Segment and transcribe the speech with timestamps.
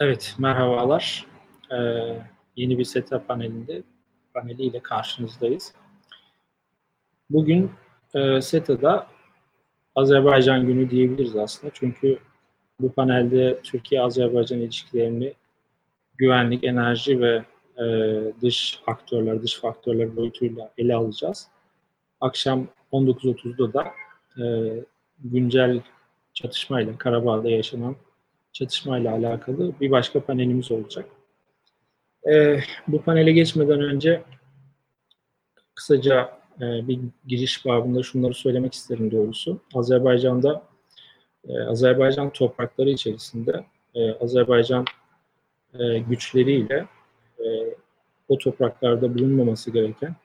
[0.00, 1.26] Evet, merhabalar.
[1.70, 1.76] Ee,
[2.56, 3.82] yeni bir SETA panelinde
[4.34, 5.74] paneliyle karşınızdayız.
[7.30, 7.70] Bugün
[8.14, 9.06] e, SETA'da
[9.94, 11.72] Azerbaycan günü diyebiliriz aslında.
[11.74, 12.18] Çünkü
[12.80, 15.34] bu panelde Türkiye-Azerbaycan ilişkilerini
[16.16, 17.44] güvenlik, enerji ve
[17.78, 17.84] e,
[18.42, 21.48] dış aktörler, dış faktörler boyutuyla ele alacağız.
[22.20, 23.92] Akşam 19.30'da da
[24.44, 24.74] e,
[25.18, 25.80] güncel
[26.32, 27.96] çatışmayla, Karabağ'da yaşanan
[28.54, 31.06] çatışmayla alakalı bir başka panelimiz olacak.
[32.32, 34.22] E, bu panele geçmeden önce
[35.74, 39.60] kısaca e, bir giriş babında şunları söylemek isterim doğrusu.
[39.74, 40.62] Azerbaycan'da,
[41.48, 43.64] e, Azerbaycan toprakları içerisinde
[43.94, 44.84] e, Azerbaycan
[45.78, 46.86] e, güçleriyle
[47.38, 47.46] e,
[48.28, 50.16] o topraklarda bulunmaması gereken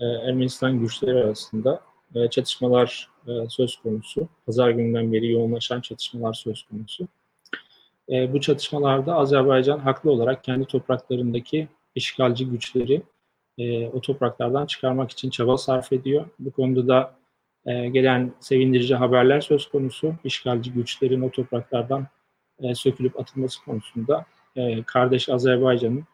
[0.00, 1.80] e, Ermenistan güçleri arasında
[2.14, 4.28] e, çatışmalar e, söz konusu.
[4.46, 7.08] Pazar günden beri yoğunlaşan çatışmalar söz konusu.
[8.10, 13.02] E, bu çatışmalarda Azerbaycan haklı olarak kendi topraklarındaki işgalci güçleri
[13.58, 16.26] e, o topraklardan çıkarmak için çaba sarf ediyor.
[16.38, 17.14] Bu konuda da
[17.66, 20.14] e, gelen sevindirici haberler söz konusu.
[20.24, 22.06] İşgalci güçlerin o topraklardan
[22.62, 24.24] e, sökülüp atılması konusunda
[24.56, 26.04] e, kardeş Azerbaycan'ın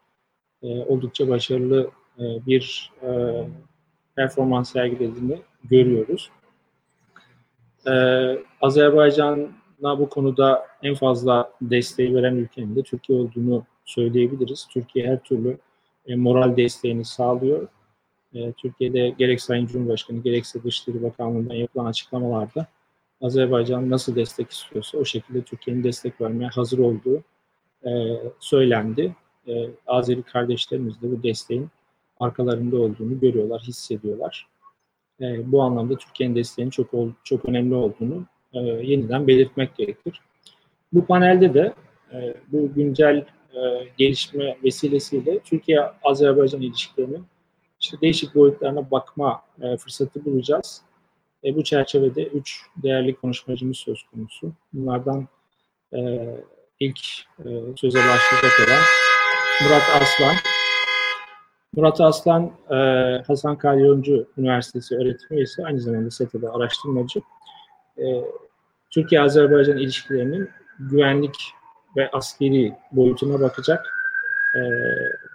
[0.62, 3.08] e, oldukça başarılı e, bir e,
[4.16, 6.30] performans sergilediğini görüyoruz.
[7.86, 7.92] E,
[8.60, 14.66] Azerbaycan'a bu konuda en fazla desteği veren ülkenin de Türkiye olduğunu söyleyebiliriz.
[14.70, 15.58] Türkiye her türlü
[16.06, 17.68] e, moral desteğini sağlıyor.
[18.34, 22.66] E, Türkiye'de gerek Sayın Cumhurbaşkanı gerekse Dışişleri Bakanlığı'ndan yapılan açıklamalarda
[23.20, 27.22] Azerbaycan nasıl destek istiyorsa o şekilde Türkiye'nin destek vermeye hazır olduğu
[27.84, 27.90] e,
[28.40, 29.16] söylendi.
[29.86, 31.68] Azeri kardeşlerimiz de bu desteğin
[32.20, 34.48] arkalarında olduğunu görüyorlar, hissediyorlar.
[35.20, 36.90] Bu anlamda Türkiye'nin desteğinin çok
[37.24, 38.26] çok önemli olduğunu
[38.56, 40.20] e, yeniden belirtmek gerekir.
[40.92, 41.72] Bu panelde de
[42.12, 43.16] e, bu güncel
[43.54, 47.24] e, gelişme vesilesiyle Türkiye-Azerbaycan ilişkilerinin
[47.80, 50.82] işte değişik boyutlarına bakma e, fırsatı bulacağız.
[51.44, 54.52] E, bu çerçevede üç değerli konuşmacımız söz konusu.
[54.72, 55.28] Bunlardan
[55.94, 56.28] e,
[56.80, 56.98] ilk
[57.38, 58.82] e, söze başlayacak olan
[59.62, 60.34] Murat Aslan.
[61.76, 62.76] Murat Aslan, e,
[63.26, 67.20] Hasan Kalyoncu Üniversitesi öğretim üyesi, aynı zamanda SETA'da araştırmacı.
[67.98, 68.04] E,
[68.96, 71.54] Türkiye-Azerbaycan ilişkilerinin güvenlik
[71.96, 73.86] ve askeri boyutuna bakacak.
[74.56, 74.60] E,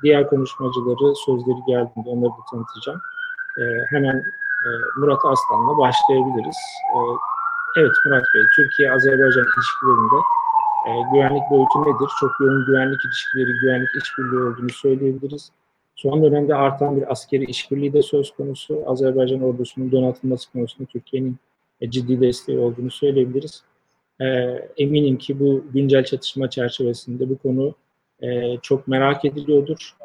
[0.03, 3.01] diğer konuşmacıları sözleri geldiğinde onları da tanıtacağım.
[3.59, 4.17] E, hemen
[4.65, 6.57] e, Murat Aslan'la başlayabiliriz.
[6.95, 6.97] E,
[7.77, 10.19] evet Murat Bey, Türkiye-Azerbaycan ilişkilerinde
[10.87, 12.09] e, güvenlik boyutu nedir?
[12.19, 15.51] Çok yoğun güvenlik ilişkileri, güvenlik işbirliği olduğunu söyleyebiliriz.
[15.95, 18.83] Son dönemde artan bir askeri işbirliği de söz konusu.
[18.87, 21.37] Azerbaycan ordusunun donatılması konusunda Türkiye'nin
[21.89, 23.63] ciddi desteği olduğunu söyleyebiliriz.
[24.21, 24.25] E,
[24.77, 27.75] eminim ki bu güncel çatışma çerçevesinde bu konu
[28.21, 29.95] e, çok merak ediliyordur.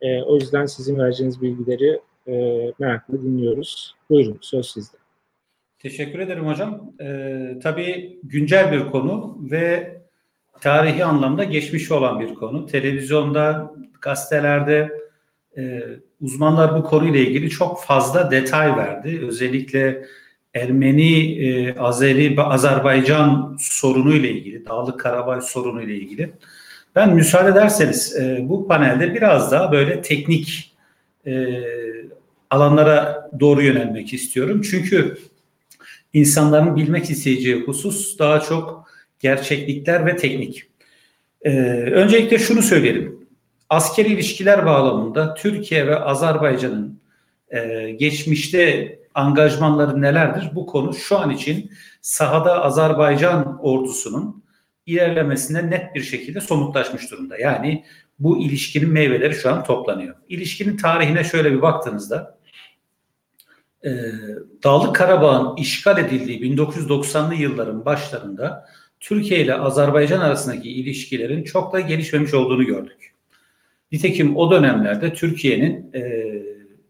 [0.00, 2.32] E, o yüzden sizin vereceğiniz bilgileri e,
[2.78, 3.94] merakla dinliyoruz.
[4.10, 4.96] Buyurun, söz sizde.
[5.78, 6.92] Teşekkür ederim hocam.
[7.00, 9.96] Ee, tabii güncel bir konu ve
[10.60, 12.66] tarihi anlamda geçmiş olan bir konu.
[12.66, 14.92] Televizyonda, gazetelerde
[15.56, 15.82] e,
[16.20, 19.20] uzmanlar bu konuyla ilgili çok fazla detay verdi.
[19.28, 20.06] Özellikle
[20.56, 26.32] Ermeni, e, Azeri, Azerbaycan sorunu ile ilgili, Dağlık Karabağ sorunu ile ilgili.
[26.94, 30.74] Ben müsaade ederseniz e, bu panelde biraz daha böyle teknik
[31.26, 31.46] e,
[32.50, 34.62] alanlara doğru yönelmek istiyorum.
[34.70, 35.18] Çünkü
[36.12, 38.90] insanların bilmek isteyeceği husus daha çok
[39.20, 40.66] gerçeklikler ve teknik.
[41.42, 41.50] Ee,
[41.92, 43.26] öncelikle şunu söyleyelim.
[43.70, 47.00] Askeri ilişkiler bağlamında Türkiye ve Azerbaycan'ın
[47.50, 50.50] e, geçmişte angajmanları nelerdir?
[50.54, 54.44] Bu konu şu an için sahada Azerbaycan ordusunun
[54.86, 57.38] ilerlemesinde net bir şekilde somutlaşmış durumda.
[57.38, 57.84] Yani
[58.18, 60.16] bu ilişkinin meyveleri şu an toplanıyor.
[60.28, 62.38] İlişkinin tarihine şöyle bir baktığınızda
[63.84, 63.90] e,
[64.94, 68.66] Karabağ'ın işgal edildiği 1990'lı yılların başlarında
[69.00, 73.14] Türkiye ile Azerbaycan arasındaki ilişkilerin çok da gelişmemiş olduğunu gördük.
[73.92, 76.32] Nitekim o dönemlerde Türkiye'nin e,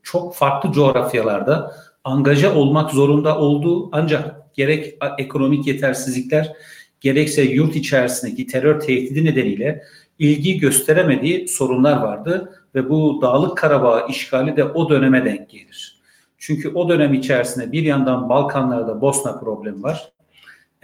[0.02, 6.52] çok farklı coğrafyalarda angaja olmak zorunda olduğu ancak gerek ekonomik yetersizlikler
[7.00, 9.82] gerekse yurt içerisindeki terör tehdidi nedeniyle
[10.18, 16.00] ilgi gösteremediği sorunlar vardı ve bu Dağlık Karabağ işgali de o döneme denk gelir.
[16.38, 20.12] Çünkü o dönem içerisinde bir yandan Balkanlarda Bosna problemi var.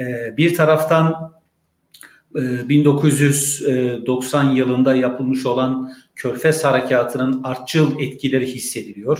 [0.00, 1.32] Ee, bir taraftan
[2.34, 9.18] 1990 e, yılında yapılmış olan Körfez Harekatı'nın artçıl etkileri hissediliyor.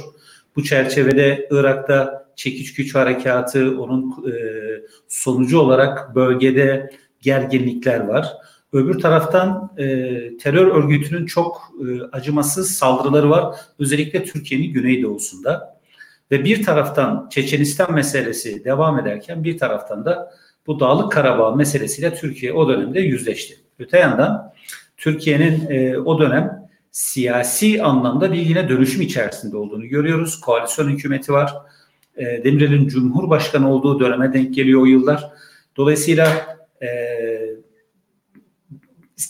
[0.57, 4.33] Bu çerçevede Irak'ta çekiç güç harekatı onun e,
[5.09, 6.91] sonucu olarak bölgede
[7.21, 8.33] gerginlikler var.
[8.73, 9.87] Öbür taraftan e,
[10.37, 13.57] terör örgütünün çok e, acımasız saldırıları var.
[13.79, 15.79] Özellikle Türkiye'nin güneydoğusunda.
[16.31, 20.33] Ve bir taraftan Çeçenistan meselesi devam ederken bir taraftan da
[20.67, 23.57] bu Dağlık Karabağ meselesiyle Türkiye o dönemde yüzleşti.
[23.79, 24.53] Öte yandan
[24.97, 26.62] Türkiye'nin e, o dönem
[26.93, 30.41] siyasi anlamda bir yine dönüşüm içerisinde olduğunu görüyoruz.
[30.41, 31.55] Koalisyon hükümeti var.
[32.17, 35.31] E, Demirel'in Cumhurbaşkanı olduğu döneme denk geliyor o yıllar.
[35.77, 36.89] Dolayısıyla e,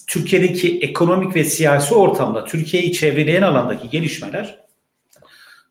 [0.09, 4.62] Türkiye'deki ekonomik ve siyasi ortamda Türkiye'yi çevreleyen alandaki gelişmeler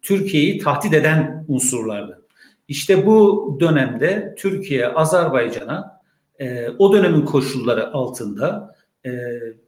[0.02, 2.22] Türkiye'yi tahdit eden unsurlardı.
[2.68, 6.02] İşte bu dönemde Türkiye Azerbaycan'a
[6.40, 9.10] e, o dönemin koşulları altında e,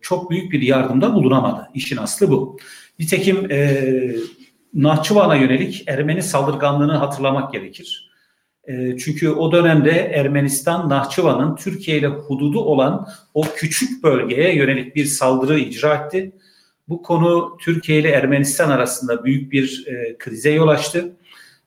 [0.02, 1.70] çok büyük bir yardımda bulunamadı.
[1.74, 2.58] İşin aslı bu.
[3.00, 3.82] Nitekim e,
[4.74, 8.14] Nahçıvan'a yönelik Ermeni saldırganlığını hatırlamak gerekir.
[8.68, 15.06] E, çünkü o dönemde Ermenistan Nahçıvan'ın Türkiye ile hududu olan o küçük bölgeye yönelik bir
[15.06, 16.32] saldırı icra etti.
[16.88, 21.16] Bu konu Türkiye ile Ermenistan arasında büyük bir e, krize yol açtı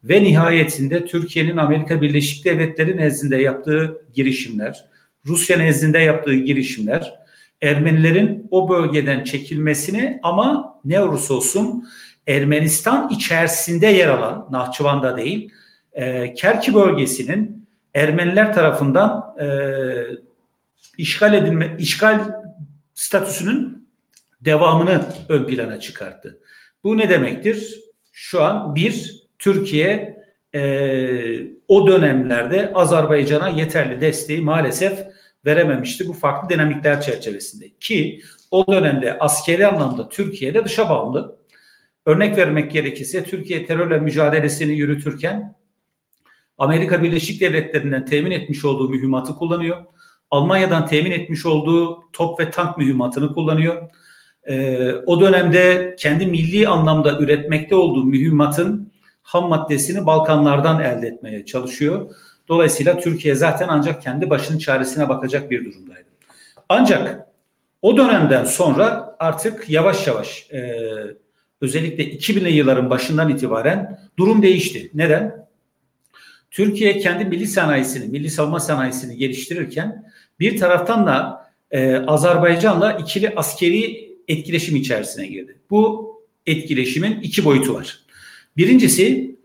[0.05, 4.85] ve nihayetinde Türkiye'nin Amerika Birleşik Devletleri nezdinde yaptığı girişimler,
[5.27, 7.26] Rusya nezdinde yaptığı girişimler
[7.63, 11.89] Ermenilerin o bölgeden çekilmesini ama ne olursa olsun
[12.27, 15.51] Ermenistan içerisinde yer alan Nahçıvan'da değil
[15.93, 19.47] e, Kerki bölgesinin Ermeniler tarafından e,
[20.99, 22.21] işgal edilme işgal
[22.95, 23.89] statüsünün
[24.41, 26.39] devamını ön plana çıkarttı.
[26.85, 27.81] Bu ne demektir?
[28.13, 30.17] Şu an bir Türkiye
[30.55, 30.61] e,
[31.69, 35.07] o dönemlerde Azerbaycan'a yeterli desteği maalesef
[35.47, 37.69] verememişti bu farklı dinamikler çerçevesinde.
[37.81, 38.21] Ki
[38.51, 41.37] o dönemde askeri anlamda Türkiye'de dışa bağımlı.
[42.07, 45.57] Örnek vermek gerekirse Türkiye terörle mücadelesini yürütürken
[46.59, 49.85] Amerika Birleşik Devletleri'nden temin etmiş olduğu mühimmatı kullanıyor.
[50.31, 53.91] Almanya'dan temin etmiş olduğu top ve tank mühimmatını kullanıyor.
[54.49, 62.11] Ee, o dönemde kendi milli anlamda üretmekte olduğu mühimmatın ham maddesini Balkanlardan elde etmeye çalışıyor.
[62.49, 66.09] Dolayısıyla Türkiye zaten ancak kendi başının çaresine bakacak bir durumdaydı.
[66.69, 67.27] Ancak
[67.83, 70.81] o dönemden sonra artık yavaş yavaş e,
[71.61, 74.91] özellikle 2000'li yılların başından itibaren durum değişti.
[74.95, 75.47] Neden?
[76.51, 80.11] Türkiye kendi milli sanayisini, milli savunma sanayisini geliştirirken
[80.41, 85.59] bir taraftan da e, Azerbaycan'la ikili askeri etkileşim içerisine girdi.
[85.71, 86.07] Bu
[86.47, 88.01] etkileşimin iki boyutu var.
[88.57, 89.36] Birincisi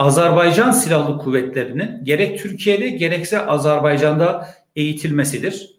[0.00, 5.70] Azerbaycan Silahlı Kuvvetleri'nin gerek Türkiye'de gerekse Azerbaycan'da eğitilmesidir.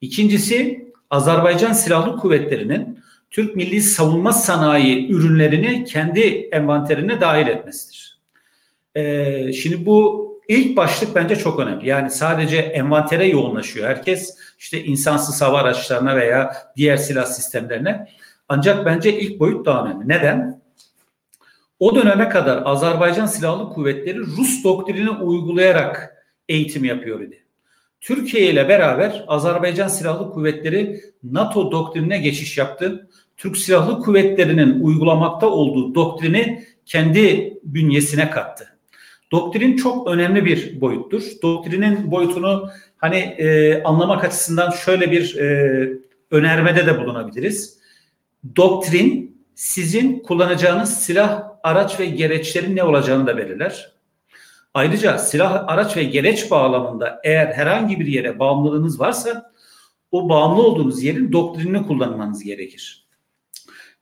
[0.00, 2.98] İkincisi Azerbaycan Silahlı Kuvvetleri'nin
[3.30, 6.20] Türk Milli Savunma Sanayi ürünlerini kendi
[6.52, 8.18] envanterine dahil etmesidir.
[8.94, 11.88] Ee, şimdi bu ilk başlık bence çok önemli.
[11.88, 14.36] Yani sadece envantere yoğunlaşıyor herkes.
[14.58, 18.08] işte insansız hava araçlarına veya diğer silah sistemlerine.
[18.48, 20.08] Ancak bence ilk boyut daha önemli.
[20.08, 20.57] Neden?
[21.78, 27.44] O döneme kadar Azerbaycan Silahlı Kuvvetleri Rus doktrini uygulayarak eğitim yapıyor idi.
[28.00, 33.08] Türkiye ile beraber Azerbaycan Silahlı Kuvvetleri NATO doktrinine geçiş yaptı.
[33.36, 38.78] Türk Silahlı Kuvvetleri'nin uygulamakta olduğu doktrini kendi bünyesine kattı.
[39.32, 41.22] Doktrin çok önemli bir boyuttur.
[41.42, 45.88] Doktrinin boyutunu hani e, anlamak açısından şöyle bir e,
[46.30, 47.78] önermede de bulunabiliriz.
[48.56, 53.92] Doktrin sizin kullanacağınız silah, araç ve gereçlerin ne olacağını da belirler.
[54.74, 59.52] Ayrıca silah, araç ve gereç bağlamında eğer herhangi bir yere bağımlılığınız varsa
[60.12, 63.06] o bağımlı olduğunuz yerin doktrinini kullanmanız gerekir.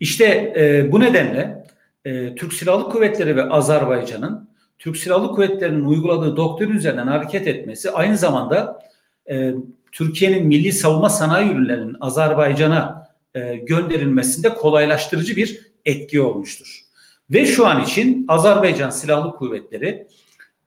[0.01, 1.67] İşte e, bu nedenle
[2.05, 8.17] e, Türk Silahlı Kuvvetleri ve Azerbaycan'ın Türk Silahlı Kuvvetleri'nin uyguladığı doktrin üzerinden hareket etmesi aynı
[8.17, 8.83] zamanda
[9.31, 9.55] e,
[9.93, 16.86] Türkiye'nin milli savunma sanayi ürünlerinin Azerbaycan'a e, gönderilmesinde kolaylaştırıcı bir etki olmuştur.
[17.31, 20.07] Ve şu an için Azerbaycan Silahlı Kuvvetleri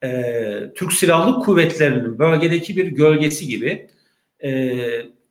[0.04, 3.90] e, Türk Silahlı Kuvvetleri'nin bölgedeki bir gölgesi gibi
[4.44, 4.78] e,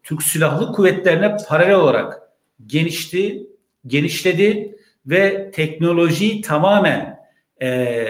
[0.03, 2.21] Türk Silahlı Kuvvetlerine paralel olarak
[2.67, 3.47] genişti,
[3.87, 7.19] genişledi ve teknolojiyi tamamen
[7.63, 8.09] e,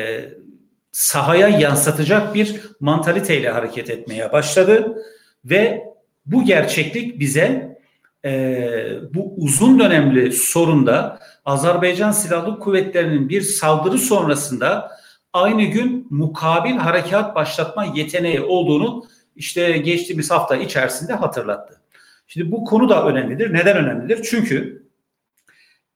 [0.93, 5.03] sahaya yansıtacak bir mantaliteyle hareket etmeye başladı.
[5.45, 5.85] Ve
[6.27, 7.79] bu gerçeklik bize
[8.25, 11.19] e, bu uzun dönemli sorunda
[11.49, 14.91] Azerbaycan Silahlı Kuvvetleri'nin bir saldırı sonrasında
[15.33, 21.81] aynı gün mukabil harekat başlatma yeteneği olduğunu işte geçtiğimiz hafta içerisinde hatırlattı.
[22.27, 23.55] Şimdi bu konu da önemlidir.
[23.55, 24.27] Neden önemlidir?
[24.31, 24.87] Çünkü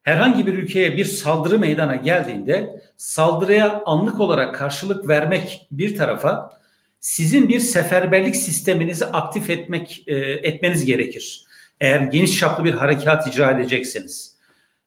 [0.03, 6.61] herhangi bir ülkeye bir saldırı meydana geldiğinde saldırıya anlık olarak karşılık vermek bir tarafa
[7.01, 11.45] sizin bir seferberlik sisteminizi aktif etmek e, etmeniz gerekir.
[11.81, 14.32] Eğer geniş çaplı bir harekat icra edecekseniz.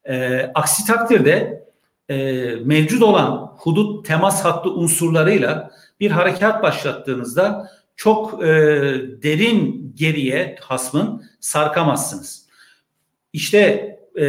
[0.10, 1.66] E, aksi takdirde
[2.10, 2.16] e,
[2.56, 8.48] mevcut olan hudut temas hattı unsurlarıyla bir harekat başlattığınızda çok e,
[9.24, 12.46] derin geriye hasmın sarkamazsınız.
[13.34, 13.60] İşte
[14.20, 14.26] e,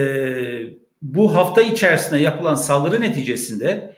[1.02, 3.96] bu hafta içerisinde yapılan saldırı neticesinde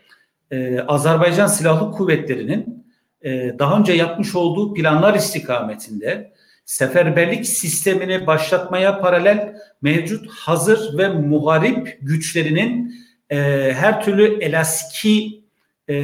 [0.50, 2.86] e, Azerbaycan Silahlı Kuvvetleri'nin
[3.22, 6.32] e, daha önce yapmış olduğu planlar istikametinde
[6.68, 12.94] seferberlik sistemini başlatmaya paralel mevcut hazır ve muharip güçlerinin
[13.30, 13.36] e,
[13.76, 15.44] her türlü elaski
[15.88, 15.94] e,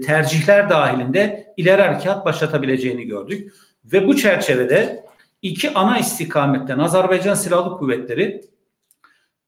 [0.00, 3.52] tercihler dahilinde ileri harekat başlatabileceğini gördük.
[3.84, 5.04] Ve bu çerçevede
[5.42, 8.44] iki ana istikametten Azerbaycan Silahlı Kuvvetleri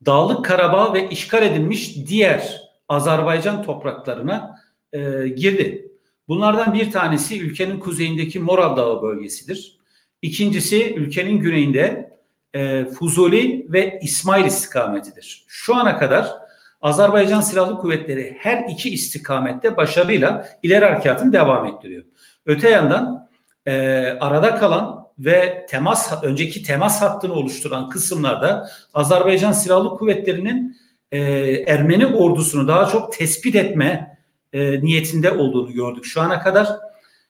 [0.06, 4.56] Dağlık Karabağ ve işgal edilmiş diğer Azerbaycan topraklarına
[4.92, 5.92] e, girdi.
[6.28, 9.76] Bunlardan bir tanesi ülkenin kuzeyindeki Moral Dağı bölgesidir.
[10.22, 12.16] İkincisi ülkenin güneyinde
[12.54, 15.44] e, Fuzuli ve İsmail istikametidir.
[15.48, 16.32] Şu ana kadar
[16.80, 22.04] Azerbaycan Silahlı Kuvvetleri her iki istikamette başarıyla ileri harekatını devam ettiriyor.
[22.46, 23.28] Öte yandan
[23.66, 23.72] e,
[24.20, 30.76] arada kalan ve temas önceki temas hattını oluşturan kısımlarda Azerbaycan Silahlı Kuvvetleri'nin
[31.12, 31.20] e,
[31.66, 34.18] Ermeni ordusunu daha çok tespit etme
[34.52, 36.04] e, niyetinde olduğunu gördük.
[36.04, 36.68] Şu ana kadar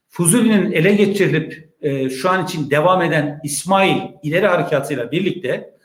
[0.08, 5.76] Fuzuli'nin ele geçirilip e, şu an için devam eden İsmail ileri harekatıyla birlikte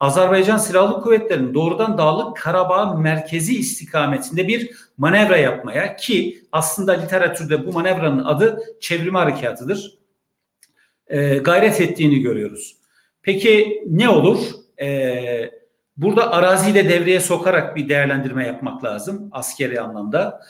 [0.00, 7.72] Azerbaycan Silahlı Kuvvetleri'nin doğrudan Dağlık Karabağ merkezi istikametinde bir manevra yapmaya ki aslında literatürde bu
[7.72, 9.98] manevranın adı çevrimi harekatıdır.
[11.06, 12.76] E, gayret ettiğini görüyoruz.
[13.22, 14.38] Peki ne olur?
[14.80, 15.50] E,
[15.96, 20.40] burada araziyi de devreye sokarak bir değerlendirme yapmak lazım askeri anlamda.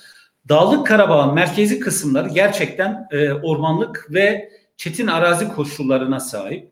[0.49, 6.71] Dağlık Karabağ'ın merkezi kısımları gerçekten e, ormanlık ve çetin arazi koşullarına sahip.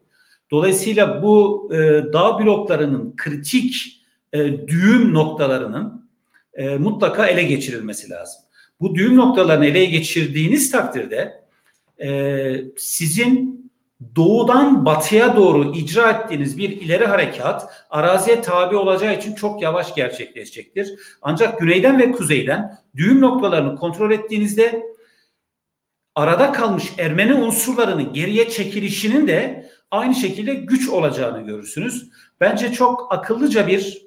[0.51, 1.77] Dolayısıyla bu e,
[2.13, 6.09] dağ bloklarının kritik e, düğüm noktalarının
[6.55, 8.43] e, mutlaka ele geçirilmesi lazım.
[8.81, 11.45] Bu düğüm noktalarını ele geçirdiğiniz takdirde
[12.03, 13.57] e, sizin
[14.17, 20.95] doğudan batıya doğru icra ettiğiniz bir ileri harekat araziye tabi olacağı için çok yavaş gerçekleşecektir.
[21.23, 24.96] Ancak güneyden ve kuzeyden düğüm noktalarını kontrol ettiğinizde
[26.17, 32.09] arada kalmış Ermeni unsurlarının geriye çekilişinin de aynı şekilde güç olacağını görürsünüz.
[32.41, 34.07] Bence çok akıllıca bir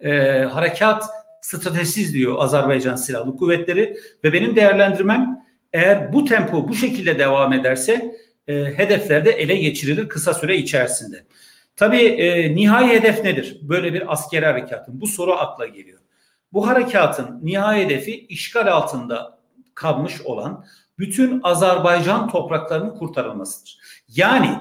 [0.00, 1.04] e, harekat
[1.40, 8.16] stratejisi diyor Azerbaycan Silahlı Kuvvetleri ve benim değerlendirmem eğer bu tempo bu şekilde devam ederse
[8.48, 11.24] e, hedeflerde ele geçirilir kısa süre içerisinde.
[11.76, 13.58] Tabii e, nihai hedef nedir?
[13.62, 15.00] Böyle bir askeri harekatın.
[15.00, 15.98] Bu soru akla geliyor.
[16.52, 19.38] Bu harekatın nihai hedefi işgal altında
[19.74, 20.64] kalmış olan
[20.98, 23.78] bütün Azerbaycan topraklarının kurtarılmasıdır.
[24.08, 24.60] Yani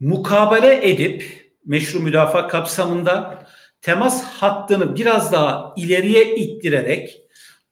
[0.00, 3.44] mukabele edip meşru müdafaa kapsamında
[3.80, 7.20] temas hattını biraz daha ileriye ittirerek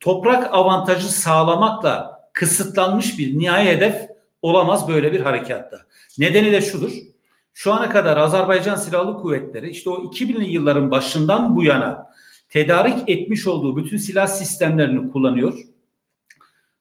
[0.01, 4.09] toprak avantajı sağlamakla kısıtlanmış bir nihai hedef
[4.43, 5.81] olamaz böyle bir harekatta.
[6.19, 6.93] Nedeni de şudur.
[7.55, 12.07] Şu ana kadar Azerbaycan Silahlı Kuvvetleri işte o 2000'li yılların başından bu yana
[12.49, 15.55] tedarik etmiş olduğu bütün silah sistemlerini kullanıyor.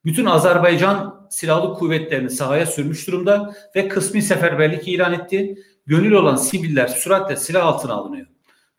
[0.06, 5.56] Bütün Azerbaycan Silahlı Kuvvetlerini sahaya sürmüş durumda ve kısmi seferberlik ilan etti.
[5.86, 8.28] Gönül olan siviller süratle silah altına alınıyor.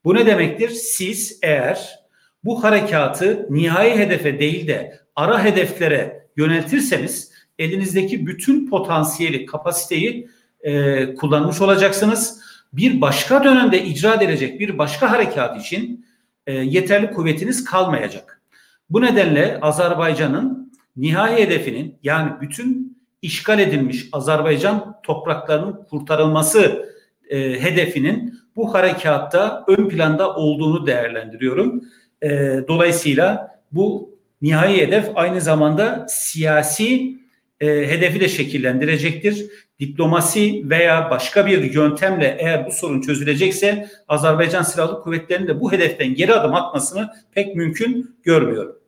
[0.04, 0.68] Bu ne demektir?
[0.68, 1.98] Siz eğer
[2.44, 10.28] bu harekatı nihai hedefe değil de ara hedeflere yöneltirseniz elinizdeki bütün potansiyeli, kapasiteyi
[10.60, 12.42] e, kullanmış olacaksınız.
[12.72, 16.06] Bir başka dönemde icra edilecek bir başka harekat için
[16.46, 18.42] e, yeterli kuvvetiniz kalmayacak.
[18.90, 20.61] Bu nedenle Azerbaycan'ın
[20.96, 26.88] nihai hedefinin yani bütün işgal edilmiş Azerbaycan topraklarının kurtarılması
[27.30, 31.84] e, hedefinin bu harekatta ön planda olduğunu değerlendiriyorum.
[32.22, 32.28] E,
[32.68, 37.16] dolayısıyla bu nihai hedef aynı zamanda siyasi
[37.60, 39.46] e, hedefi de şekillendirecektir.
[39.80, 46.14] Diplomasi veya başka bir yöntemle eğer bu sorun çözülecekse Azerbaycan Silahlı Kuvvetleri'nin de bu hedeften
[46.14, 48.81] geri adım atmasını pek mümkün görmüyorum.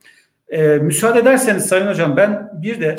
[0.48, 2.96] E, müsaade ederseniz Sayın Hocam ben bir de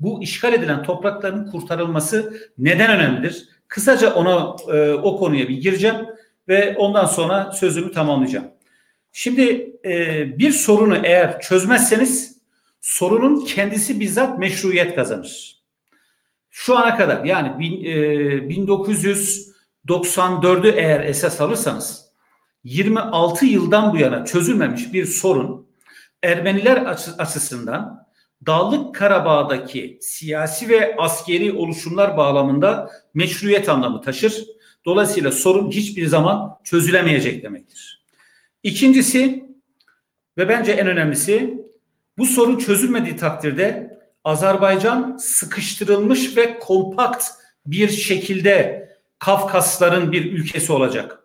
[0.00, 3.48] bu işgal edilen toprakların kurtarılması neden önemlidir?
[3.68, 5.96] Kısaca ona e, o konuya bir gireceğim
[6.48, 8.46] ve ondan sonra sözümü tamamlayacağım.
[9.12, 12.38] Şimdi e, bir sorunu eğer çözmezseniz
[12.80, 15.62] sorunun kendisi bizzat meşruiyet kazanır.
[16.50, 17.88] Şu ana kadar yani bin, e,
[19.88, 22.04] 1994'ü eğer esas alırsanız
[22.64, 25.66] 26 yıldan bu yana çözülmemiş bir sorun
[26.24, 26.76] Ermeniler
[27.18, 28.06] açısından
[28.46, 34.44] Dağlık Karabağ'daki siyasi ve askeri oluşumlar bağlamında meşruiyet anlamı taşır
[34.84, 38.04] Dolayısıyla sorun hiçbir zaman çözülemeyecek demektir.
[38.62, 39.44] İkincisi
[40.38, 41.64] ve bence en önemlisi
[42.18, 47.24] bu sorun çözülmediği takdirde Azerbaycan sıkıştırılmış ve kompakt
[47.66, 48.84] bir şekilde
[49.18, 51.18] Kafkasların bir ülkesi olacak.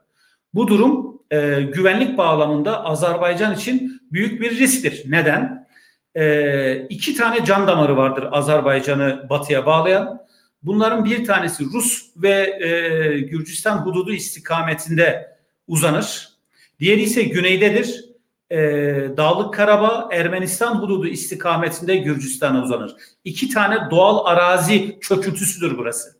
[0.54, 5.04] Bu durum e, güvenlik bağlamında Azerbaycan için büyük bir risktir.
[5.06, 5.68] Neden?
[6.16, 10.22] E, iki tane can damarı vardır Azerbaycan'ı batıya bağlayan.
[10.64, 15.38] Bunların bir tanesi Rus ve e, Gürcistan hududu istikametinde
[15.68, 16.30] uzanır.
[16.80, 18.06] Diğeri ise güneydedir.
[18.52, 18.58] E,
[19.18, 22.96] Dağlık Karabağ Ermenistan hududu istikametinde Gürcistan'a uzanır.
[23.24, 26.20] İki tane doğal arazi çöküntüsüdür burası.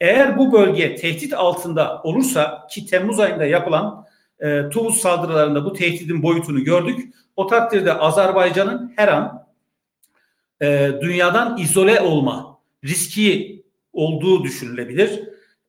[0.00, 4.06] Eğer bu bölge tehdit altında olursa ki Temmuz ayında yapılan
[4.40, 7.14] e, Tuvuz saldırılarında bu tehdidin boyutunu gördük.
[7.36, 9.46] O takdirde Azerbaycan'ın her an
[10.62, 13.62] e, dünyadan izole olma riski
[13.92, 15.20] olduğu düşünülebilir.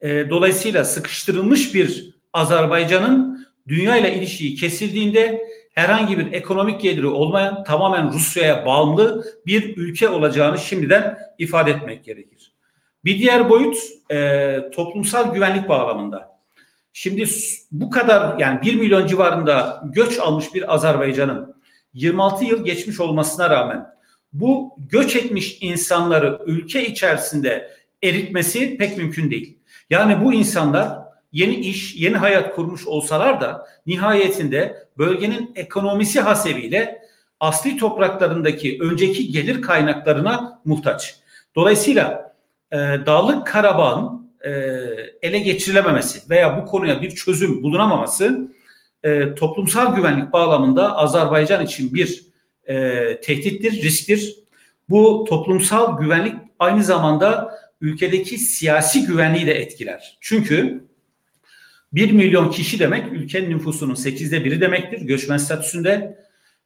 [0.01, 8.13] E, dolayısıyla sıkıştırılmış bir Azerbaycan'ın dünya ile ilişiği kesildiğinde herhangi bir ekonomik geliri olmayan tamamen
[8.13, 12.53] Rusya'ya bağımlı bir ülke olacağını şimdiden ifade etmek gerekir.
[13.05, 13.77] Bir diğer boyut
[14.12, 16.38] e, toplumsal güvenlik bağlamında.
[16.93, 17.25] Şimdi
[17.71, 21.56] bu kadar yani 1 milyon civarında göç almış bir Azerbaycan'ın
[21.94, 23.86] 26 yıl geçmiş olmasına rağmen
[24.34, 27.72] bu göç etmiş insanları ülke içerisinde
[28.03, 29.60] eritmesi pek mümkün değil.
[29.89, 31.00] Yani bu insanlar
[31.32, 37.01] yeni iş, yeni hayat kurmuş olsalar da nihayetinde bölgenin ekonomisi hasebiyle
[37.39, 41.15] asli topraklarındaki önceki gelir kaynaklarına muhtaç.
[41.56, 42.36] Dolayısıyla
[42.72, 44.51] e, Dağlık Karabağ'ın e,
[45.22, 48.51] ele geçirilememesi veya bu konuya bir çözüm bulunamaması
[49.07, 52.25] e, toplumsal güvenlik bağlamında Azerbaycan için bir
[52.65, 52.75] e,
[53.21, 54.35] tehdittir, risktir.
[54.89, 60.17] Bu toplumsal güvenlik aynı zamanda ülkedeki siyasi güvenliği de etkiler.
[60.21, 60.87] Çünkü
[61.93, 66.17] 1 milyon kişi demek ülkenin nüfusunun 8'de biri demektir göçmen statüsünde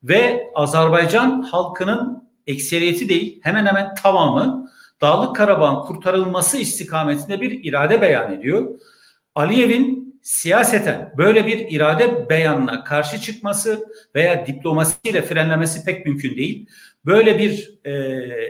[0.03, 8.33] ve Azerbaycan halkının ekseriyeti değil hemen hemen tamamı Dağlık Karabağ'ın kurtarılması istikametinde bir irade beyan
[8.33, 8.79] ediyor.
[9.35, 16.65] Aliyev'in siyaseten böyle bir irade beyanına karşı çıkması veya diplomasiyle frenlemesi pek mümkün değil.
[17.05, 17.91] Böyle bir e,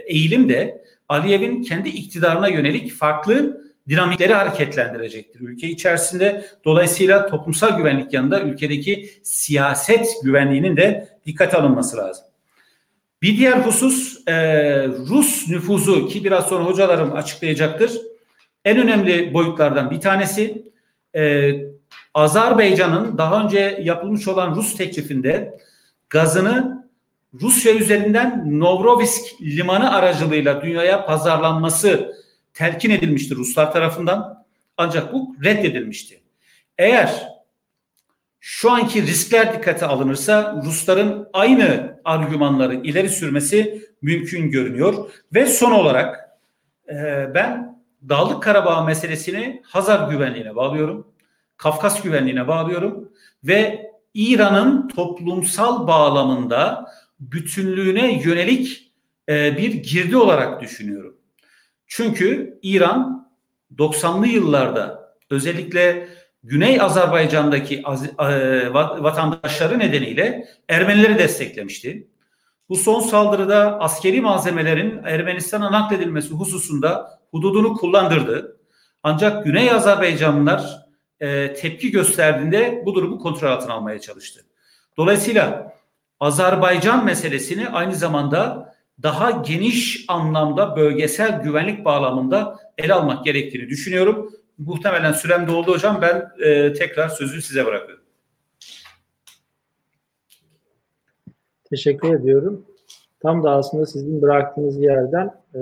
[0.06, 6.46] eğilim de Aliyev'in kendi iktidarına yönelik farklı dinamikleri hareketlendirecektir ülke içerisinde.
[6.64, 12.24] Dolayısıyla toplumsal güvenlik yanında ülkedeki siyaset güvenliğinin de dikkate alınması lazım.
[13.22, 14.34] Bir diğer husus e,
[14.88, 17.92] Rus nüfuzu ki biraz sonra hocalarım açıklayacaktır.
[18.64, 20.71] En önemli boyutlardan bir tanesi
[21.14, 21.52] e,
[22.14, 25.58] Azerbaycan'ın daha önce yapılmış olan Rus teklifinde
[26.10, 26.82] gazını
[27.40, 32.12] Rusya üzerinden Novrovisk limanı aracılığıyla dünyaya pazarlanması
[32.54, 34.44] telkin edilmiştir Ruslar tarafından.
[34.76, 36.20] Ancak bu reddedilmişti.
[36.78, 37.28] Eğer
[38.40, 45.10] şu anki riskler dikkate alınırsa Rusların aynı argümanları ileri sürmesi mümkün görünüyor.
[45.34, 46.38] Ve son olarak
[46.88, 46.94] e,
[47.34, 47.71] ben
[48.08, 51.06] Dağlık Karabağ meselesini Hazar güvenliğine bağlıyorum.
[51.56, 53.12] Kafkas güvenliğine bağlıyorum
[53.44, 56.86] ve İran'ın toplumsal bağlamında
[57.20, 58.92] bütünlüğüne yönelik
[59.28, 61.16] e, bir girdi olarak düşünüyorum.
[61.86, 63.28] Çünkü İran
[63.78, 66.08] 90'lı yıllarda özellikle
[66.44, 67.82] Güney Azerbaycan'daki
[68.18, 72.08] e, vatandaşları nedeniyle Ermenileri desteklemişti.
[72.68, 78.56] Bu son saldırıda askeri malzemelerin Ermenistan'a nakledilmesi hususunda hududunu kullandırdı.
[79.02, 80.86] Ancak Güney Azerbaycanlılar
[81.20, 84.40] e, tepki gösterdiğinde bu durumu kontrol altına almaya çalıştı.
[84.96, 85.74] Dolayısıyla
[86.20, 94.32] Azerbaycan meselesini aynı zamanda daha geniş anlamda bölgesel güvenlik bağlamında ele almak gerektiğini düşünüyorum.
[94.58, 95.98] Muhtemelen sürem doldu hocam.
[96.02, 98.04] Ben e, tekrar sözü size bırakıyorum.
[101.70, 102.66] Teşekkür ediyorum.
[103.22, 105.60] Tam da aslında sizin bıraktığınız yerden e,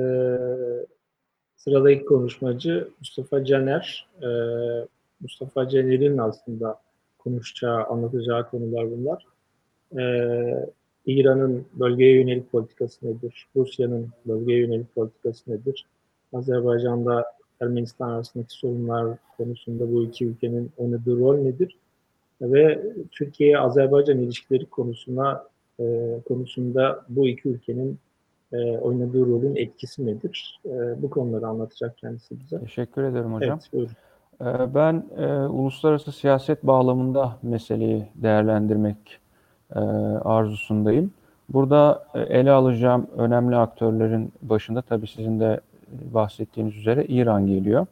[1.65, 4.07] sıradaki konuşmacı Mustafa Caner.
[4.23, 4.29] E,
[5.21, 6.81] Mustafa Caner'in aslında
[7.19, 9.27] konuşacağı, anlatacağı konular bunlar.
[9.99, 10.03] E,
[11.07, 13.47] İran'ın bölgeye yönelik politikası nedir?
[13.57, 15.87] Rusya'nın bölgeye yönelik politikası nedir?
[16.33, 17.25] Azerbaycan'da
[17.61, 21.77] Ermenistan arasındaki sorunlar konusunda bu iki ülkenin oynadığı rol nedir?
[22.43, 25.45] Ve Türkiye-Azerbaycan ilişkileri konusuna
[25.81, 27.99] e, konusunda bu iki ülkenin
[28.53, 30.61] e, oynadığı rolün etkisi nedir?
[30.67, 32.61] E, bu konuları anlatacak kendisi bize.
[32.61, 33.59] Teşekkür ederim hocam.
[33.63, 33.93] Evet, buyurun.
[34.41, 39.21] E, ben e, uluslararası siyaset bağlamında meseleyi değerlendirmek
[39.75, 39.79] e,
[40.25, 41.13] arzusundayım.
[41.49, 45.61] Burada e, ele alacağım önemli aktörlerin başında tabii sizin de
[45.93, 47.87] bahsettiğiniz üzere İran geliyor.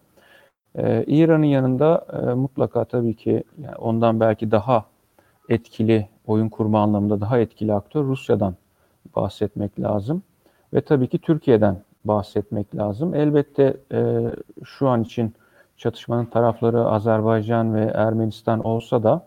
[0.75, 4.85] E, İran'ın yanında e, mutlaka tabii ki yani ondan belki daha
[5.49, 8.55] etkili oyun kurma anlamında daha etkili aktör Rusya'dan
[9.17, 10.23] bahsetmek lazım.
[10.75, 13.15] Ve tabii ki Türkiye'den bahsetmek lazım.
[13.15, 14.31] Elbette e,
[14.65, 15.35] şu an için
[15.77, 19.27] çatışmanın tarafları Azerbaycan ve Ermenistan olsa da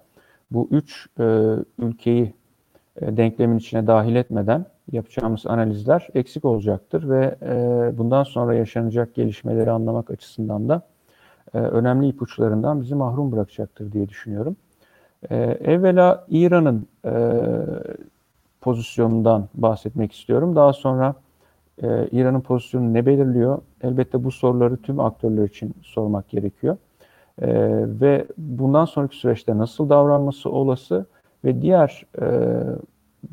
[0.51, 2.33] bu üç e, ülkeyi
[3.01, 9.71] e, denklemin içine dahil etmeden yapacağımız analizler eksik olacaktır ve e, bundan sonra yaşanacak gelişmeleri
[9.71, 10.81] anlamak açısından da
[11.53, 14.55] e, önemli ipuçlarından bizi mahrum bırakacaktır diye düşünüyorum.
[15.29, 17.13] E, evvela İran'ın e,
[18.61, 20.55] pozisyonundan bahsetmek istiyorum.
[20.55, 21.15] Daha sonra
[21.83, 23.61] e, İran'ın pozisyonu ne belirliyor?
[23.83, 26.77] Elbette bu soruları tüm aktörler için sormak gerekiyor.
[27.41, 27.49] E,
[28.01, 31.05] ve bundan sonraki süreçte nasıl davranması olası
[31.45, 32.25] ve diğer e,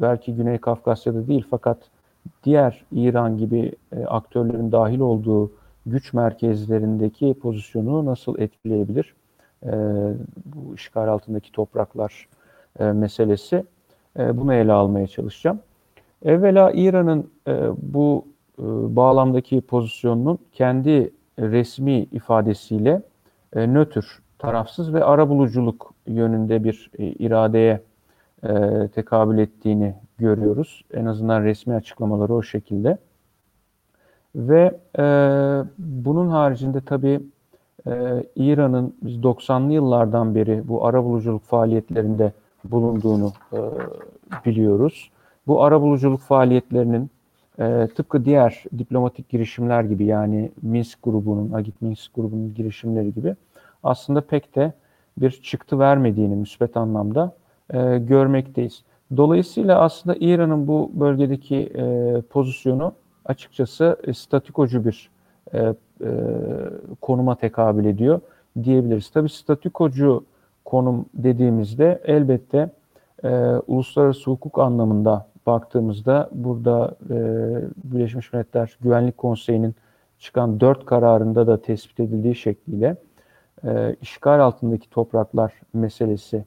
[0.00, 1.78] belki Güney Kafkasya'da değil fakat
[2.44, 5.52] diğer İran gibi e, aktörlerin dahil olduğu
[5.86, 9.14] güç merkezlerindeki pozisyonu nasıl etkileyebilir?
[9.62, 9.72] E,
[10.44, 12.28] bu işgal altındaki topraklar
[12.78, 13.64] e, meselesi.
[14.18, 15.60] E, bunu ele almaya çalışacağım.
[16.24, 18.24] Evvela İran'ın e, bu
[18.58, 18.62] e,
[18.96, 23.02] bağlamdaki pozisyonunun kendi resmi ifadesiyle
[23.56, 27.80] e, nötr, tarafsız ve arabuluculuk yönünde bir e, iradeye
[28.42, 30.84] e, tekabül ettiğini görüyoruz.
[30.94, 32.98] En azından resmi açıklamaları o şekilde.
[34.34, 35.04] Ve e,
[35.78, 37.20] bunun haricinde tabii
[37.86, 42.32] e, İran'ın biz 90'lı yıllardan beri bu arabuluculuk faaliyetlerinde
[42.64, 43.58] bulunduğunu e,
[44.46, 45.10] biliyoruz.
[45.48, 47.10] Bu arabuluculuk faaliyetlerinin
[47.58, 53.36] e, tıpkı diğer diplomatik girişimler gibi yani Minsk grubunun, Agit Minsk grubunun girişimleri gibi
[53.82, 54.72] aslında pek de
[55.18, 57.32] bir çıktı vermediğini müsbet anlamda
[57.70, 58.82] e, görmekteyiz.
[59.16, 62.92] Dolayısıyla aslında İran'ın bu bölgedeki e, pozisyonu
[63.24, 65.10] açıkçası e, statikocu bir
[65.54, 65.74] e, e,
[67.00, 68.20] konuma tekabül ediyor
[68.62, 69.10] diyebiliriz.
[69.10, 70.24] Tabii statikocu
[70.64, 72.70] konum dediğimizde elbette
[73.24, 73.28] e,
[73.66, 77.16] uluslararası hukuk anlamında baktığımızda burada e,
[77.84, 79.74] Birleşmiş Milletler Güvenlik Konseyi'nin
[80.18, 82.96] çıkan dört kararında da tespit edildiği şekliyle
[83.64, 86.44] e, işgal altındaki topraklar meselesi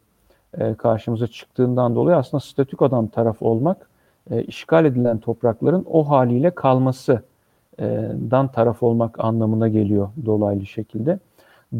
[0.57, 3.89] e, karşımıza çıktığından dolayı aslında statükodan taraf olmak
[4.31, 11.19] e, işgal edilen toprakların o haliyle kalmasından taraf olmak anlamına geliyor dolaylı şekilde.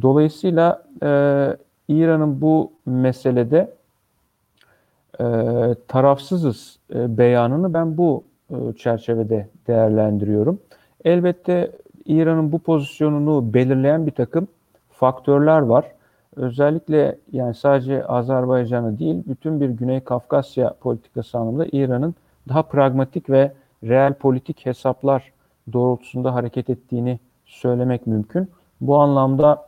[0.02, 1.08] Dolayısıyla e,
[1.88, 3.74] İran'ın bu meselede
[5.20, 5.26] e,
[5.88, 10.60] tarafsızız e, beyanını ben bu e, çerçevede değerlendiriyorum.
[11.06, 11.72] Elbette
[12.06, 14.48] İran'ın bu pozisyonunu belirleyen bir takım
[14.90, 15.86] faktörler var.
[16.36, 22.16] Özellikle yani sadece Azerbaycan'ı değil, bütün bir Güney Kafkasya politikası anlamında İran'ın
[22.50, 23.52] daha pragmatik ve
[23.84, 25.32] reel politik hesaplar
[25.74, 28.50] doğrultusunda hareket ettiğini söylemek mümkün.
[28.82, 29.66] Bu anlamda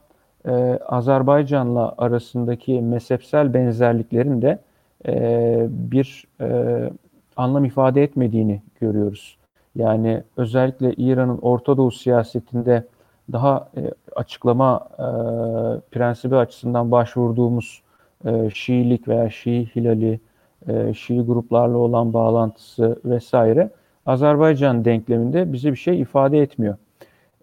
[0.48, 4.60] e, Azerbaycan'la arasındaki mezhepsel benzerliklerin de
[5.08, 6.90] e, bir e,
[7.38, 9.38] anlam ifade etmediğini görüyoruz.
[9.76, 12.88] Yani özellikle İran'ın Orta Doğu siyasetinde
[13.32, 15.06] daha e, açıklama e,
[15.92, 17.82] prensibi açısından başvurduğumuz
[18.26, 20.20] e, Şiilik veya Şii Hilali,
[20.68, 23.70] e, Şii gruplarla olan bağlantısı vesaire
[24.06, 26.76] Azerbaycan denkleminde bize bir şey ifade etmiyor.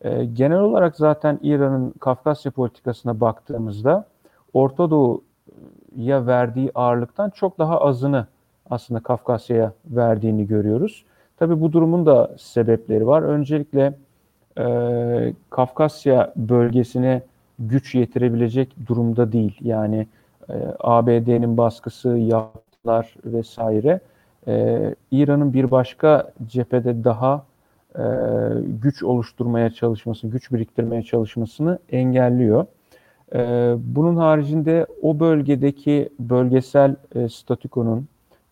[0.03, 4.05] E, genel olarak zaten İran'ın Kafkasya politikasına baktığımızda
[4.53, 4.91] Orta
[5.97, 8.27] Doğu'ya verdiği ağırlıktan çok daha azını
[8.71, 11.05] aslında Kafkasya'ya verdiğini görüyoruz.
[11.37, 13.23] Tabi bu durumun da sebepleri var.
[13.23, 13.95] Öncelikle
[14.59, 17.23] e, Kafkasya bölgesine
[17.59, 19.59] güç yetirebilecek durumda değil.
[19.61, 20.07] Yani
[20.49, 24.01] e, ABD'nin baskısı, yaptılar vesaire
[24.47, 27.45] e, İran'ın bir başka cephede daha
[27.95, 28.05] e,
[28.83, 32.67] güç oluşturmaya çalışması, güç biriktirmeye çalışmasını engelliyor.
[33.35, 38.07] E, bunun haricinde o bölgedeki bölgesel e, statükonun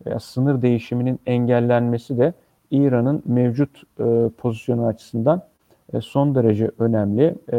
[0.05, 2.33] veya sınır değişiminin engellenmesi de
[2.71, 5.41] İran'ın mevcut e, pozisyonu açısından
[5.93, 7.35] e, son derece önemli.
[7.51, 7.57] E,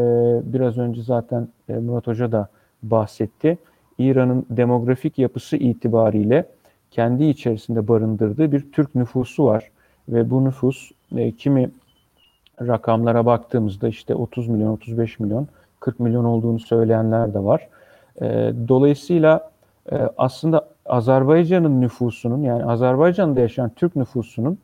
[0.53, 2.49] biraz önce zaten e, Murat Hoca da
[2.83, 3.59] bahsetti.
[3.99, 6.45] İran'ın demografik yapısı itibariyle
[6.91, 9.71] kendi içerisinde barındırdığı bir Türk nüfusu var.
[10.09, 10.91] Ve bu nüfus
[11.39, 11.71] kimi
[12.61, 15.49] rakamlara baktığımızda işte 30 milyon, 35 milyon,
[15.81, 17.69] 40 milyon olduğunu söyleyenler de var.
[18.69, 19.51] Dolayısıyla
[20.17, 24.59] aslında Azerbaycan'ın nüfusunun yani Azerbaycan'da yaşayan Türk nüfusunun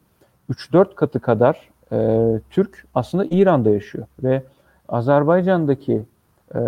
[0.50, 4.42] 3-4 katı kadar e, Türk aslında İran'da yaşıyor ve
[4.88, 6.02] Azerbaycan'daki
[6.54, 6.60] e,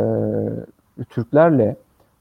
[1.10, 1.76] Türklerle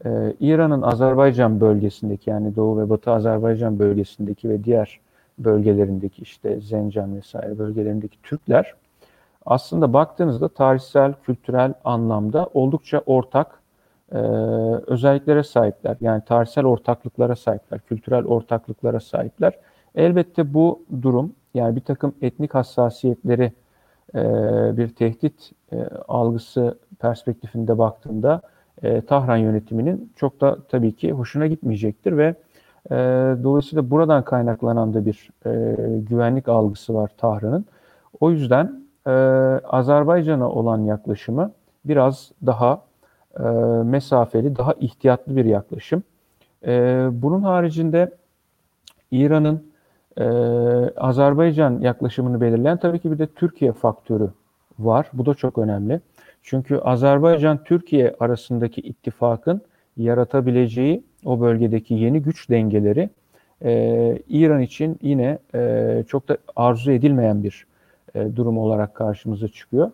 [0.05, 4.99] e, İran'ın Azerbaycan bölgesindeki yani Doğu ve Batı Azerbaycan bölgesindeki ve diğer
[5.39, 8.73] bölgelerindeki işte Zencan vesaire bölgelerindeki Türkler
[9.47, 13.61] aslında baktığınızda tarihsel, kültürel anlamda oldukça ortak
[14.11, 14.17] e,
[14.87, 15.97] özelliklere sahipler.
[16.01, 19.53] Yani tarihsel ortaklıklara sahipler, kültürel ortaklıklara sahipler.
[19.95, 23.51] Elbette bu durum yani bir takım etnik hassasiyetleri
[24.15, 24.21] e,
[24.77, 28.41] bir tehdit e, algısı perspektifinde baktığında
[28.83, 32.35] e, Tahran yönetiminin çok da tabii ki hoşuna gitmeyecektir ve
[32.91, 32.95] e,
[33.43, 37.65] dolayısıyla buradan kaynaklanan da bir e, güvenlik algısı var Tahran'ın.
[38.19, 39.11] O yüzden e,
[39.67, 41.51] Azerbaycan'a olan yaklaşımı
[41.85, 42.81] biraz daha
[43.39, 43.43] e,
[43.83, 46.03] mesafeli, daha ihtiyatlı bir yaklaşım.
[46.65, 48.11] E, bunun haricinde
[49.11, 49.63] İran'ın
[50.17, 50.23] e,
[50.97, 54.29] Azerbaycan yaklaşımını belirleyen tabii ki bir de Türkiye faktörü
[54.79, 55.09] var.
[55.13, 56.01] Bu da çok önemli.
[56.43, 59.61] Çünkü Azerbaycan-Türkiye arasındaki ittifakın
[59.97, 63.09] yaratabileceği o bölgedeki yeni güç dengeleri
[63.63, 63.71] e,
[64.29, 67.66] İran için yine e, çok da arzu edilmeyen bir
[68.17, 69.91] e, durum olarak karşımıza çıkıyor.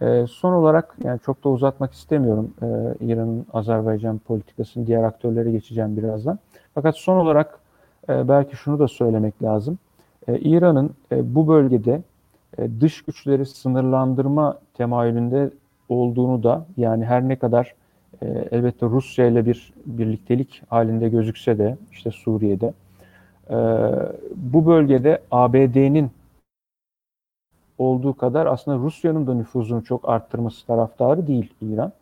[0.00, 2.66] E, son olarak yani çok da uzatmak istemiyorum e,
[3.06, 6.38] İran'ın Azerbaycan politikasını diğer aktörlere geçeceğim birazdan.
[6.74, 7.58] Fakat son olarak
[8.08, 9.78] e, belki şunu da söylemek lazım.
[10.28, 12.02] İran'ın bu bölgede
[12.80, 15.50] dış güçleri sınırlandırma temayülünde
[15.88, 17.74] olduğunu da yani her ne kadar
[18.50, 22.72] elbette Rusya ile bir birliktelik halinde gözükse de işte Suriye'de
[24.36, 26.10] bu bölgede ABD'nin
[27.80, 31.92] olduğu kadar aslında Rusya'nın da nüfuzunu çok arttırması taraftarı değil İran.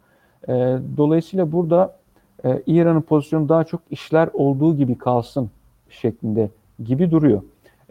[0.48, 1.96] E, dolayısıyla burada
[2.44, 5.50] e, İran'ın pozisyonu daha çok işler olduğu gibi kalsın
[5.90, 6.50] şeklinde
[6.84, 7.42] gibi duruyor.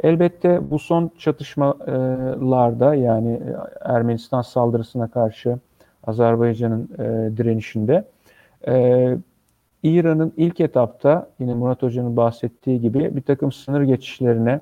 [0.04, 3.42] Elbette bu son çatışmalarda yani
[3.82, 5.58] Ermenistan saldırısına karşı
[6.08, 8.06] Azerbaycan'ın e, direnişinde
[8.68, 9.18] e,
[9.84, 14.60] İran'ın ilk etapta yine Murat Hoca'nın bahsettiği gibi bir takım sınır geçişlerine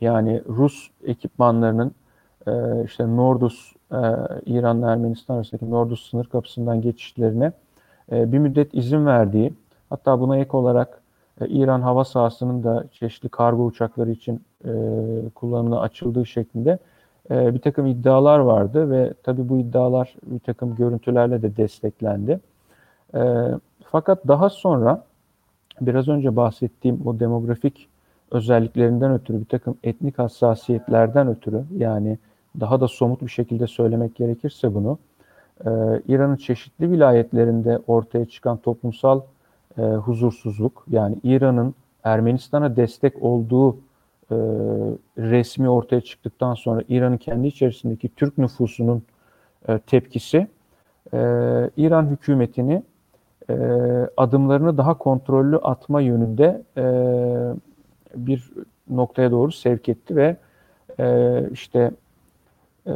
[0.00, 1.92] yani Rus ekipmanlarının
[2.46, 4.00] e, işte Nordus e,
[4.46, 7.52] İran'la Ermenistan arasındaki Nordus sınır kapısından geçişlerine
[8.12, 9.52] e, bir müddet izin verdiği
[9.90, 11.00] hatta buna ek olarak
[11.40, 14.70] e, İran hava sahasının da çeşitli kargo uçakları için e,
[15.34, 16.78] kullanımına açıldığı şeklinde
[17.30, 22.40] e, bir takım iddialar vardı ve tabii bu iddialar bir takım görüntülerle de desteklendi.
[23.14, 23.20] E,
[23.84, 25.04] fakat daha sonra
[25.80, 27.88] biraz önce bahsettiğim o demografik
[28.30, 32.18] özelliklerinden ötürü bir takım etnik hassasiyetlerden ötürü yani
[32.60, 34.98] daha da somut bir şekilde söylemek gerekirse bunu
[35.60, 35.70] e,
[36.08, 39.20] İran'ın çeşitli vilayetlerinde ortaya çıkan toplumsal
[39.78, 43.76] e, huzursuzluk yani İran'ın Ermenistan'a destek olduğu
[44.30, 44.36] e,
[45.18, 49.02] resmi ortaya çıktıktan sonra İran'ın kendi içerisindeki Türk nüfusunun
[49.68, 50.48] e, tepkisi
[51.12, 51.18] e,
[51.76, 52.82] İran hükümetini
[53.50, 53.54] e,
[54.16, 56.84] adımlarını daha kontrollü atma yönünde e,
[58.14, 58.50] bir
[58.90, 60.36] noktaya doğru sevk etti ve
[61.00, 61.90] e, işte
[62.86, 62.92] e,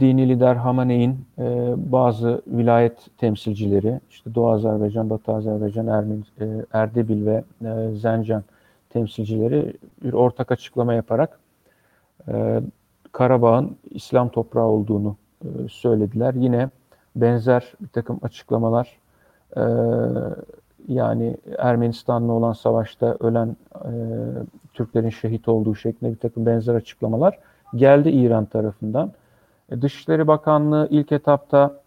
[0.00, 7.26] dini lider Hamaney'in e, bazı vilayet temsilcileri, işte Doğu Azerbaycan, Batı Azerbaycan, Ermin, e, Erdebil
[7.26, 8.42] ve e, Zencan
[8.90, 11.38] temsilcileri bir ortak açıklama yaparak
[12.28, 12.60] e,
[13.12, 16.34] Karabağ'ın İslam toprağı olduğunu e, söylediler.
[16.34, 16.70] Yine
[17.16, 18.98] benzer bir takım açıklamalar
[19.56, 19.62] e,
[20.88, 23.92] yani Ermenistan'la olan savaşta ölen e,
[24.74, 27.38] Türklerin şehit olduğu şeklinde bir takım benzer açıklamalar
[27.74, 29.12] geldi İran tarafından.
[29.70, 31.80] E, Dışişleri Bakanlığı ilk etapta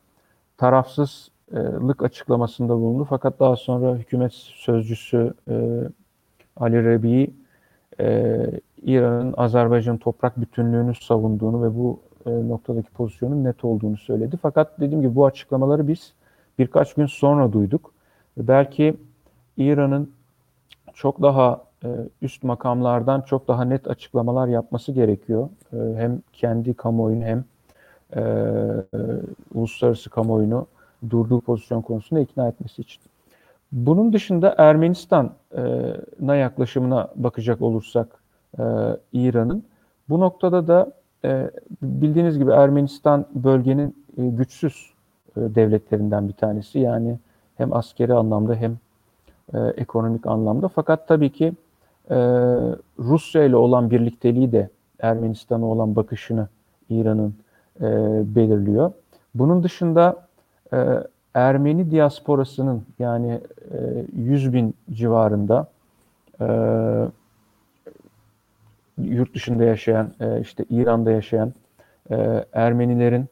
[0.58, 3.08] tarafsızlık açıklamasında bulundu.
[3.10, 5.56] Fakat daha sonra hükümet sözcüsü e,
[6.58, 7.34] Ali Rebi
[8.00, 8.38] e,
[8.84, 14.38] İran'ın Azerbaycan toprak bütünlüğünü savunduğunu ve bu noktadaki pozisyonun net olduğunu söyledi.
[14.42, 16.14] Fakat dediğim gibi bu açıklamaları biz
[16.60, 17.94] birkaç gün sonra duyduk.
[18.38, 18.98] Belki
[19.58, 20.12] İran'ın
[20.94, 21.62] çok daha
[22.22, 25.50] üst makamlardan çok daha net açıklamalar yapması gerekiyor.
[25.72, 27.44] Hem kendi kamuoyunu hem
[28.16, 28.24] e,
[29.54, 30.68] uluslararası kamuoyunu
[31.10, 33.02] durduğu pozisyon konusunda ikna etmesi için.
[33.72, 38.08] Bunun dışında Ermenistan'a yaklaşımına bakacak olursak
[38.60, 38.64] e,
[39.14, 39.64] İran'ın
[40.10, 40.92] bu noktada da
[41.26, 44.94] e, bildiğiniz gibi Ermenistan bölgenin e, güçsüz
[45.38, 46.80] e, devletlerinden bir tanesi.
[46.80, 47.20] Yani
[47.58, 48.78] hem askeri anlamda hem
[49.54, 50.68] e, ekonomik anlamda.
[50.68, 51.54] Fakat tabii ki
[52.12, 52.16] e,
[53.00, 54.70] Rusya ile olan birlikteliği de
[55.00, 56.48] Ermenistan'a olan bakışını
[56.90, 57.36] İran'ın
[57.82, 57.86] e,
[58.36, 58.92] belirliyor.
[59.36, 60.28] Bunun dışında
[60.74, 60.78] e,
[61.34, 65.68] Ermeni diasporasının yani e, 100 bin civarında
[66.42, 66.48] e,
[68.98, 71.54] yurt dışında yaşayan, e, işte İran'da yaşayan
[72.12, 73.26] e, Ermenilerin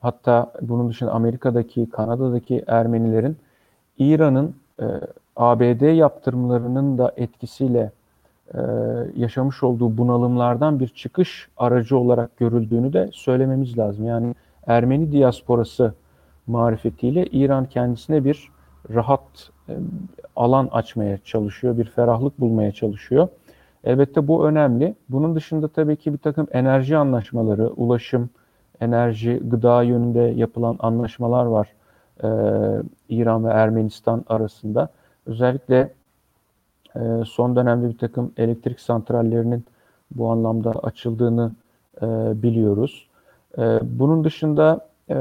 [0.00, 3.36] hatta bunun dışında Amerika'daki, Kanada'daki Ermenilerin
[3.98, 4.84] İran'ın e,
[5.36, 7.90] ABD yaptırımlarının da etkisiyle
[8.54, 8.60] e,
[9.16, 14.04] yaşamış olduğu bunalımlardan bir çıkış aracı olarak görüldüğünü de söylememiz lazım.
[14.04, 14.34] Yani
[14.66, 15.94] Ermeni diasporası
[16.46, 18.48] marifetiyle İran kendisine bir
[18.94, 19.72] rahat e,
[20.36, 23.28] alan açmaya çalışıyor, bir ferahlık bulmaya çalışıyor.
[23.84, 24.94] Elbette bu önemli.
[25.08, 28.30] Bunun dışında tabii ki bir takım enerji anlaşmaları, ulaşım,
[28.80, 31.68] enerji, gıda yönünde yapılan anlaşmalar var
[32.22, 32.28] e,
[33.08, 34.88] İran ve Ermenistan arasında.
[35.26, 35.92] Özellikle
[36.96, 39.64] e, son dönemde bir takım elektrik santrallerinin
[40.10, 41.52] bu anlamda açıldığını
[42.02, 42.06] e,
[42.42, 43.08] biliyoruz.
[43.58, 45.16] E, bunun dışında e,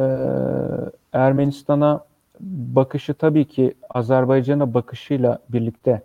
[1.13, 2.05] Ermenistan'a
[2.39, 6.01] bakışı tabii ki Azerbaycan'a bakışıyla birlikte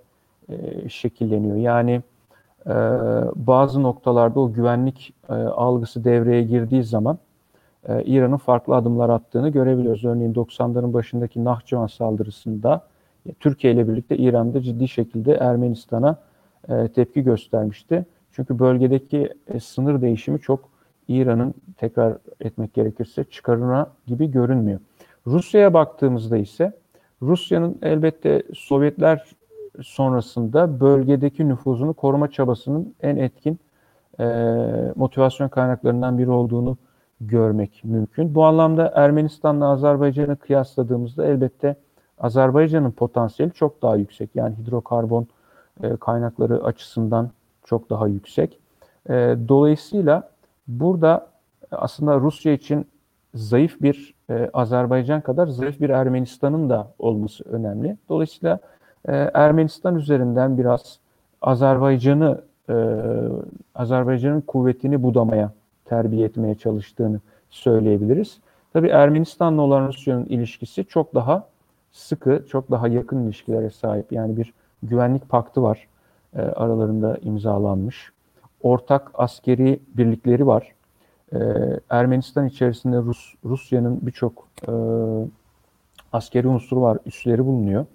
[0.48, 1.56] e, şekilleniyor.
[1.56, 2.02] Yani
[3.36, 5.14] bazı noktalarda o güvenlik
[5.56, 7.18] algısı devreye girdiği zaman
[8.04, 10.04] İran'ın farklı adımlar attığını görebiliyoruz.
[10.04, 12.82] Örneğin 90'ların başındaki Nahçıvan saldırısında
[13.40, 16.16] Türkiye ile birlikte İran'da ciddi şekilde Ermenistan'a
[16.68, 18.06] e, tepki göstermişti.
[18.32, 20.68] Çünkü bölgedeki e, sınır değişimi çok
[21.08, 24.80] İran'ın tekrar etmek gerekirse çıkarına gibi görünmüyor.
[25.26, 26.72] Rusya'ya baktığımızda ise
[27.22, 29.24] Rusya'nın elbette Sovyetler
[29.82, 33.58] sonrasında bölgedeki nüfuzunu koruma çabasının en etkin
[34.20, 34.24] e,
[34.96, 36.76] motivasyon kaynaklarından biri olduğunu
[37.20, 38.34] görmek mümkün.
[38.34, 41.76] Bu anlamda Ermenistan'la Azerbaycan'ı kıyasladığımızda elbette
[42.20, 44.30] Azerbaycan'ın potansiyeli çok daha yüksek.
[44.34, 45.26] Yani hidrokarbon
[45.82, 47.30] e, kaynakları açısından
[47.64, 48.58] çok daha yüksek.
[49.08, 50.30] E, dolayısıyla
[50.68, 51.26] burada
[51.70, 52.86] aslında Rusya için
[53.34, 57.96] zayıf bir e, Azerbaycan kadar zayıf bir Ermenistan'ın da olması önemli.
[58.08, 58.58] Dolayısıyla
[59.08, 60.98] e, Ermenistan üzerinden biraz
[61.42, 62.74] Azerbaycan'ı e,
[63.74, 65.52] Azerbaycan'ın kuvvetini budamaya,
[65.84, 68.38] terbiye etmeye çalıştığını söyleyebiliriz.
[68.72, 71.44] Tabii Ermenistan'la olan Rusya'nın ilişkisi çok daha
[71.92, 74.12] sıkı, çok daha yakın ilişkilere sahip.
[74.12, 75.88] Yani bir güvenlik paktı var
[76.36, 78.12] e, aralarında imzalanmış.
[78.62, 80.72] Ortak askeri birlikleri var.
[81.32, 81.38] E,
[81.90, 84.72] Ermenistan içerisinde Rus Rusya'nın birçok e,
[86.12, 87.86] askeri unsuru var, üsleri bulunuyor.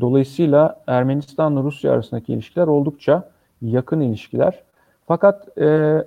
[0.00, 3.30] Dolayısıyla Ermenistan'la Rusya arasındaki ilişkiler oldukça
[3.62, 4.62] yakın ilişkiler.
[5.06, 5.98] Fakat e,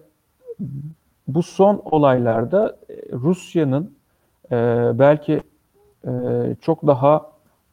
[1.27, 3.95] bu son olaylarda e, Rusya'nın
[4.51, 4.55] e,
[4.93, 5.41] belki
[6.61, 7.31] çok daha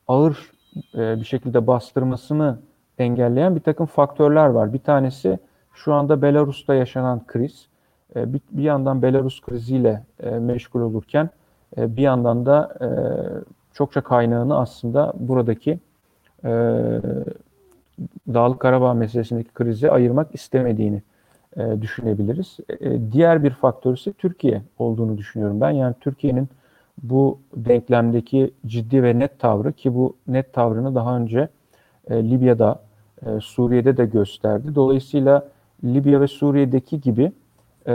[0.08, 0.50] ağır
[0.94, 2.58] bir şekilde bastırmasını
[2.98, 4.72] engelleyen bir takım faktörler var.
[4.72, 5.38] Bir tanesi
[5.74, 7.68] şu anda Belarus'ta yaşanan kriz.
[8.16, 10.02] Bir, yandan Belarus kriziyle
[10.40, 11.30] meşgul olurken
[11.76, 12.78] bir yandan da
[13.72, 15.78] çokça kaynağını aslında buradaki
[18.34, 21.02] Dağlık Karabağ meselesindeki krize ayırmak istemediğini
[21.80, 22.56] düşünebiliriz.
[23.12, 25.70] Diğer bir faktör ise Türkiye olduğunu düşünüyorum ben.
[25.70, 26.48] Yani Türkiye'nin
[27.02, 31.48] bu denklemdeki ciddi ve net tavrı ki bu net tavrını daha önce
[32.10, 32.80] e, Libya'da,
[33.26, 34.74] e, Suriye'de de gösterdi.
[34.74, 35.48] Dolayısıyla
[35.84, 37.32] Libya ve Suriye'deki gibi
[37.86, 37.92] e,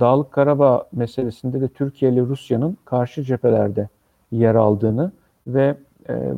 [0.00, 3.88] Dağlık Karabağ meselesinde de Türkiye ile Rusya'nın karşı cephelerde
[4.30, 5.12] yer aldığını
[5.46, 5.76] ve
[6.08, 6.32] e,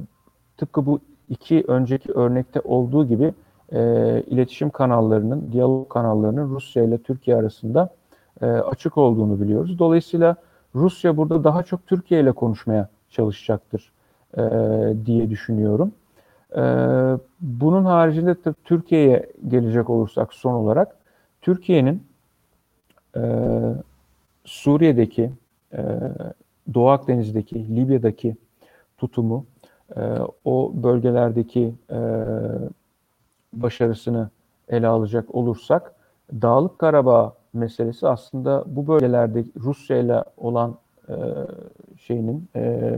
[0.57, 3.35] tıpkı bu iki önceki örnekte olduğu gibi
[3.73, 3.81] e,
[4.27, 7.89] iletişim kanallarının, diyalog kanallarının Rusya ile Türkiye arasında
[8.43, 9.79] e, açık olduğunu biliyoruz.
[9.79, 10.37] Dolayısıyla
[10.75, 13.93] Rusya burada daha çok Türkiye ile konuşmaya çalışacaktır
[14.37, 14.43] e,
[15.07, 15.93] diye düşünüyorum.
[16.57, 16.63] E,
[17.41, 20.97] bunun haricinde Türkiye'ye gelecek olursak son olarak
[21.43, 22.03] Türkiye'nin
[23.17, 23.23] e,
[24.45, 25.31] Suriye'deki,
[25.73, 25.83] e,
[26.75, 28.37] Doğu Akdeniz'deki, Libya'daki
[28.99, 29.47] tutumu,
[29.97, 30.01] e,
[30.45, 31.99] o bölgelerdeki e,
[33.53, 34.31] başarısını
[34.69, 35.95] ele alacak olursak,
[36.33, 40.77] Dağlık Karabağ meselesi aslında bu bölgelerde Rusya ile olan
[41.09, 41.15] e,
[41.99, 42.95] şeyinin e,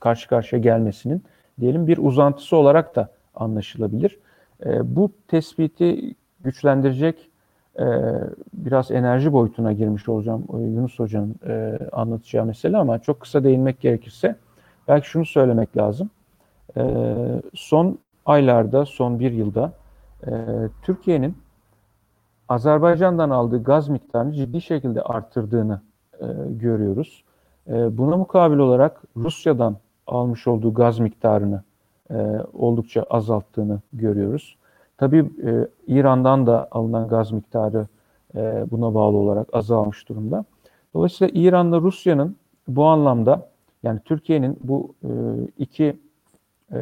[0.00, 1.22] karşı karşıya gelmesinin
[1.60, 4.18] diyelim bir uzantısı olarak da anlaşılabilir.
[4.66, 7.30] E, bu tespiti güçlendirecek
[7.78, 7.84] e,
[8.54, 14.36] biraz enerji boyutuna girmiş olacağım Yunus Hoca'nın e, anlatacağı mesele ama çok kısa değinmek gerekirse
[14.88, 16.10] belki şunu söylemek lazım.
[16.76, 16.82] E,
[17.54, 19.72] son aylarda, son bir yılda
[20.26, 20.30] e,
[20.82, 21.36] Türkiye'nin
[22.52, 25.80] Azerbaycan'dan aldığı gaz miktarını ciddi şekilde arttırdığını
[26.20, 27.24] e, görüyoruz.
[27.68, 29.76] E, buna mukabil olarak Rusya'dan
[30.06, 31.62] almış olduğu gaz miktarını
[32.10, 34.56] e, oldukça azalttığını görüyoruz.
[34.98, 37.86] Tabii e, İran'dan da alınan gaz miktarı
[38.36, 40.44] e, buna bağlı olarak azalmış durumda.
[40.94, 42.36] Dolayısıyla İran'la Rusya'nın
[42.68, 43.48] bu anlamda
[43.82, 45.10] yani Türkiye'nin bu e,
[45.58, 45.96] iki
[46.72, 46.78] e,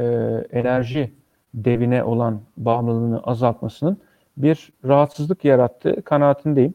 [0.52, 1.12] enerji
[1.54, 3.98] devine olan bağımlılığını azaltmasının
[4.36, 6.74] bir rahatsızlık yarattığı kanaatindeyim.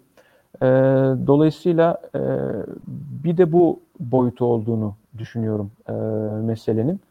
[0.62, 0.66] E,
[1.28, 2.22] dolayısıyla e,
[3.24, 5.94] bir de bu boyutu olduğunu düşünüyorum e,
[6.42, 7.02] meselenin.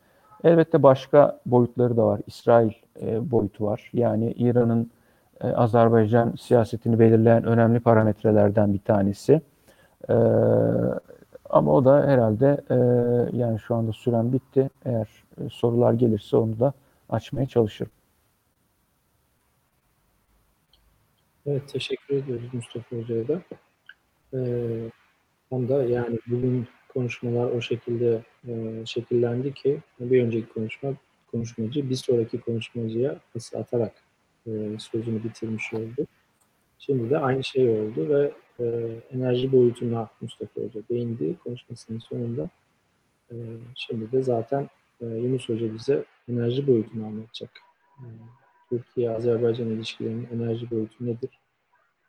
[0.45, 2.21] Elbette başka boyutları da var.
[2.27, 2.73] İsrail
[3.03, 3.91] e, boyutu var.
[3.93, 4.91] Yani İran'ın
[5.41, 9.41] e, Azerbaycan siyasetini belirleyen önemli parametrelerden bir tanesi.
[10.09, 10.15] E,
[11.51, 12.77] ama o da herhalde e,
[13.37, 14.71] yani şu anda süren bitti.
[14.85, 15.09] Eğer
[15.41, 16.73] e, sorular gelirse onu da
[17.09, 17.93] açmaya çalışırım.
[21.47, 23.43] Evet, teşekkür ediyoruz Mustafa Hoca'ya da.
[24.35, 24.91] Ee,
[25.51, 30.95] onda yani bugün konuşmalar o şekilde e, şekillendi ki bir önceki konuşma
[31.31, 33.93] konuşmacı bir sonraki konuşmacıya pas atarak
[34.47, 36.07] e, sözünü bitirmiş oldu.
[36.79, 38.65] Şimdi de aynı şey oldu ve e,
[39.11, 42.49] enerji boyutuna Mustafa Hoca değindi konuşmasının sonunda.
[43.31, 43.35] E,
[43.75, 44.69] şimdi de zaten
[45.01, 47.51] e, Yunus Hoca bize enerji boyutunu anlatacak.
[47.99, 48.07] E,
[48.71, 51.31] Türkiye-Azerbaycan ilişkilerinin enerji boyutu nedir?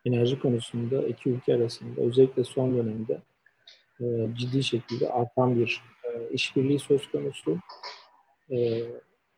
[0.05, 3.21] Enerji konusunda iki ülke arasında özellikle son dönemde
[4.01, 4.05] e,
[4.37, 7.57] ciddi şekilde artan bir e, işbirliği söz konusu.
[8.51, 8.81] E,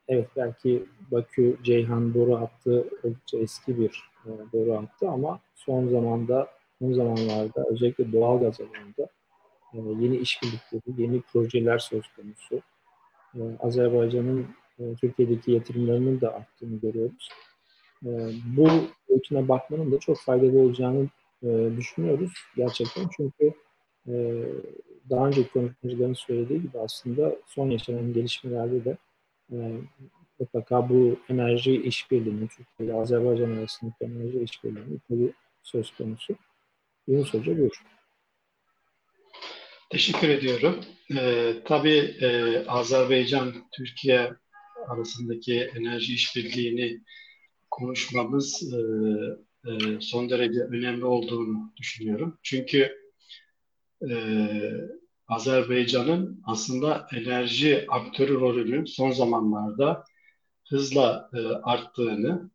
[0.07, 6.47] evet belki Bakü Ceyhan boru hattı oldukça eski bir e, boru hattı ama son zamanda
[6.79, 9.09] son zamanlarda özellikle doğal gaz alanında
[9.73, 12.61] e, yeni işbirlikleri, yeni projeler söz konusu.
[13.35, 14.47] E, Azerbaycan'ın
[15.01, 17.29] Türkiye'deki yatırımlarının da arttığını görüyoruz.
[18.05, 18.09] E,
[18.57, 18.67] bu
[19.09, 21.07] boyutuna bakmanın da çok faydalı olacağını
[21.43, 21.47] e,
[21.77, 23.09] düşünüyoruz gerçekten.
[23.17, 23.53] Çünkü
[24.07, 24.43] e,
[25.09, 28.97] daha önce konuşmacıların söylediği gibi aslında son yaşanan gelişmelerde de
[29.51, 29.57] e,
[30.39, 36.35] mutlaka bu enerji işbirliğinin Türkiye ile Azerbaycan arasındaki enerji işbirliğinin tabii söz konusu.
[37.07, 37.83] Yunus Hoca buyur.
[39.89, 40.79] Teşekkür ediyorum.
[41.17, 44.33] Ee, tabii e, Azerbaycan-Türkiye
[44.87, 47.01] arasındaki enerji işbirliğini
[47.71, 48.77] konuşmamız e,
[49.71, 52.39] e, son derece önemli olduğunu düşünüyorum.
[52.43, 52.91] Çünkü
[54.09, 54.15] e,
[55.27, 60.03] Azerbaycan'ın aslında enerji aktörü rolünün son zamanlarda
[60.69, 61.29] hızla
[61.63, 62.51] arttığını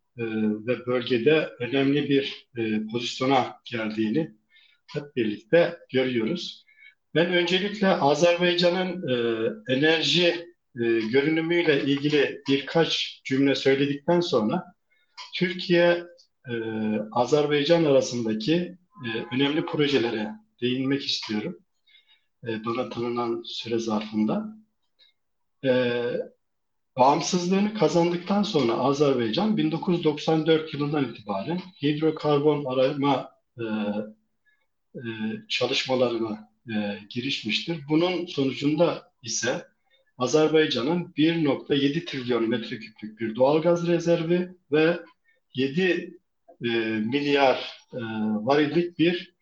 [0.66, 4.35] ve bölgede önemli bir e, pozisyona geldiğini
[4.87, 6.64] hep birlikte görüyoruz.
[7.14, 14.64] Ben öncelikle Azerbaycan'ın e, enerji e, görünümüyle ilgili birkaç cümle söyledikten sonra
[15.35, 16.05] Türkiye
[16.49, 16.55] e,
[17.12, 21.59] Azerbaycan arasındaki e, önemli projelere değinmek istiyorum.
[22.47, 24.57] E, bana tanınan süre zarfında.
[25.64, 26.03] E,
[26.97, 33.64] bağımsızlığını kazandıktan sonra Azerbaycan 1994 yılından itibaren hidrokarbon arama e,
[34.95, 35.01] e,
[35.49, 37.81] çalışmalarına e, girişmiştir.
[37.89, 39.72] Bunun sonucunda ise
[40.19, 45.01] Azerbaycan'ın 1.7 trilyon metreküplük bir doğalgaz rezervi ve
[45.55, 46.19] 7
[46.65, 47.57] e, milyar
[47.93, 48.01] e,
[48.45, 49.35] varillik bir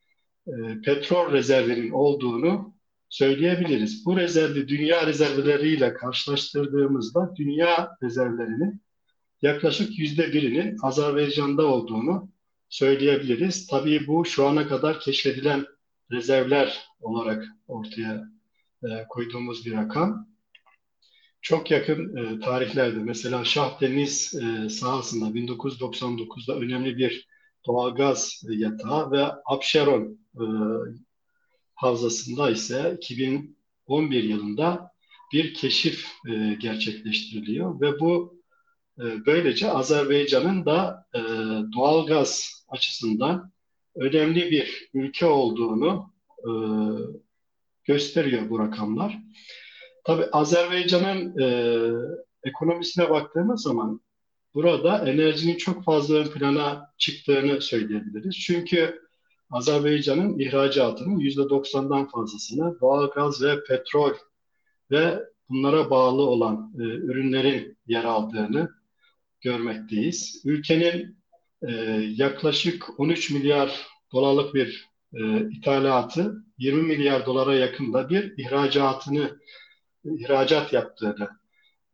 [0.46, 0.52] e,
[0.84, 2.74] petrol rezervinin olduğunu
[3.08, 4.06] söyleyebiliriz.
[4.06, 8.82] Bu rezervi dünya rezervleriyle karşılaştırdığımızda dünya rezervlerinin
[9.42, 12.28] yaklaşık yüzde birinin Azerbaycan'da olduğunu
[12.68, 13.66] söyleyebiliriz.
[13.66, 15.66] Tabii bu şu ana kadar keşfedilen
[16.10, 18.24] rezervler olarak ortaya
[18.82, 20.29] e, koyduğumuz bir rakam.
[21.42, 27.28] Çok yakın e, tarihlerde mesela Şah Deniz e, sahasında 1999'da önemli bir
[27.66, 30.44] doğalgaz yatağı ve Abşeron e,
[31.74, 34.90] havzasında ise 2011 yılında
[35.32, 38.40] bir keşif e, gerçekleştiriliyor ve bu
[38.98, 41.20] e, böylece Azerbaycan'ın da e,
[41.72, 43.52] doğalgaz açısından
[43.96, 46.50] önemli bir ülke olduğunu e,
[47.84, 49.18] gösteriyor bu rakamlar.
[50.04, 51.46] Tabi Azerbaycan'ın e,
[52.44, 54.00] ekonomisine baktığımız zaman
[54.54, 58.36] burada enerjinin çok fazla ön plana çıktığını söyleyebiliriz.
[58.38, 59.00] Çünkü
[59.50, 64.14] Azerbaycan'ın ihracatının %90'dan fazlasını doğal gaz ve petrol
[64.90, 68.70] ve bunlara bağlı olan e, ürünlerin yer aldığını
[69.40, 70.42] görmekteyiz.
[70.44, 71.16] Ülkenin
[71.68, 71.72] e,
[72.16, 79.40] yaklaşık 13 milyar dolarlık bir e, ithalatı 20 milyar dolara yakında bir ihracatını
[80.04, 81.28] ihracat yaptığını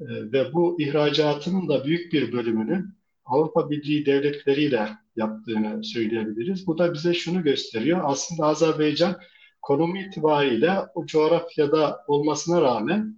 [0.01, 2.85] e, ve bu ihracatının da büyük bir bölümünü
[3.25, 6.67] Avrupa Birliği devletleriyle yaptığını söyleyebiliriz.
[6.67, 8.01] Bu da bize şunu gösteriyor.
[8.05, 9.21] Aslında Azerbaycan
[9.63, 13.17] konum itibariyle o coğrafyada olmasına rağmen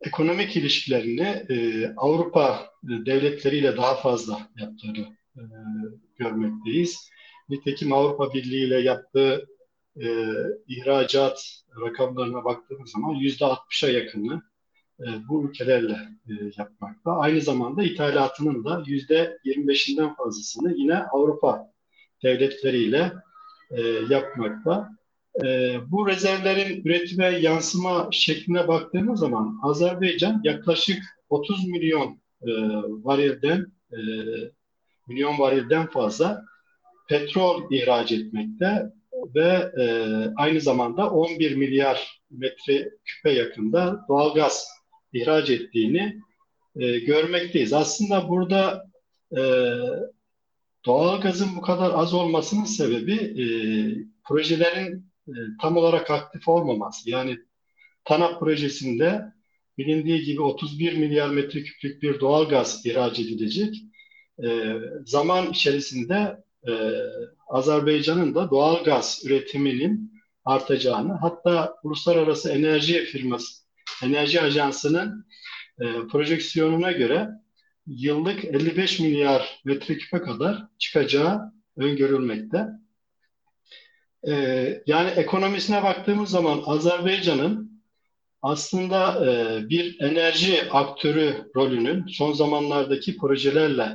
[0.00, 5.42] ekonomik ilişkilerini e, Avrupa devletleriyle daha fazla yaptığını e,
[6.16, 7.10] görmekteyiz.
[7.48, 9.46] Nitekim Avrupa Birliği ile yaptığı
[10.02, 10.34] e,
[10.68, 14.42] ihracat rakamlarına baktığımız zaman yüzde 60'a yakını
[15.00, 17.12] e, bu ülkelerle e, yapmakta.
[17.16, 21.72] Aynı zamanda ithalatının da yüzde 25'inden fazlasını yine Avrupa
[22.22, 23.12] devletleriyle
[23.70, 24.90] e, yapmakta.
[25.44, 32.50] E, bu rezervlerin üretime yansıma şekline baktığımız zaman Azerbaycan yaklaşık 30 milyon e,
[33.04, 33.98] varilden e,
[35.08, 36.44] milyon varilden fazla
[37.08, 38.92] petrol ihraç etmekte
[39.34, 39.84] ve e,
[40.36, 44.68] aynı zamanda 11 milyar metre küpe yakında doğalgaz
[45.12, 46.20] ihraç ettiğini
[46.76, 47.72] e, görmekteyiz.
[47.72, 48.84] Aslında burada
[49.36, 49.40] e,
[50.86, 53.44] doğalgazın bu kadar az olmasının sebebi e,
[54.24, 57.10] projelerin e, tam olarak aktif olmaması.
[57.10, 57.38] Yani
[58.04, 59.22] TANAP projesinde
[59.78, 63.74] bilindiği gibi 31 milyar metreküplük bir doğalgaz ihraç edilecek.
[64.44, 66.36] E, zaman içerisinde
[66.68, 66.72] e,
[67.48, 70.12] Azerbaycan'ın da doğalgaz üretiminin
[70.44, 73.62] artacağını, hatta Uluslararası Enerji Firması,
[74.02, 75.26] Enerji Ajansı'nın
[75.80, 77.28] e, projeksiyonuna göre
[77.86, 82.66] yıllık 55 milyar metreküpe kadar çıkacağı öngörülmekte.
[84.28, 84.34] E,
[84.86, 87.82] yani ekonomisine baktığımız zaman Azerbaycan'ın
[88.42, 93.88] aslında e, bir enerji aktörü rolünün son zamanlardaki projelerle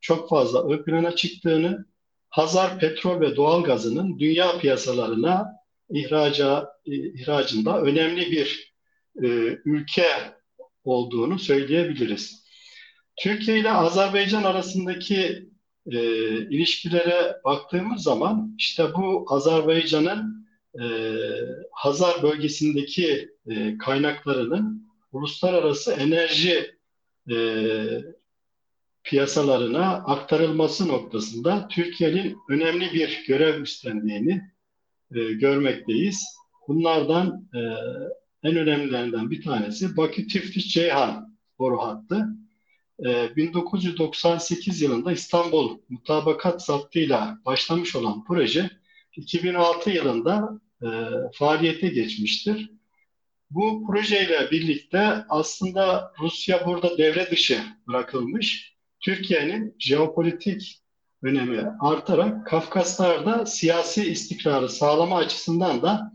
[0.00, 1.86] çok fazla ön plana çıktığını,
[2.30, 5.46] Hazar petrol ve doğal gazının dünya piyasalarına
[5.90, 8.74] ihraca, ihracında önemli bir
[9.22, 9.26] e,
[9.64, 10.06] ülke
[10.84, 12.44] olduğunu söyleyebiliriz.
[13.16, 15.48] Türkiye ile Azerbaycan arasındaki
[15.86, 16.00] e,
[16.46, 20.46] ilişkilere baktığımız zaman işte bu Azerbaycan'ın
[20.80, 20.84] e,
[21.72, 26.76] Hazar bölgesindeki e, kaynaklarının uluslararası enerji
[27.30, 27.36] e,
[29.10, 34.42] piyasalarına aktarılması noktasında Türkiye'nin önemli bir görev üstlendiğini
[35.14, 36.24] e, görmekteyiz.
[36.68, 37.60] Bunlardan e,
[38.48, 42.26] en önemlilerinden bir tanesi Bakü Tiflis Ceyhan boru hattı.
[43.06, 48.70] E, 1998 yılında İstanbul Mutabakat Zaptı'yla başlamış olan proje
[49.16, 50.88] 2006 yılında e,
[51.32, 52.70] faaliyete geçmiştir.
[53.50, 58.69] Bu projeyle birlikte aslında Rusya burada devre dışı bırakılmış.
[59.00, 60.80] Türkiye'nin jeopolitik
[61.22, 66.12] önemi artarak Kafkaslar'da siyasi istikrarı sağlama açısından da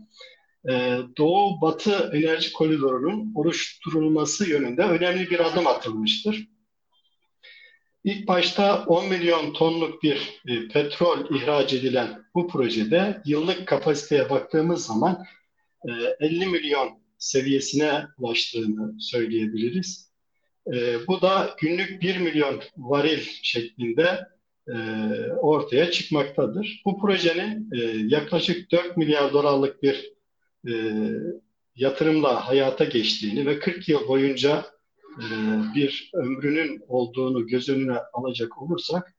[0.68, 6.48] e, Doğu-Batı enerji koridorunun oluşturulması yönünde önemli bir adım atılmıştır.
[8.04, 14.86] İlk başta 10 milyon tonluk bir e, petrol ihraç edilen bu projede yıllık kapasiteye baktığımız
[14.86, 15.24] zaman
[15.88, 20.15] e, 50 milyon seviyesine ulaştığını söyleyebiliriz.
[20.74, 24.28] E, bu da günlük 1 milyon varil şeklinde
[24.68, 24.74] e,
[25.32, 26.82] ortaya çıkmaktadır.
[26.84, 27.78] Bu projenin e,
[28.14, 30.12] yaklaşık 4 milyar dolarlık bir
[30.68, 30.72] e,
[31.76, 34.64] yatırımla hayata geçtiğini ve 40 yıl boyunca
[35.18, 35.26] e,
[35.74, 39.14] bir ömrünün olduğunu göz önüne alacak olursak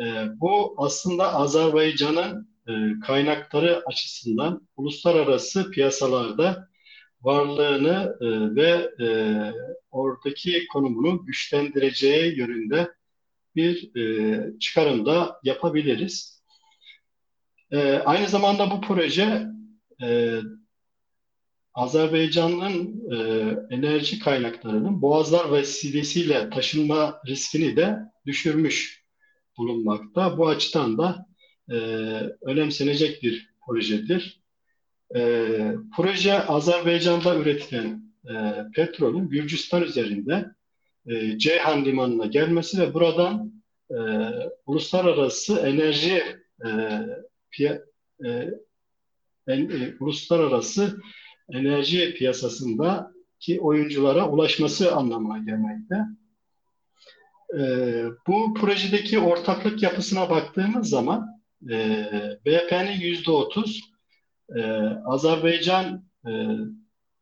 [0.00, 2.72] e, bu aslında Azerbaycan'ın e,
[3.06, 6.68] kaynakları açısından uluslararası piyasalarda
[7.26, 9.08] varlığını e, ve e,
[9.90, 12.88] oradaki konumunu güçlendireceği yönünde
[13.56, 16.42] bir e, çıkarımda yapabiliriz.
[17.70, 19.46] E, aynı zamanda bu proje
[20.02, 20.40] e,
[21.74, 23.16] Azerbaycan'ın e,
[23.74, 27.96] enerji kaynaklarının boğazlar vesilesiyle taşınma riskini de
[28.26, 29.04] düşürmüş
[29.58, 30.38] bulunmakta.
[30.38, 31.26] Bu açıdan da
[31.70, 31.74] e,
[32.42, 34.45] önemsenecek bir projedir.
[35.14, 35.20] E,
[35.96, 40.44] proje Azerbaycan'da üretilen e, petrolün Gürcistan üzerinde
[41.06, 43.96] e, Ceyhan Limanı'na gelmesi ve buradan e,
[44.66, 46.22] uluslararası enerji
[46.66, 47.00] e,
[47.50, 47.82] piya,
[48.24, 48.50] e,
[49.46, 51.00] en, e, uluslararası
[51.52, 55.96] enerji piyasasındaki oyunculara ulaşması anlamına gelmekte.
[57.58, 57.62] E,
[58.26, 62.06] bu projedeki ortaklık yapısına baktığımız zaman e,
[62.46, 63.95] BP'nin yüzde otuz,
[64.56, 64.62] e,
[65.04, 66.30] Azerbaycan e,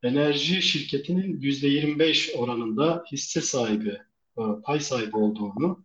[0.03, 3.99] enerji şirketinin yüzde 25 oranında hisse sahibi,
[4.39, 5.85] e, pay sahibi olduğunu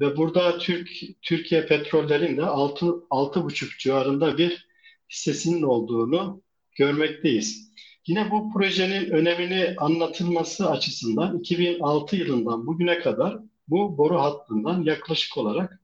[0.00, 0.90] ve burada Türk
[1.22, 4.68] Türkiye Petroller'in de 6 6,5 civarında bir
[5.10, 6.42] hissesinin olduğunu
[6.76, 7.74] görmekteyiz.
[8.06, 15.80] Yine bu projenin önemini anlatılması açısından 2006 yılından bugüne kadar bu boru hattından yaklaşık olarak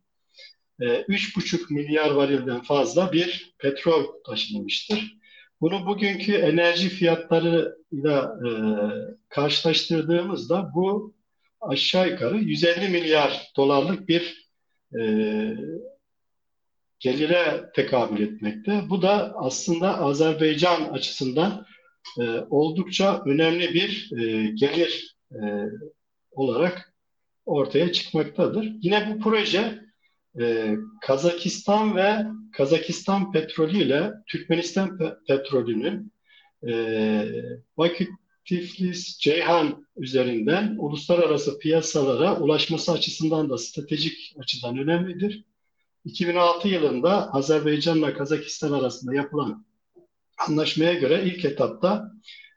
[0.84, 5.16] 3,5 e, milyar varilden fazla bir petrol taşınmıştır.
[5.60, 8.50] Bunu bugünkü enerji fiyatlarıyla e,
[9.28, 11.14] karşılaştırdığımızda bu
[11.60, 14.50] aşağı yukarı 150 milyar dolarlık bir
[14.98, 15.02] e,
[16.98, 18.82] gelire tekabül etmekte.
[18.90, 21.66] Bu da aslında Azerbaycan açısından
[22.20, 25.38] e, oldukça önemli bir e, gelir e,
[26.30, 26.94] olarak
[27.46, 28.72] ortaya çıkmaktadır.
[28.82, 29.89] Yine bu proje
[30.40, 36.12] e, Kazakistan ve Kazakistan petrolü ile Türkmenistan pe petrolünün
[36.68, 36.72] e,
[37.76, 38.08] Bakü
[38.44, 45.44] Tiflis, Ceyhan üzerinden uluslararası piyasalara ulaşması açısından da stratejik açıdan önemlidir.
[46.04, 49.66] 2006 yılında Azerbaycan'la Kazakistan arasında yapılan
[50.48, 52.12] anlaşmaya göre ilk etapta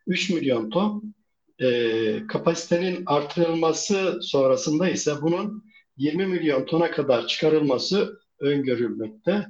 [0.07, 1.15] 3 milyon ton
[1.59, 9.47] e, kapasitenin artırılması sonrasında ise bunun 20 milyon tona kadar çıkarılması öngörülmekte.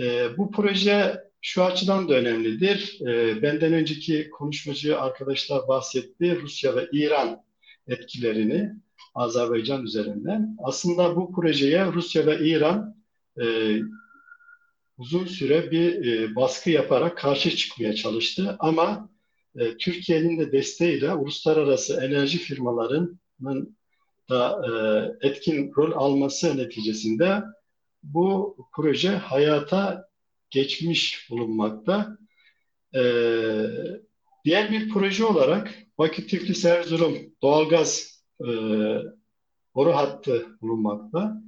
[0.00, 3.00] E, bu proje şu açıdan da önemlidir.
[3.06, 7.42] E, benden önceki konuşmacı arkadaşlar bahsetti Rusya ve İran
[7.88, 8.72] etkilerini
[9.14, 10.56] Azerbaycan üzerinden.
[10.62, 12.96] Aslında bu projeye Rusya ve İran
[13.40, 13.76] e,
[14.98, 18.56] uzun süre bir e, baskı yaparak karşı çıkmaya çalıştı.
[18.58, 19.10] Ama
[19.56, 23.75] e, Türkiye'nin de desteğiyle uluslararası enerji firmalarının
[24.30, 27.42] da e, etkin rol alması neticesinde
[28.02, 30.08] bu proje hayata
[30.50, 32.18] geçmiş bulunmakta.
[32.94, 33.02] E,
[34.44, 38.46] diğer bir proje olarak Bakü Tiflis Erzurum doğalgaz e,
[39.74, 41.42] boru hattı bulunmakta.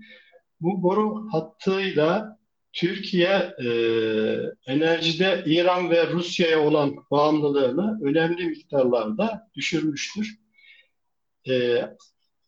[0.61, 2.39] Bu boru hattıyla
[2.73, 3.69] Türkiye e,
[4.67, 10.39] enerjide İran ve Rusya'ya olan bağımlılığını önemli miktarlarda düşürmüştür.
[11.49, 11.85] E,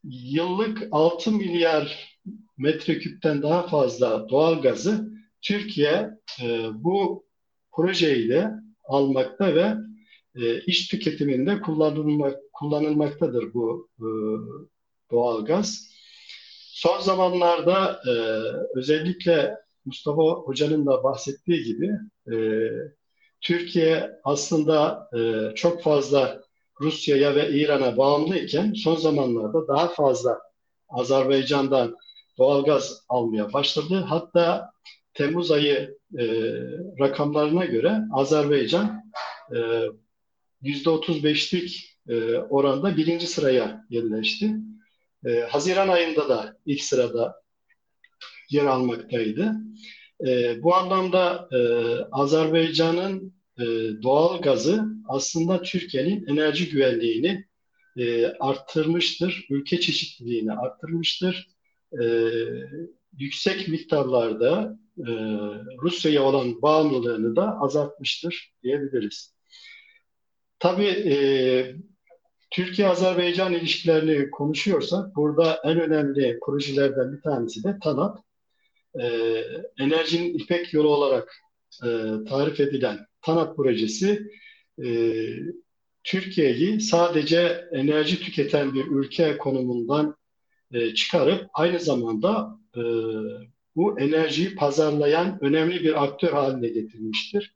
[0.04, 2.18] yıllık 6 milyar
[2.58, 5.10] metreküpten daha fazla doğal gazı
[5.42, 6.10] Türkiye
[6.42, 7.24] e, bu
[7.72, 8.50] projeyle
[8.84, 9.74] almakta ve
[10.34, 14.08] e, iş tüketiminde kullanılmak, kullanılmaktadır bu e,
[15.10, 15.90] doğal gaz.
[16.72, 18.12] Son zamanlarda e,
[18.78, 21.90] özellikle Mustafa Hoca'nın da bahsettiği gibi
[22.32, 22.36] e,
[23.40, 26.42] Türkiye aslında e, çok fazla
[26.80, 30.38] Rusya'ya ve İran'a bağımlıyken son zamanlarda daha fazla
[30.88, 31.96] Azerbaycan'dan
[32.38, 34.04] doğalgaz almaya başladı.
[34.08, 34.70] Hatta
[35.14, 36.24] Temmuz ayı e,
[37.00, 39.02] rakamlarına göre Azerbaycan
[39.54, 39.58] e,
[40.62, 44.54] %35'lik e, oranda birinci sıraya yerleşti.
[45.26, 47.42] E, Haziran ayında da ilk sırada
[48.50, 49.52] yer almaktaydı.
[50.26, 51.58] E, bu anlamda e,
[52.12, 53.64] Azerbaycan'ın e,
[54.02, 57.44] doğal gazı aslında Türkiye'nin enerji güvenliğini
[57.96, 61.48] e, arttırmıştır, ülke çeşitliliğini arttırmıştır.
[62.02, 62.04] E,
[63.18, 65.10] yüksek miktarlarda e,
[65.82, 69.34] Rusya'ya olan bağımlılığını da azaltmıştır diyebiliriz.
[70.58, 71.04] Tabii
[72.50, 78.18] Türkiye-Azerbaycan ilişkilerini konuşuyorsak burada en önemli projelerden bir tanesi de TANAP.
[79.00, 79.06] E,
[79.78, 81.36] enerjinin İpek yolu olarak
[81.84, 81.88] e,
[82.28, 84.22] tarif edilen TANAP projesi
[84.84, 85.14] e,
[86.04, 90.16] Türkiye'yi sadece enerji tüketen bir ülke konumundan
[90.72, 92.82] e, çıkarıp aynı zamanda e,
[93.76, 97.54] bu enerjiyi pazarlayan önemli bir aktör haline getirmiştir.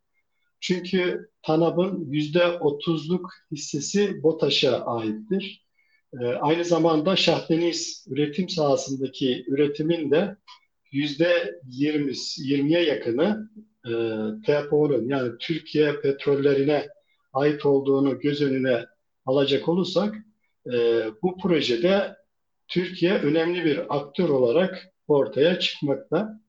[0.60, 5.64] Çünkü TANAP'ın yüzde otuzluk hissesi BOTAŞ'a aittir.
[6.20, 10.36] E, aynı zamanda Şahdeniz üretim sahasındaki üretimin de
[10.92, 11.60] yüzde
[12.38, 13.50] yirmiye yakını
[13.86, 13.92] e,
[14.46, 16.88] TPO'nun yani Türkiye petrollerine
[17.32, 18.84] ait olduğunu göz önüne
[19.26, 20.14] alacak olursak
[20.72, 22.16] e, bu projede
[22.68, 26.40] Türkiye önemli bir aktör olarak ortaya çıkmakta.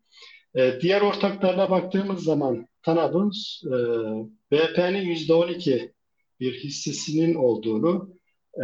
[0.55, 3.31] E, diğer ortaklarına baktığımız zaman TANAP'ın
[3.65, 3.75] e,
[4.51, 5.91] BP'nin %12
[6.39, 8.15] bir hissesinin olduğunu,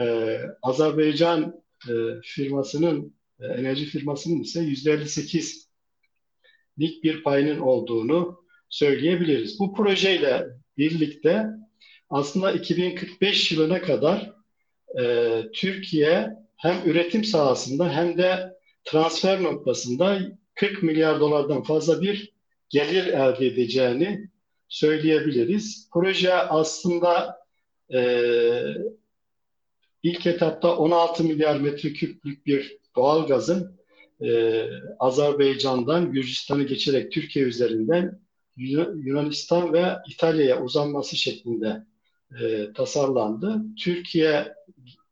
[0.01, 1.93] e, Azerbaycan e,
[2.23, 8.40] firmasının, e, enerji firmasının ise %58'lik bir payının olduğunu
[8.71, 9.59] söyleyebiliriz.
[9.59, 10.47] Bu projeyle
[10.77, 11.45] birlikte
[12.09, 14.33] aslında 2045 yılına kadar
[14.99, 20.19] e, Türkiye hem üretim sahasında hem de transfer noktasında
[20.55, 22.33] 40 milyar dolardan fazla bir
[22.69, 24.29] gelir elde edeceğini
[24.67, 25.89] söyleyebiliriz.
[25.93, 27.37] Proje aslında
[27.93, 28.01] e,
[30.03, 33.79] ilk etapta 16 milyar metreküplük bir doğal gazın
[34.21, 34.63] e,
[34.99, 38.19] Azerbaycan'dan Gürcistan'ı geçerek Türkiye üzerinden
[38.95, 41.85] Yunanistan ve İtalya'ya uzanması şeklinde
[42.41, 43.61] e, tasarlandı.
[43.79, 44.53] Türkiye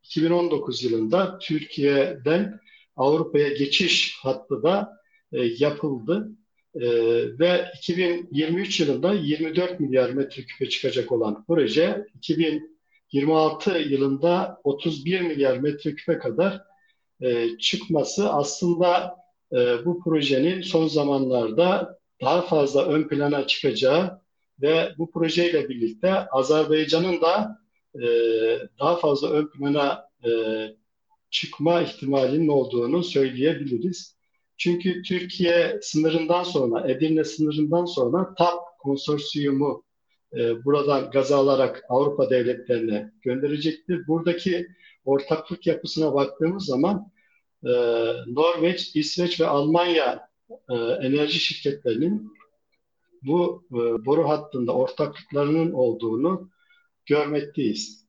[0.03, 2.59] 2019 yılında Türkiye'den
[2.95, 4.99] Avrupa'ya geçiş hattı da
[5.31, 6.31] e, yapıldı.
[6.75, 6.89] E,
[7.39, 16.61] ve 2023 yılında 24 milyar metreküpe çıkacak olan proje 2026 yılında 31 milyar metreküpe kadar
[17.21, 19.15] e, çıkması aslında
[19.53, 24.21] e, bu projenin son zamanlarda daha fazla ön plana çıkacağı
[24.61, 27.59] ve bu projeyle birlikte Azerbaycan'ın da
[27.95, 28.07] e,
[28.79, 30.29] daha fazla ön plana e,
[31.29, 34.15] çıkma ihtimalinin olduğunu söyleyebiliriz.
[34.57, 39.83] Çünkü Türkiye sınırından sonra, Edirne sınırından sonra TAP konsorsiyumu
[40.33, 44.07] e, buradan gaz alarak Avrupa devletlerine gönderecektir.
[44.07, 44.67] Buradaki
[45.05, 47.11] ortaklık yapısına baktığımız zaman
[47.63, 47.69] e,
[48.27, 50.28] Norveç, İsveç ve Almanya
[50.69, 52.33] e, enerji şirketlerinin
[53.23, 56.49] bu e, boru hattında ortaklıklarının olduğunu
[57.05, 58.05] görmekteyiz.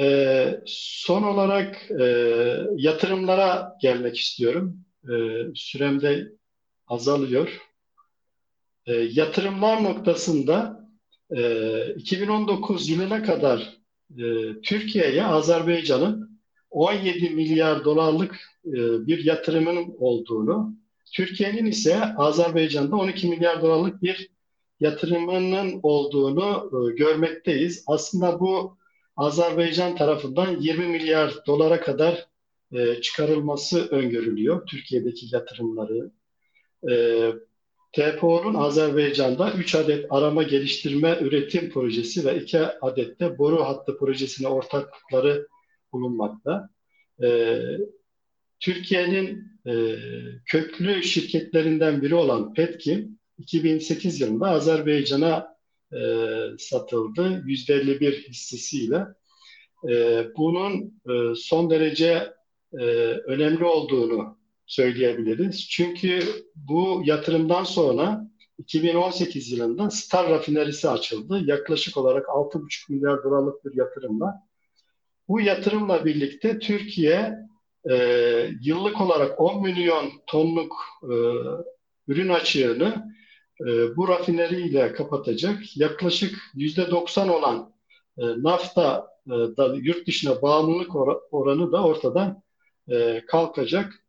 [0.00, 2.04] E, son olarak e,
[2.76, 4.84] yatırımlara gelmek istiyorum.
[5.04, 5.14] E,
[5.54, 6.00] sürem
[6.86, 7.60] azalıyor.
[8.86, 10.80] E, yatırımlar noktasında
[11.36, 13.80] e, 2019 yılına kadar
[14.18, 14.24] e,
[14.62, 16.40] Türkiye'ye Azerbaycan'ın
[16.70, 18.72] 17 milyar dolarlık e,
[19.06, 20.74] bir yatırımının olduğunu,
[21.12, 24.30] Türkiye'nin ise Azerbaycan'da 12 milyar dolarlık bir
[24.80, 27.84] yatırımının olduğunu e, görmekteyiz.
[27.86, 28.76] Aslında bu
[29.16, 32.26] Azerbaycan tarafından 20 milyar dolara kadar
[32.72, 36.10] e, çıkarılması öngörülüyor Türkiye'deki yatırımları.
[36.90, 36.94] E,
[37.92, 44.48] TPO'nun Azerbaycan'da 3 adet arama geliştirme üretim projesi ve 2 adet de boru hattı projesine
[44.48, 45.48] ortaklıkları
[45.92, 46.70] bulunmakta.
[48.60, 49.96] Türkiye'nin e,
[50.46, 55.56] köklü şirketlerinden biri olan Petkim 2008 yılında Azerbaycan'a
[55.92, 55.98] e,
[56.58, 59.04] satıldı %51 hissesiyle.
[59.90, 62.32] E, bunun e, son derece
[62.72, 62.84] e,
[63.26, 65.68] önemli olduğunu söyleyebiliriz.
[65.68, 66.22] Çünkü
[66.54, 71.40] bu yatırımdan sonra 2018 yılında Star rafinerisi açıldı.
[71.44, 74.34] Yaklaşık olarak 6,5 milyar dolarlık bir yatırımla.
[75.28, 77.49] Bu yatırımla birlikte Türkiye
[77.90, 77.94] e,
[78.62, 81.14] yıllık olarak 10 milyon tonluk e,
[82.08, 83.14] ürün açığını
[83.60, 85.76] e, bu rafineriyle kapatacak.
[85.76, 87.72] Yaklaşık %90 olan
[88.18, 92.42] e, nafta e, da yurt dışına bağımlılık or- oranı da ortadan
[92.90, 94.04] e, kalkacak.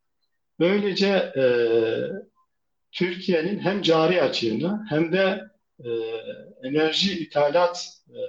[0.60, 1.08] Böylece
[1.38, 1.44] e,
[2.92, 5.42] Türkiye'nin hem cari açığını hem de
[5.80, 5.90] e,
[6.64, 8.20] enerji ithalat e,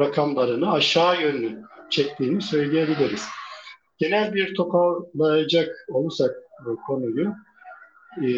[0.00, 3.41] rakamlarını aşağı yönlü çektiğini söyleyebiliriz.
[3.98, 6.36] Genel bir toparlayacak olursak
[6.66, 7.32] bu konuyu,
[8.22, 8.28] e,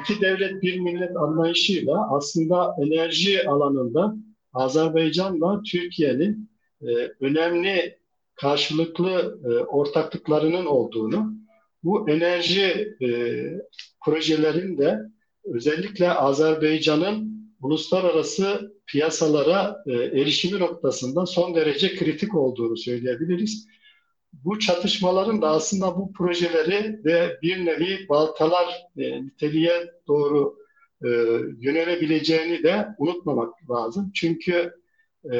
[0.00, 4.14] iki devlet bir millet anlayışıyla aslında enerji alanında
[4.52, 6.50] Azerbaycan'la Türkiye'nin
[6.82, 6.86] e,
[7.20, 7.98] önemli
[8.34, 11.32] karşılıklı e, ortaklıklarının olduğunu,
[11.82, 13.08] bu enerji e,
[14.04, 14.98] projelerinde
[15.44, 17.32] özellikle Azerbaycan'ın
[17.62, 23.66] uluslararası piyasalara e, erişimi noktasında son derece kritik olduğunu söyleyebiliriz.
[24.32, 30.56] Bu çatışmaların da aslında bu projeleri ve bir nevi baltalar e, niteliğe doğru
[31.04, 31.08] e,
[31.60, 34.10] yönelebileceğini de unutmamak lazım.
[34.14, 34.74] Çünkü
[35.32, 35.36] e,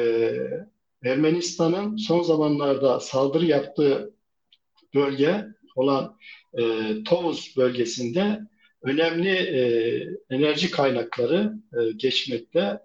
[1.03, 4.13] Ermenistan'ın son zamanlarda saldırı yaptığı
[4.95, 6.17] bölge olan
[6.53, 6.63] e,
[7.03, 8.39] Tovuz bölgesinde
[8.81, 9.63] önemli e,
[10.29, 12.79] enerji kaynakları e, geçmekte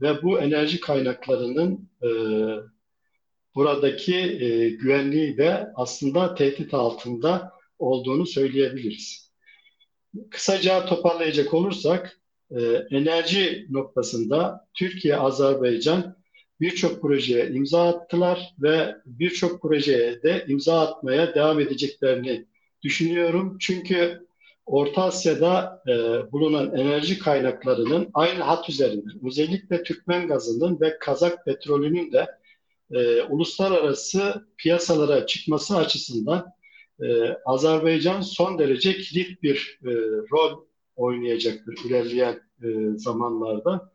[0.00, 2.08] ve bu enerji kaynaklarının e,
[3.54, 9.30] buradaki e, güvenliği de aslında tehdit altında olduğunu söyleyebiliriz.
[10.30, 16.16] Kısaca toparlayacak olursak e, enerji noktasında Türkiye, Azerbaycan
[16.60, 22.46] birçok projeye imza attılar ve birçok projeye de imza atmaya devam edeceklerini
[22.82, 23.56] düşünüyorum.
[23.60, 24.26] Çünkü
[24.66, 25.92] Orta Asya'da e,
[26.32, 32.26] bulunan enerji kaynaklarının aynı hat üzerinden özellikle Türkmen gazının ve Kazak petrolünün de
[32.90, 36.52] e, uluslararası piyasalara çıkması açısından
[37.02, 37.06] e,
[37.44, 39.90] Azerbaycan son derece kilit bir e,
[40.32, 40.64] rol
[40.96, 43.94] oynayacaktır ilerleyen e, zamanlarda.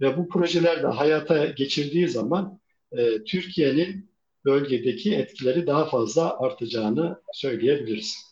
[0.00, 2.60] Ve bu projeler de hayata geçirdiği zaman
[2.92, 4.10] e, Türkiye'nin
[4.44, 8.28] bölgedeki etkileri daha fazla artacağını söyleyebiliriz.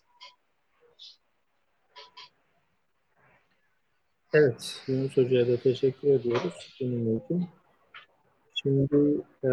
[4.33, 6.77] Evet, Yunus Hoca'ya da teşekkür ediyoruz.
[6.81, 7.49] Benim için.
[8.63, 9.51] Şimdi e,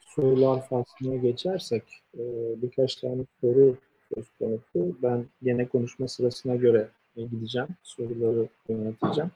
[0.00, 1.82] sorular faslına geçersek
[2.14, 2.22] e,
[2.62, 3.76] birkaç tane soru
[4.14, 4.96] söz konusu.
[5.02, 7.68] Ben gene konuşma sırasına göre gideceğim.
[7.82, 9.30] Soruları yönelteceğim.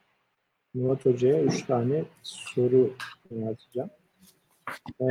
[0.74, 2.90] Murat Hoca'ya üç tane soru
[3.30, 3.90] yönelteceğim.
[5.00, 5.06] E,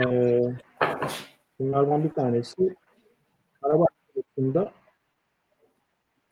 [1.60, 2.76] bunlardan bir tanesi
[3.62, 4.72] Karabağ konusunda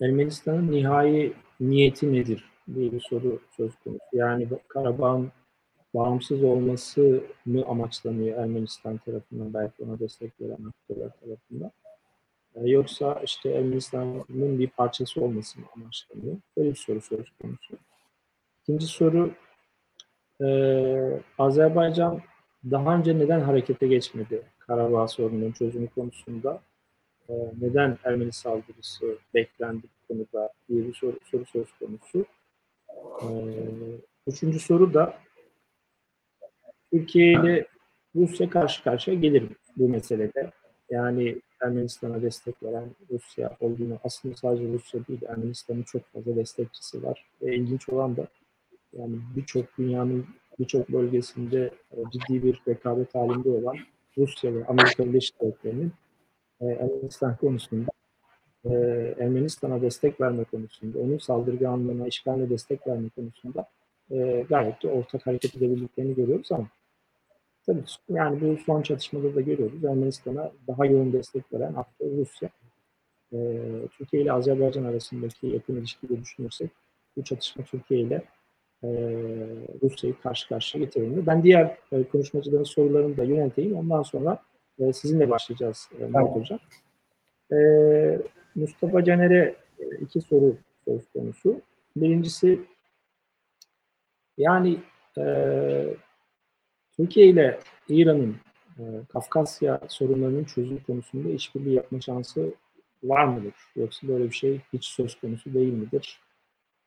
[0.01, 4.05] Ermenistan'ın nihai niyeti nedir diye bir soru söz konusu.
[4.13, 5.31] Yani Karabağ'ın
[5.93, 11.71] bağımsız olması mı amaçlanıyor Ermenistan tarafından belki ona destek veren aktörler tarafından?
[12.55, 16.37] E, yoksa işte Ermenistan'ın bir parçası olması mı amaçlanıyor?
[16.57, 17.77] Böyle bir soru söz konusu.
[18.61, 19.31] İkinci soru
[20.41, 20.47] e,
[21.37, 22.21] Azerbaycan
[22.71, 26.61] daha önce neden harekete geçmedi Karabağ sorununun çözümü konusunda?
[27.29, 32.25] E, neden Ermeni saldırısı beklendi bu konuda diye bir soru, soru söz konusu.
[34.27, 35.17] Üçüncü soru da
[36.91, 37.67] Türkiye ile
[38.15, 39.43] Rusya karşı karşıya gelir
[39.77, 40.51] bu meselede?
[40.89, 47.25] Yani Ermenistan'a destek veren Rusya olduğunu aslında sadece Rusya değil Ermenistan'ın çok fazla destekçisi var.
[47.41, 48.27] Ve ilginç olan da
[48.93, 50.25] yani birçok dünyanın
[50.59, 53.77] birçok bölgesinde e, ciddi bir rekabet halinde olan
[54.17, 55.91] Rusya ve Amerika Birleşik Devletleri'nin
[56.61, 57.91] e, Ermenistan konusunda
[58.65, 58.69] e,
[59.19, 63.65] Ermenistan'a destek verme konusunda, onun saldırganlığına, işgaline destek verme konusunda
[64.49, 66.67] gayet de ortak hareket edebildiklerini görüyoruz ama
[67.65, 69.85] tabii yani bu son çatışmada da görüyoruz.
[69.85, 72.49] Ermenistan'a daha yoğun destek veren aktör Rusya.
[73.97, 76.71] Türkiye ile Azerbaycan arasındaki yakın ilişkiyi düşünürsek
[77.17, 78.21] bu çatışma Türkiye ile
[78.83, 78.89] e,
[79.83, 81.27] Rusya'yı karşı karşıya getirildi.
[81.27, 83.77] Ben diğer e, konuşmacıların sorularını da yönelteyim.
[83.77, 84.41] Ondan sonra
[84.79, 86.59] e, sizinle başlayacağız e, Murat Hocam.
[87.51, 87.57] E,
[88.55, 91.61] Mustafa Caner'e e, iki soru söz konusu.
[91.95, 92.59] Birincisi
[94.37, 94.79] yani
[95.17, 95.23] e,
[96.97, 98.35] Türkiye ile İran'ın
[98.79, 102.53] e, Kafkasya sorunlarının çözüm konusunda işbirliği yapma şansı
[103.03, 103.53] var mıdır?
[103.75, 106.19] Yoksa böyle bir şey hiç söz konusu değil midir?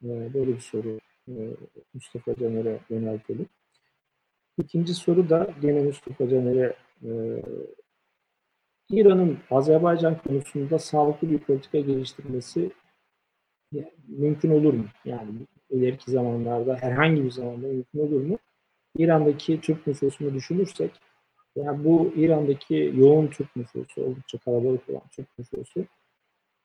[0.05, 1.33] E, böyle bir soru e,
[1.95, 3.47] Mustafa Caner'e yöneltelim.
[4.59, 7.11] İkinci soru da gene Mustafa Caner'e e,
[8.91, 12.71] İran'ın Azerbaycan konusunda sağlıklı bir politika geliştirmesi
[14.09, 14.85] mümkün olur mu?
[15.05, 15.31] Yani
[15.71, 18.39] ileriki zamanlarda herhangi bir zamanda mümkün olur mu?
[18.99, 20.91] İran'daki Türk nüfusunu düşünürsek
[21.57, 25.85] yani bu İran'daki yoğun Türk nüfusu, oldukça kalabalık olan Türk nüfusu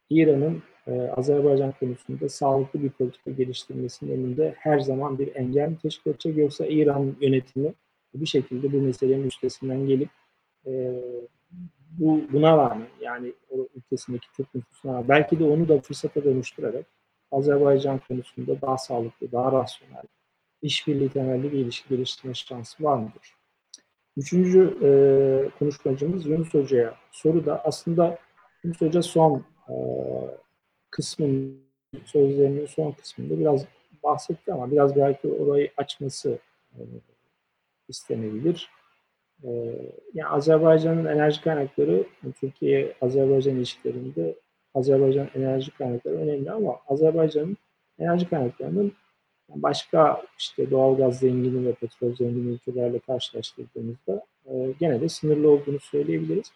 [0.09, 6.11] İran'ın e, Azerbaycan konusunda sağlıklı bir politika geliştirmesinin önünde her zaman bir engel mi teşkil
[6.11, 6.37] edecek?
[6.37, 7.73] Yoksa İran yönetimi
[8.13, 10.09] bir şekilde bu meselenin üstesinden gelip
[10.65, 10.93] e,
[11.99, 16.85] bu buna rağmen yani o ülkesindeki Türk nüfusuna belki de onu da fırsata dönüştürerek
[17.31, 20.03] Azerbaycan konusunda daha sağlıklı, daha rasyonel,
[20.61, 23.35] işbirliği temelli bir ilişki geliştirme şansı var mıdır?
[24.17, 24.89] Üçüncü e,
[25.59, 28.19] konuşmacımız Yunus Hoca'ya soru da aslında
[28.63, 29.75] Yunus Hoca son e,
[30.91, 31.59] kısmın
[32.05, 33.65] sözlerinin son kısmında biraz
[34.03, 36.39] bahsetti ama biraz belki orayı açması
[36.73, 36.79] e,
[37.87, 38.69] istenebilir.
[39.43, 39.49] E,
[40.13, 42.03] yani Azerbaycan'ın enerji kaynakları
[42.39, 44.35] Türkiye-Azerbaycan ilişkilerinde
[44.73, 47.57] Azerbaycan enerji kaynakları önemli ama Azerbaycan'ın
[47.99, 48.93] enerji kaynaklarının
[49.55, 55.79] başka işte doğal gaz zengini ve petrol zengini ülkelerle karşılaştırdığımızda e, gene de sınırlı olduğunu
[55.79, 56.51] söyleyebiliriz.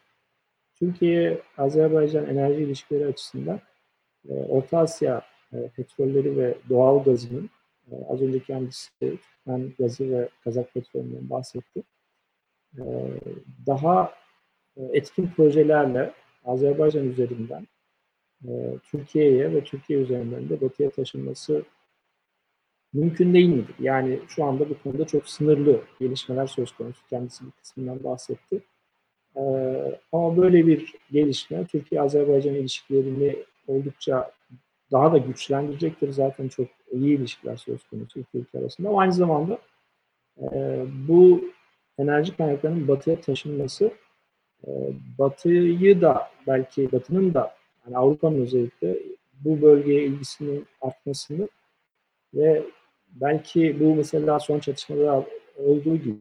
[0.80, 3.60] Türkiye-Azerbaycan enerji ilişkileri açısından
[4.30, 5.22] e, Orta Asya
[5.54, 7.50] e, petrolleri ve doğal gazının
[7.92, 11.84] e, az önce kendisi Türkmen gazı ve Kazak petrolünden bahsetti.
[13.68, 14.14] Daha
[14.78, 16.14] etkin projelerle
[16.46, 17.68] Azerbaycan üzerinden
[18.84, 21.64] Türkiye'ye ve Türkiye üzerinden de batıya taşınması
[22.94, 23.76] mümkün değil midir?
[23.80, 27.08] Yani şu anda bu konuda çok sınırlı gelişmeler söz konusu.
[27.10, 28.62] Kendisi bir kısmından bahsetti.
[29.38, 29.42] Ee,
[30.12, 33.36] ama böyle bir gelişme Türkiye-Azerbaycan ilişkilerini
[33.68, 34.32] oldukça
[34.92, 36.12] daha da güçlendirecektir.
[36.12, 38.90] Zaten çok iyi ilişkiler söz konusu iki ülke arasında.
[38.90, 39.58] Ama aynı zamanda
[40.42, 41.44] e, bu
[41.98, 43.92] enerji kaynaklarının batıya taşınması
[44.68, 44.72] e,
[45.20, 48.98] batıyı da belki batının da yani Avrupa'nın özellikle
[49.34, 51.48] bu bölgeye ilgisinin artmasını
[52.34, 52.64] ve
[53.14, 55.26] belki bu mesela son çatışmada
[55.58, 56.18] olduğu gibi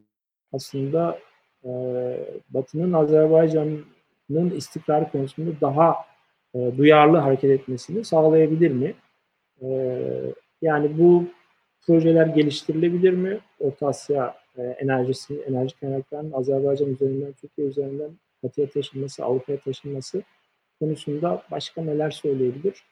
[0.53, 1.19] aslında
[1.65, 1.71] e,
[2.51, 5.97] Batı'nın Azerbaycan'ın istikrar konusunda daha
[6.55, 8.95] e, duyarlı hareket etmesini sağlayabilir mi?
[9.63, 9.69] E,
[10.63, 11.25] yani bu
[11.87, 13.41] projeler geliştirilebilir mi?
[13.61, 18.11] Orta Asya e, enerjisi, enerji kaynaklarının Azerbaycan üzerinden, Türkiye üzerinden
[18.43, 20.23] Batı'ya taşınması, Avrupa'ya taşınması
[20.81, 22.85] konusunda başka neler söyleyebilir?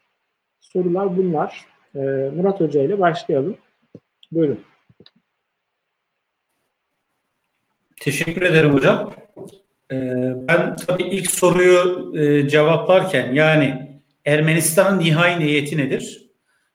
[0.60, 1.66] Sorular bunlar.
[1.94, 1.98] E,
[2.36, 3.56] Murat Hoca ile başlayalım.
[4.32, 4.60] Buyurun.
[8.00, 9.14] Teşekkür ederim hocam.
[9.92, 16.30] Ee, ben tabii ilk soruyu e, cevaplarken yani Ermenistan'ın nihai niyeti nedir?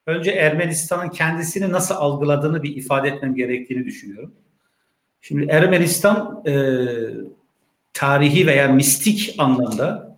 [0.06, 4.36] Önce Ermenistan'ın kendisini nasıl algıladığını bir ifade etmem gerektiğini düşünüyorum.
[5.22, 6.54] Şimdi Ermenistan e,
[7.94, 10.18] tarihi veya mistik anlamda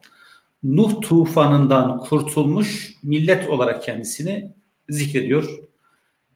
[0.63, 4.55] Nuh tufanından kurtulmuş millet olarak kendisini
[4.89, 5.66] zikrediyor.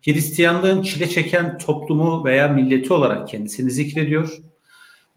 [0.06, 4.38] Hristiyanlığın çile çeken toplumu veya milleti olarak kendisini zikrediyor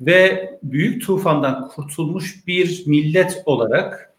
[0.01, 4.14] ve büyük tufandan kurtulmuş bir millet olarak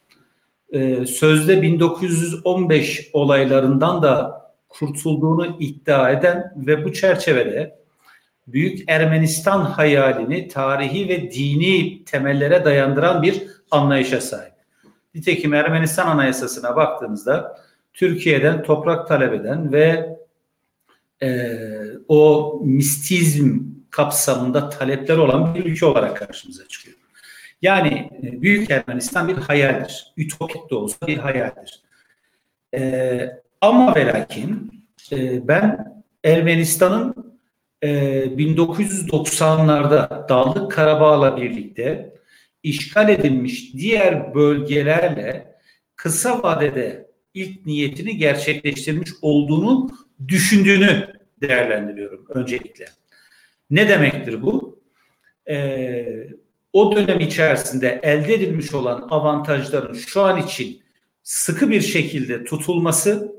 [0.74, 7.86] e, sözde 1915 olaylarından da kurtulduğunu iddia eden ve bu çerçevede
[8.47, 14.53] Büyük Ermenistan hayalini tarihi ve dini temellere dayandıran bir anlayışa sahip.
[15.16, 17.57] Nitekim Ermenistan Anayasası'na baktığımızda
[17.93, 20.18] Türkiye'den toprak talep eden ve
[21.24, 21.57] e,
[22.07, 23.59] o mistizm
[23.89, 26.97] kapsamında talepler olan bir ülke olarak karşımıza çıkıyor.
[27.61, 30.13] Yani e, Büyük Ermenistan bir hayaldir.
[30.18, 31.82] Ütopik de olsa bir hayaldir.
[32.74, 33.30] E,
[33.61, 34.72] ama ve lakin
[35.11, 35.93] e, ben
[36.24, 37.36] Ermenistan'ın
[37.82, 37.89] e,
[38.24, 42.13] 1990'larda Dağlık Karabağ'la birlikte
[42.63, 45.55] işgal edilmiş diğer bölgelerle
[45.95, 49.89] kısa vadede ilk niyetini gerçekleştirmiş olduğunu
[50.28, 52.86] düşündüğünü değerlendiriyorum öncelikle.
[53.70, 54.80] Ne demektir bu?
[55.49, 56.28] Ee,
[56.74, 60.82] o dönem içerisinde elde edilmiş olan avantajların şu an için
[61.24, 63.36] sıkı bir şekilde tutulması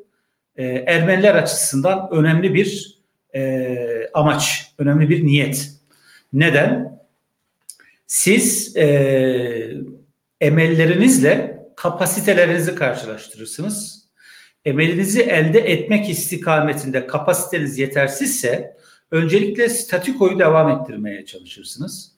[0.57, 2.99] e, Ermeniler açısından önemli bir
[3.35, 5.71] e, amaç, önemli bir niyet.
[6.33, 7.01] Neden?
[8.07, 8.87] Siz e,
[10.41, 14.06] emellerinizle kapasitelerinizi karşılaştırırsınız.
[14.67, 18.77] Emelinizi elde etmek istikametinde kapasiteniz yetersizse
[19.11, 22.13] öncelikle statikoyu devam ettirmeye çalışırsınız.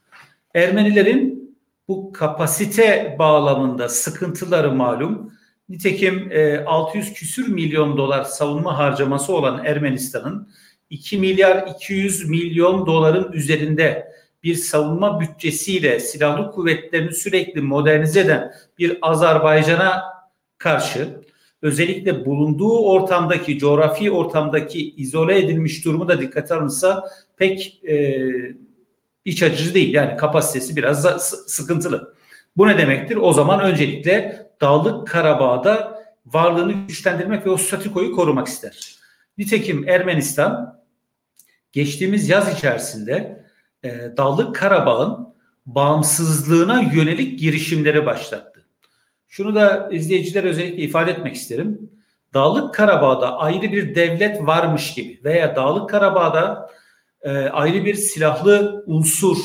[0.55, 1.57] Ermenilerin
[1.89, 5.33] bu kapasite bağlamında sıkıntıları malum.
[5.69, 6.33] Nitekim
[6.67, 10.49] 600 küsür milyon dolar savunma harcaması olan Ermenistan'ın
[10.91, 18.99] 2 milyar 200 milyon doların üzerinde bir savunma bütçesiyle silahlı kuvvetlerini sürekli modernize eden bir
[19.03, 20.03] Azerbaycan'a
[20.59, 21.28] karşı
[21.63, 28.27] özellikle bulunduğu ortamdaki, coğrafi ortamdaki izole edilmiş durumu da dikkate alınsa pek e,
[29.25, 29.95] iç açıcı değil.
[29.95, 32.15] Yani kapasitesi biraz da sıkıntılı.
[32.57, 33.17] Bu ne demektir?
[33.17, 38.99] O zaman öncelikle Dağlık Karabağ'da varlığını güçlendirmek ve o statikoyu korumak ister.
[39.39, 40.83] Nitekim Ermenistan
[41.73, 43.45] geçtiğimiz yaz içerisinde
[43.83, 45.35] e, Dağlık Karabağ'ın
[45.67, 48.58] bağımsızlığına yönelik girişimleri başlattı.
[49.29, 51.91] Şunu da izleyiciler özellikle ifade etmek isterim.
[52.35, 56.71] Dağlık Karabağ'da ayrı bir devlet varmış gibi veya Dağlık Karabağ'da
[57.23, 59.39] e, ayrı bir silahlı unsur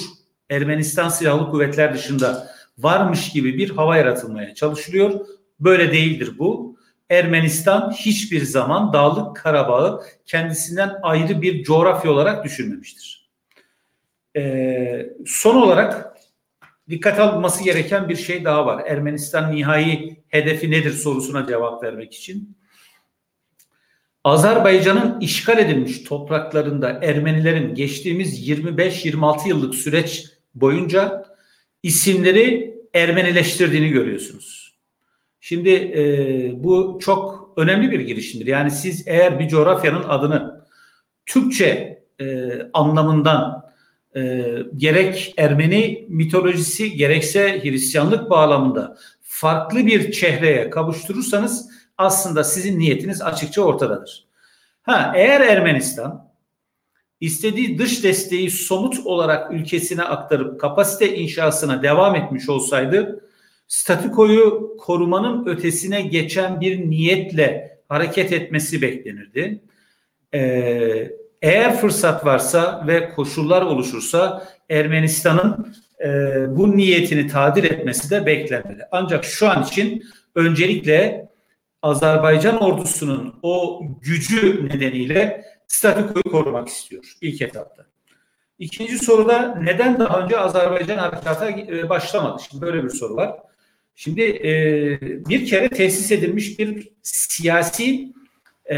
[0.50, 5.26] Ermenistan Silahlı Kuvvetler dışında varmış gibi bir hava yaratılmaya çalışılıyor.
[5.60, 6.78] Böyle değildir bu.
[7.10, 13.30] Ermenistan hiçbir zaman Dağlık Karabağ'ı kendisinden ayrı bir coğrafya olarak düşünmemiştir.
[14.36, 16.13] Ee, son olarak
[16.94, 18.84] dikkat alınması gereken bir şey daha var.
[18.88, 22.58] Ermenistan nihai hedefi nedir sorusuna cevap vermek için.
[24.24, 30.26] Azerbaycan'ın işgal edilmiş topraklarında Ermenilerin geçtiğimiz 25-26 yıllık süreç
[30.56, 31.26] boyunca
[31.84, 34.78] isimleri Ermenileştirdiğini görüyorsunuz.
[35.40, 38.48] Şimdi e, bu çok önemli bir girişimdir.
[38.48, 40.66] Yani siz eğer bir coğrafyanın adını
[41.26, 43.63] Türkçe e, anlamından
[44.16, 44.46] e,
[44.78, 54.28] gerek Ermeni mitolojisi gerekse Hristiyanlık bağlamında farklı bir çehreye kavuşturursanız aslında sizin niyetiniz açıkça ortadadır.
[54.82, 56.34] Ha eğer Ermenistan
[57.22, 63.30] istediği dış desteği somut olarak ülkesine aktarıp kapasite inşasına devam etmiş olsaydı
[63.68, 69.62] statikoyu korumanın ötesine geçen bir niyetle hareket etmesi beklenirdi.
[70.34, 71.12] Ee,
[71.44, 76.10] eğer fırsat varsa ve koşullar oluşursa Ermenistan'ın e,
[76.58, 78.82] bu niyetini tadir etmesi de beklenmeli.
[78.92, 80.04] Ancak şu an için
[80.36, 81.30] öncelikle
[81.82, 87.86] Azerbaycan ordusunun o gücü nedeniyle statükoyu korumak istiyor ilk etapta.
[88.60, 92.44] İkinci soruda neden daha önce Azerbaycan harekata e, başlamadı?
[92.50, 93.36] Şimdi böyle bir soru var.
[93.96, 94.52] Şimdi e,
[95.30, 98.14] bir kere tesis edilmiş bir siyasi
[98.66, 98.78] e,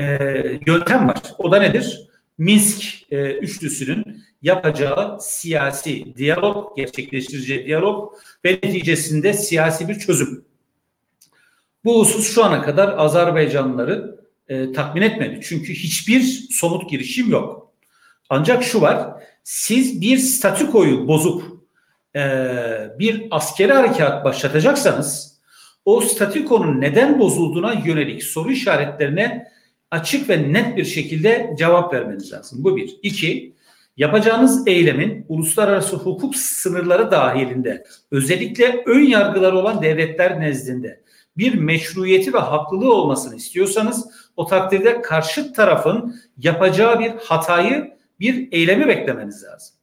[0.68, 1.22] yöntem var.
[1.38, 2.05] O da nedir?
[2.38, 8.14] Minsk e, üçlüsünün yapacağı siyasi diyalog, gerçekleştireceği diyalog
[8.46, 10.46] ve neticesinde siyasi bir çözüm.
[11.86, 15.40] Bu husus şu ana kadar Azerbaycanlıları e, tatmin etmedi.
[15.44, 16.22] Çünkü hiçbir
[16.52, 17.74] somut girişim yok.
[18.30, 21.44] Ancak şu var, siz bir statükoyu bozup
[22.16, 22.22] e,
[23.00, 25.40] bir askeri harekat başlatacaksanız
[25.86, 29.48] o statükonun neden bozulduğuna yönelik soru işaretlerine
[29.96, 32.64] açık ve net bir şekilde cevap vermeniz lazım.
[32.64, 33.00] Bu bir.
[33.04, 33.56] İki,
[33.98, 41.02] yapacağınız eylemin uluslararası hukuk sınırları dahilinde özellikle ön yargılar olan devletler nezdinde
[41.38, 44.06] bir meşruiyeti ve haklılığı olmasını istiyorsanız
[44.38, 49.76] o takdirde karşı tarafın yapacağı bir hatayı, bir eylemi beklemeniz lazım.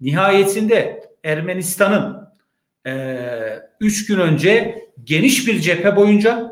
[0.00, 2.28] Nihayetinde Ermenistan'ın
[2.86, 3.16] e,
[3.80, 6.49] üç gün önce geniş bir cephe boyunca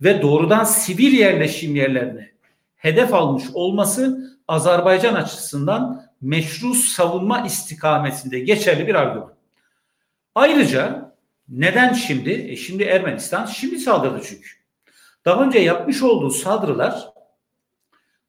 [0.00, 2.30] ve doğrudan sivil yerleşim yerlerine
[2.76, 9.34] hedef almış olması Azerbaycan açısından meşru savunma istikametinde geçerli bir argüman.
[10.34, 11.12] Ayrıca
[11.48, 12.30] neden şimdi?
[12.30, 14.48] E şimdi Ermenistan şimdi saldırdı çünkü.
[15.24, 17.08] Daha önce yapmış olduğu saldırılar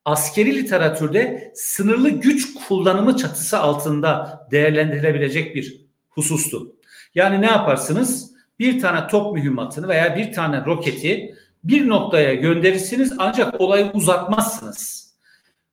[0.05, 6.75] askeri literatürde sınırlı güç kullanımı çatısı altında değerlendirilebilecek bir husustu.
[7.15, 8.31] Yani ne yaparsınız?
[8.59, 11.35] Bir tane top mühimmatını veya bir tane roketi
[11.67, 15.13] bir noktaya gönderirsiniz ancak olayı uzatmazsınız.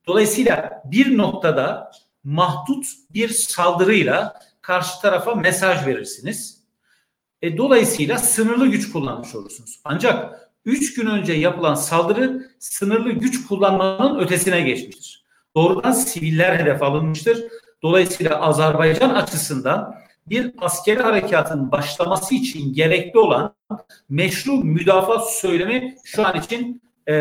[0.07, 1.91] Dolayısıyla bir noktada
[2.23, 6.63] mahdut bir saldırıyla karşı tarafa mesaj verirsiniz.
[7.41, 9.79] E, dolayısıyla sınırlı güç kullanmış olursunuz.
[9.83, 15.25] Ancak 3 gün önce yapılan saldırı sınırlı güç kullanmanın ötesine geçmiştir.
[15.55, 17.43] Doğrudan siviller hedef alınmıştır.
[17.83, 19.95] Dolayısıyla Azerbaycan açısından
[20.29, 23.55] bir askeri harekatın başlaması için gerekli olan
[24.09, 27.13] meşru müdafaa söylemi şu an için e,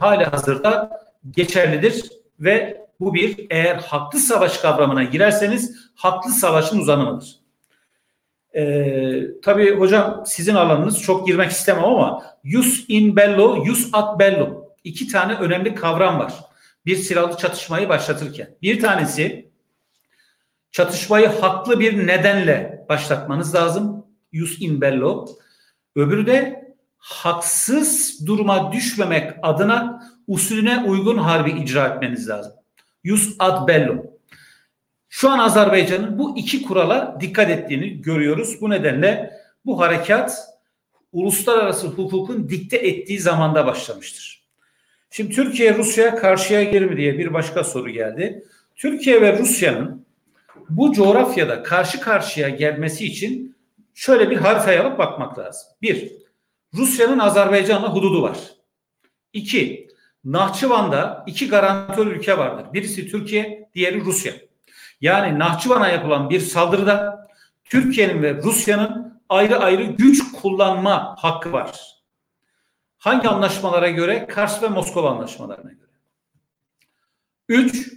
[0.00, 1.00] hala hazırda
[1.30, 2.04] geçerlidir
[2.40, 7.38] ve bu bir eğer haklı savaş kavramına girerseniz haklı savaşın uzanımıdır.
[8.54, 14.64] Ee, tabii hocam sizin alanınız çok girmek istemem ama jus in bello, jus ad bellum.
[14.84, 16.32] İki tane önemli kavram var.
[16.86, 18.56] Bir silahlı çatışmayı başlatırken.
[18.62, 19.47] Bir tanesi
[20.72, 24.06] çatışmayı haklı bir nedenle başlatmanız lazım.
[24.32, 25.26] Jus in bello.
[25.96, 32.52] Öbürü de haksız duruma düşmemek adına usulüne uygun harbi icra etmeniz lazım.
[33.04, 34.06] Jus ad bellum.
[35.08, 38.60] Şu an Azerbaycan'ın bu iki kurala dikkat ettiğini görüyoruz.
[38.60, 39.32] Bu nedenle
[39.66, 40.48] bu harekat
[41.12, 44.44] uluslararası hukukun dikte ettiği zamanda başlamıştır.
[45.10, 48.44] Şimdi Türkiye Rusya karşıya gelir mi diye bir başka soru geldi.
[48.76, 50.06] Türkiye ve Rusya'nın
[50.68, 53.56] bu coğrafyada karşı karşıya gelmesi için
[53.94, 55.68] şöyle bir haritaya alıp bakmak lazım.
[55.82, 56.12] Bir,
[56.74, 58.38] Rusya'nın Azerbaycan'la hududu var.
[59.32, 59.88] İki,
[60.24, 62.72] Nahçıvan'da iki garantör ülke vardır.
[62.72, 64.32] Birisi Türkiye, diğeri Rusya.
[65.00, 67.26] Yani Nahçıvan'a yapılan bir saldırıda
[67.64, 71.98] Türkiye'nin ve Rusya'nın ayrı ayrı güç kullanma hakkı var.
[72.98, 74.26] Hangi anlaşmalara göre?
[74.26, 75.90] Kars ve Moskova anlaşmalarına göre.
[77.48, 77.92] Üç,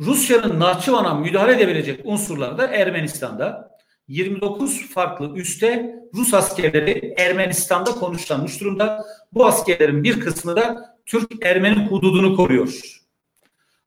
[0.00, 3.70] Rusya'nın Nahçıvan'a müdahale edebilecek unsurlar da Ermenistan'da.
[4.08, 9.04] 29 farklı üste Rus askerleri Ermenistan'da konuşlanmış durumda.
[9.32, 13.00] Bu askerlerin bir kısmı da Türk-Ermeni hududunu koruyor.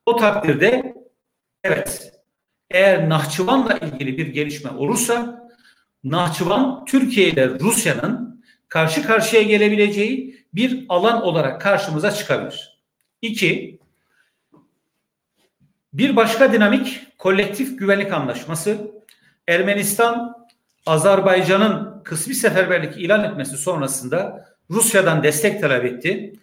[0.06, 0.96] O takdirde
[1.64, 2.14] evet
[2.70, 5.44] eğer Nahçıvan'la ilgili bir gelişme olursa
[6.04, 12.84] Nahçıvan Türkiye ile Rusya'nın karşı karşıya gelebileceği bir alan olarak karşımıza çıkabilir.
[13.22, 13.80] İki,
[15.94, 18.78] bir başka dinamik kolektif güvenlik anlaşması
[19.48, 20.46] Ermenistan
[20.86, 26.34] Azerbaycan'ın kısmi seferberlik ilan etmesi sonrasında Rusya'dan destek talep etti.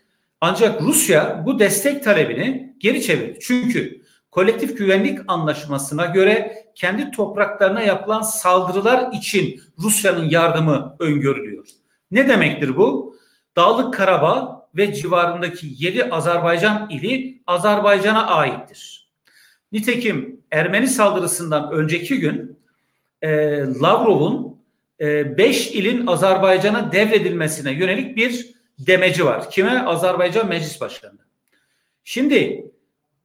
[0.40, 3.38] Ancak Rusya bu destek talebini geri çevirdi.
[3.42, 11.66] Çünkü kolektif güvenlik anlaşmasına göre kendi topraklarına yapılan saldırılar için Rusya'nın yardımı öngörülüyor.
[12.10, 13.16] Ne demektir bu?
[13.56, 18.99] Dağlık Karabağ ve civarındaki 7 Azerbaycan ili Azerbaycan'a aittir.
[19.72, 22.58] Nitekim Ermeni saldırısından önceki gün
[23.22, 24.60] e, Lavrov'un
[25.00, 29.50] 5 e, ilin Azerbaycan'a devredilmesine yönelik bir demeci var.
[29.50, 29.82] Kime?
[29.82, 31.18] Azerbaycan Meclis Başkanı.
[32.04, 32.66] Şimdi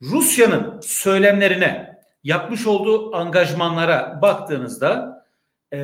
[0.02, 5.16] Rusya'nın söylemlerine, yapmış olduğu angajmanlara baktığınızda
[5.72, 5.78] e,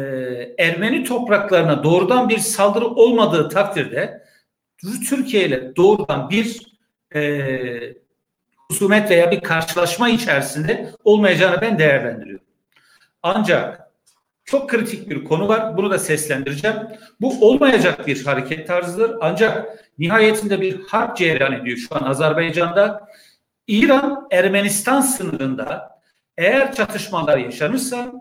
[0.58, 4.24] Ermeni topraklarına doğrudan bir saldırı olmadığı takdirde
[5.10, 6.62] Türkiye ile doğrudan bir
[7.16, 7.22] e,
[8.72, 12.46] husumet veya bir karşılaşma içerisinde olmayacağını ben değerlendiriyorum.
[13.24, 13.92] Ancak
[14.46, 15.78] çok kritik bir konu var.
[15.78, 16.78] Bunu da seslendireceğim.
[17.22, 19.18] Bu olmayacak bir hareket tarzıdır.
[19.22, 23.08] Ancak nihayetinde bir harp cereyan ediyor şu an Azerbaycan'da.
[23.68, 26.00] İran Ermenistan sınırında
[26.38, 28.12] eğer çatışmalar yaşanırsa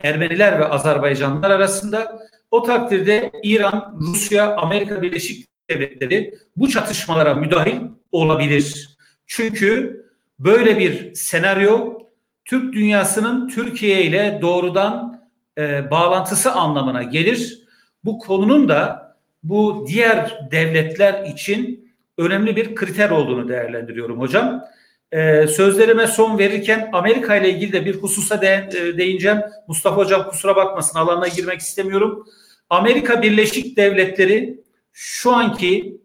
[0.00, 2.18] Ermeniler ve Azerbaycanlılar arasında
[2.50, 7.80] o takdirde İran, Rusya, Amerika Birleşik Devletleri bu çatışmalara müdahil
[8.12, 8.91] olabilir.
[9.34, 10.04] Çünkü
[10.38, 11.98] böyle bir senaryo
[12.44, 15.22] Türk dünyasının Türkiye ile doğrudan
[15.58, 17.62] e, bağlantısı anlamına gelir.
[18.04, 24.64] Bu konunun da bu diğer devletler için önemli bir kriter olduğunu değerlendiriyorum hocam.
[25.12, 29.38] Ee, sözlerime son verirken Amerika ile ilgili de bir hususa de, e, değineceğim.
[29.68, 32.26] Mustafa Hocam kusura bakmasın alanına girmek istemiyorum.
[32.70, 34.60] Amerika Birleşik Devletleri
[34.92, 36.00] şu anki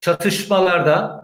[0.00, 1.21] çatışmalarda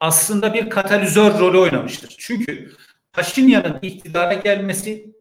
[0.00, 2.14] aslında bir katalizör rolü oynamıştır.
[2.18, 2.70] Çünkü
[3.12, 5.14] Paşinyan'ın iktidara gelmesi,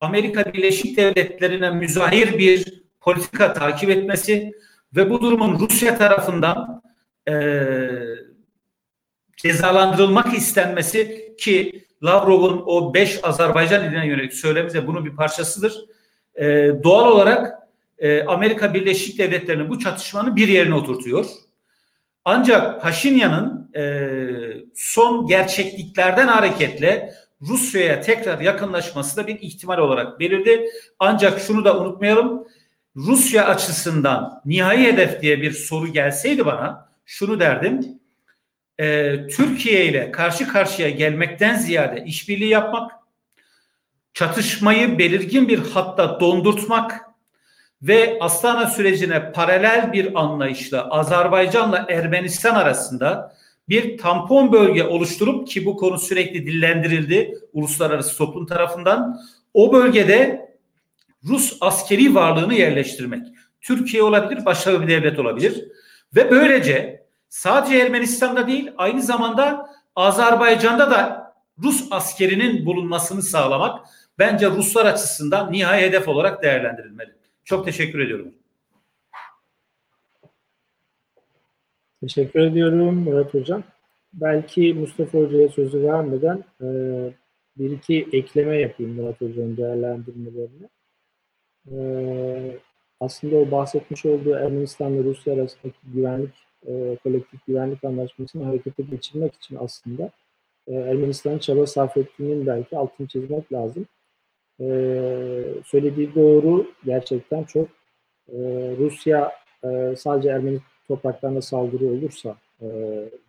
[0.00, 4.52] Amerika Birleşik Devletleri'ne müzahir bir politika takip etmesi
[4.96, 6.82] ve bu durumun Rusya tarafından
[7.28, 7.34] e,
[9.36, 15.84] cezalandırılmak istenmesi ki Lavrov'un o beş Azerbaycan iline yönelik söylemi de bunun bir parçasıdır.
[16.34, 16.44] E,
[16.84, 17.58] doğal olarak
[17.98, 21.26] e, Amerika Birleşik Devletleri'nin bu çatışmanın bir yerine oturtuyor.
[22.24, 23.82] Ancak Paşinyan'ın e,
[24.74, 30.66] son gerçekliklerden hareketle Rusya'ya tekrar yakınlaşması da bir ihtimal olarak belirdi.
[30.98, 32.46] Ancak şunu da unutmayalım.
[32.96, 38.00] Rusya açısından nihai hedef diye bir soru gelseydi bana şunu derdim.
[38.78, 42.92] E, Türkiye ile karşı karşıya gelmekten ziyade işbirliği yapmak,
[44.14, 47.09] çatışmayı belirgin bir hatta dondurtmak
[47.82, 53.36] ve Astana sürecine paralel bir anlayışla Azerbaycan'la Ermenistan arasında
[53.68, 59.20] bir tampon bölge oluşturup ki bu konu sürekli dillendirildi uluslararası toplum tarafından
[59.54, 60.50] o bölgede
[61.24, 63.26] Rus askeri varlığını yerleştirmek.
[63.60, 65.68] Türkiye olabilir, başka bir devlet olabilir
[66.16, 71.32] ve böylece sadece Ermenistan'da değil aynı zamanda Azerbaycan'da da
[71.62, 73.86] Rus askerinin bulunmasını sağlamak
[74.18, 77.19] bence Ruslar açısından nihai hedef olarak değerlendirilmeli.
[77.44, 78.34] Çok teşekkür ediyorum.
[82.00, 83.62] Teşekkür ediyorum Murat Hocam.
[84.12, 86.66] Belki Mustafa Hoca'ya sözü vermeden e,
[87.58, 90.68] bir iki ekleme yapayım Murat Hoca'nın değerlendirmelerine.
[91.72, 91.76] E,
[93.00, 96.34] aslında o bahsetmiş olduğu Ermenistan ve Rusya arasındaki güvenlik,
[96.66, 100.10] e, kolektif güvenlik anlaşmasını harekete geçirmek için aslında
[100.66, 103.86] e, Ermenistan'ın çaba sarf ettiğinin belki altını çizmek lazım.
[104.60, 104.66] E,
[105.64, 107.68] söylediği doğru gerçekten çok.
[108.28, 108.38] E,
[108.78, 109.32] Rusya
[109.64, 110.58] e, sadece Ermeni
[110.88, 112.66] topraklarına saldırı olursa e,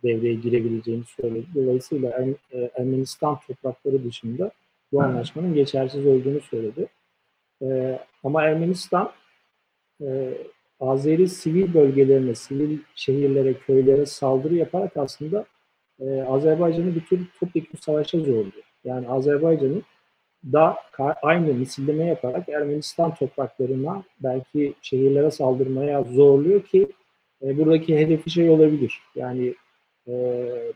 [0.04, 1.46] devreye girebileceğini söyledi.
[1.54, 4.50] Dolayısıyla er, e, Ermenistan toprakları dışında
[4.92, 6.86] bu anlaşmanın geçersiz olduğunu söyledi.
[7.62, 9.12] E, ama Ermenistan
[10.80, 15.44] Azeri sivil bölgelerine, sivil şehirlere, köylere saldırı yaparak aslında
[16.00, 18.64] e, Azerbaycan'ı bir tür topyekun savaşa zorluyor.
[18.84, 19.82] Yani Azerbaycan'ın
[20.52, 20.76] da
[21.22, 26.88] aynı misilleme yaparak Ermenistan topraklarına belki şehirlere saldırmaya zorluyor ki
[27.42, 29.02] e, buradaki hedefi şey olabilir.
[29.14, 29.54] Yani
[30.08, 30.14] e,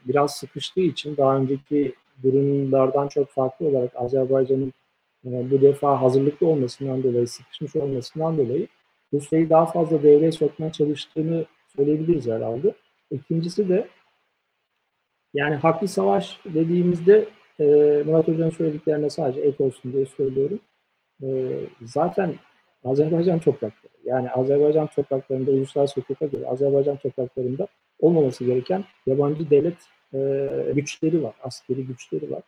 [0.04, 4.72] biraz sıkıştığı için daha önceki durumlardan çok farklı olarak Azerbaycan'ın
[5.26, 8.68] e, bu defa hazırlıklı olmasından dolayı, sıkışmış olmasından dolayı
[9.12, 11.44] Rusya'yı daha fazla devreye sokmaya çalıştığını
[11.76, 12.74] söyleyebiliriz herhalde.
[13.10, 13.88] İkincisi de
[15.34, 17.28] yani haklı savaş dediğimizde
[17.60, 17.64] e,
[18.06, 20.60] Murat Hoca'nın söylediklerine sadece ek olsun diye söylüyorum.
[21.22, 21.28] E,
[21.82, 22.34] zaten
[22.84, 27.66] Azerbaycan toprakları, yani Azerbaycan topraklarında uluslararası hukuka göre Azerbaycan topraklarında
[28.00, 29.76] olmaması gereken yabancı devlet
[30.14, 32.42] e, güçleri var, askeri güçleri var.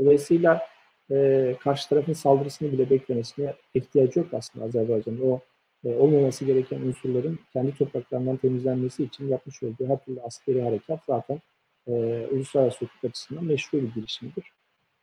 [0.00, 0.62] Dolayısıyla
[1.10, 5.20] e, karşı tarafın saldırısını bile beklemesine ihtiyacı yok aslında Azerbaycan'ın.
[5.30, 5.40] O
[5.84, 11.40] e, olmaması gereken unsurların kendi topraklarından temizlenmesi için yapmış olduğu her türlü askeri harekat zaten
[11.86, 11.92] e,
[12.30, 14.52] uluslararası hukuk açısından meşru bir girişimdir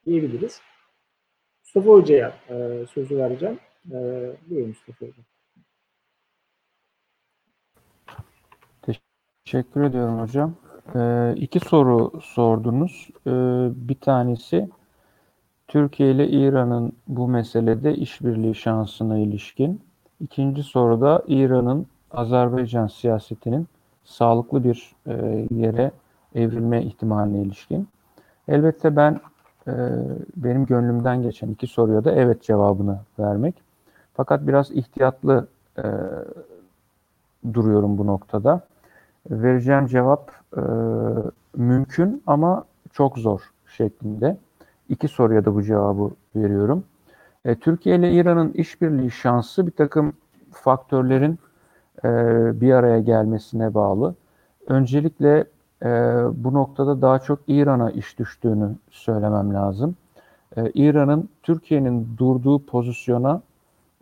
[0.06, 0.61] diyebiliriz.
[1.64, 3.60] Mustafa Hoca'ya e, sözü vereceğim.
[3.91, 3.97] E,
[4.49, 5.23] buyurun Mustafa Hoca.
[9.45, 10.56] Teşekkür ediyorum hocam.
[10.95, 13.07] Ee, iki soru sordunuz.
[13.27, 13.31] Ee,
[13.89, 14.69] bir tanesi
[15.68, 19.81] Türkiye ile İran'ın bu meselede işbirliği şansına ilişkin.
[20.19, 23.68] İkinci soruda İran'ın Azerbaycan siyasetinin
[24.03, 25.91] sağlıklı bir e, yere
[26.35, 27.88] evrilme ihtimaline ilişkin.
[28.47, 29.19] Elbette ben
[29.68, 29.72] e,
[30.35, 33.56] benim gönlümden geçen iki soruya da evet cevabını vermek.
[34.14, 35.47] Fakat biraz ihtiyatlı
[35.77, 35.84] e,
[37.53, 38.61] duruyorum bu noktada.
[39.30, 40.61] Vereceğim cevap e,
[41.56, 44.38] mümkün ama çok zor şeklinde.
[44.89, 46.84] İki soruya da bu cevabı veriyorum.
[47.45, 50.14] E, Türkiye ile İran'ın işbirliği şansı bir takım
[50.51, 51.39] faktörlerin
[52.03, 52.10] e,
[52.61, 54.15] bir araya gelmesine bağlı.
[54.68, 55.45] Öncelikle
[55.84, 55.88] e,
[56.43, 59.95] bu noktada daha çok İran'a iş düştüğünü söylemem lazım.
[60.57, 63.41] E, İran'ın Türkiye'nin durduğu pozisyona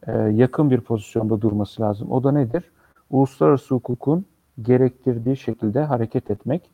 [0.08, 2.12] e, yakın bir pozisyonda durması lazım.
[2.12, 2.64] O da nedir?
[3.10, 4.26] Uluslararası hukukun
[4.62, 6.70] gerektirdiği şekilde hareket etmek.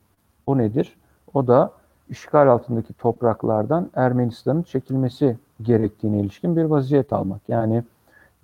[0.46, 0.96] O nedir?
[1.34, 1.70] O da
[2.08, 7.40] işgal altındaki topraklardan Ermenistan'ın çekilmesi gerektiğine ilişkin bir vaziyet almak.
[7.48, 7.82] Yani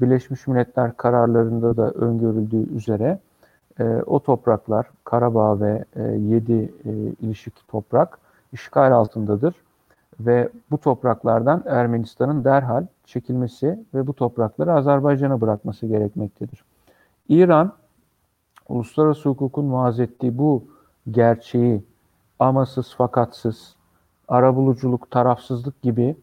[0.01, 3.19] Birleşmiş Milletler kararlarında da öngörüldüğü üzere
[3.81, 6.91] e, o topraklar, Karabağ ve e, 7 e,
[7.21, 8.19] ilişik toprak
[8.53, 9.55] işgal altındadır
[10.21, 16.65] ve bu topraklardan Ermenistan'ın derhal çekilmesi ve bu toprakları Azerbaycan'a bırakması gerekmektedir.
[17.29, 17.73] İran,
[18.69, 20.65] uluslararası hukukun vaaz ettiği bu
[21.11, 21.83] gerçeği
[22.39, 23.77] amasız fakatsız,
[24.29, 26.17] arabuluculuk, tarafsızlık gibi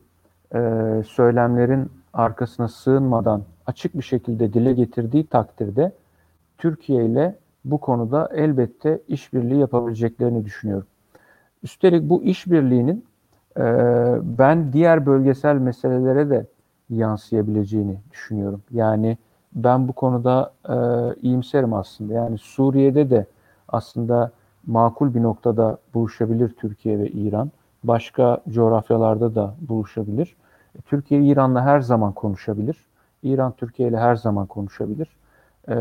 [0.56, 0.60] e,
[1.08, 5.92] söylemlerin arkasına sığınmadan açık bir şekilde dile getirdiği takdirde
[6.58, 7.36] Türkiye ile
[7.72, 10.88] bu konuda elbette işbirliği yapabileceklerini düşünüyorum.
[11.64, 13.06] Üstelik bu işbirliğinin
[13.58, 13.64] e,
[14.24, 16.46] ben diğer bölgesel meselelere de
[16.90, 18.62] yansıyabileceğini düşünüyorum.
[18.72, 19.18] Yani
[19.56, 20.76] ben bu konuda e,
[21.22, 22.14] iyimserim aslında.
[22.14, 23.26] Yani Suriye'de de
[23.68, 24.32] aslında
[24.68, 27.52] makul bir noktada buluşabilir Türkiye ve İran.
[27.84, 30.36] Başka coğrafyalarda da buluşabilir.
[30.76, 32.78] E, Türkiye İran'la her zaman konuşabilir.
[33.24, 35.08] İran Türkiye ile her zaman konuşabilir.
[35.70, 35.76] E,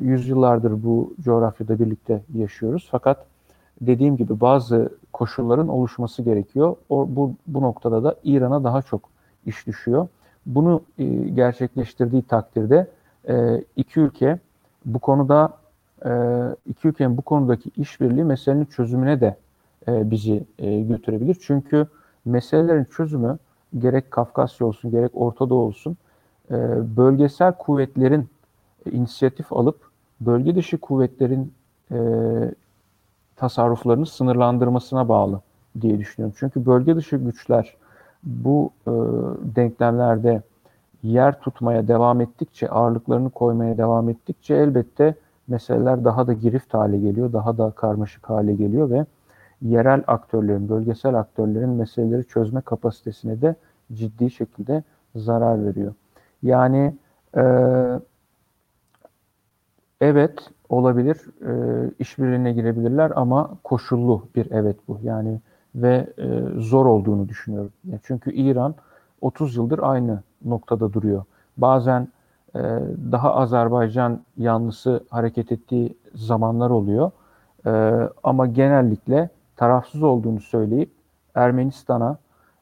[0.00, 2.88] yüzyıllardır bu coğrafyada birlikte yaşıyoruz.
[2.90, 3.26] Fakat
[3.80, 6.76] dediğim gibi bazı koşulların oluşması gerekiyor.
[6.88, 9.08] O, bu, bu noktada da İran'a daha çok
[9.46, 10.08] iş düşüyor.
[10.46, 12.86] Bunu e, gerçekleştirdiği takdirde
[13.28, 14.38] e, iki ülke
[14.84, 15.52] bu konuda
[16.04, 16.10] e,
[16.66, 19.36] iki ülkenin bu konudaki işbirliği meselenin çözümüne de
[19.88, 21.36] e, bizi e, götürebilir.
[21.40, 21.86] Çünkü
[22.24, 23.38] meselelerin çözümü
[23.78, 25.96] gerek Kafkasya olsun gerek Orta Doğu olsun
[26.50, 26.56] e,
[26.96, 28.28] bölgesel kuvvetlerin
[28.90, 29.80] inisiyatif alıp
[30.20, 31.52] bölge dışı kuvvetlerin
[31.90, 31.98] e,
[33.36, 35.40] tasarruflarını sınırlandırmasına bağlı
[35.80, 36.36] diye düşünüyorum.
[36.38, 37.76] Çünkü bölge dışı güçler
[38.22, 38.90] bu e,
[39.56, 40.42] denklemlerde
[41.02, 45.14] yer tutmaya devam ettikçe, ağırlıklarını koymaya devam ettikçe elbette
[45.48, 49.06] meseleler daha da girift hale geliyor, daha da karmaşık hale geliyor ve
[49.62, 53.54] yerel aktörlerin, bölgesel aktörlerin meseleleri çözme kapasitesine de
[53.92, 54.82] ciddi şekilde
[55.16, 55.94] zarar veriyor.
[56.42, 56.94] Yani
[57.36, 57.42] e,
[60.02, 61.16] evet olabilir,
[61.46, 64.98] e, işbirliğine girebilirler ama koşullu bir evet bu.
[65.02, 65.40] Yani
[65.74, 67.72] ve e, zor olduğunu düşünüyorum.
[68.02, 68.74] Çünkü İran
[69.20, 71.24] 30 yıldır aynı noktada duruyor.
[71.56, 72.08] Bazen
[72.54, 72.60] e,
[73.12, 77.10] daha Azerbaycan yanlısı hareket ettiği zamanlar oluyor.
[77.66, 77.70] E,
[78.22, 80.90] ama genellikle tarafsız olduğunu söyleyip
[81.34, 82.16] Ermenistan'a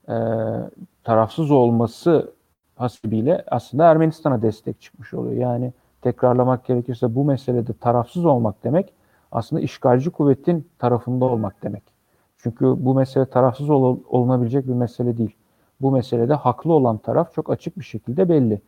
[0.08, 0.14] e,
[1.04, 2.32] tarafsız olması
[2.76, 5.36] hasibiyle aslında Ermenistan'a destek çıkmış oluyor.
[5.36, 5.72] Yani
[6.02, 8.92] tekrarlamak gerekirse bu meselede tarafsız olmak demek
[9.32, 11.82] aslında işgalci kuvvetin tarafında olmak demek.
[12.38, 15.36] Çünkü bu mesele tarafsız ol, olunabilecek bir mesele değil.
[15.80, 18.60] Bu meselede haklı olan taraf çok açık bir şekilde belli.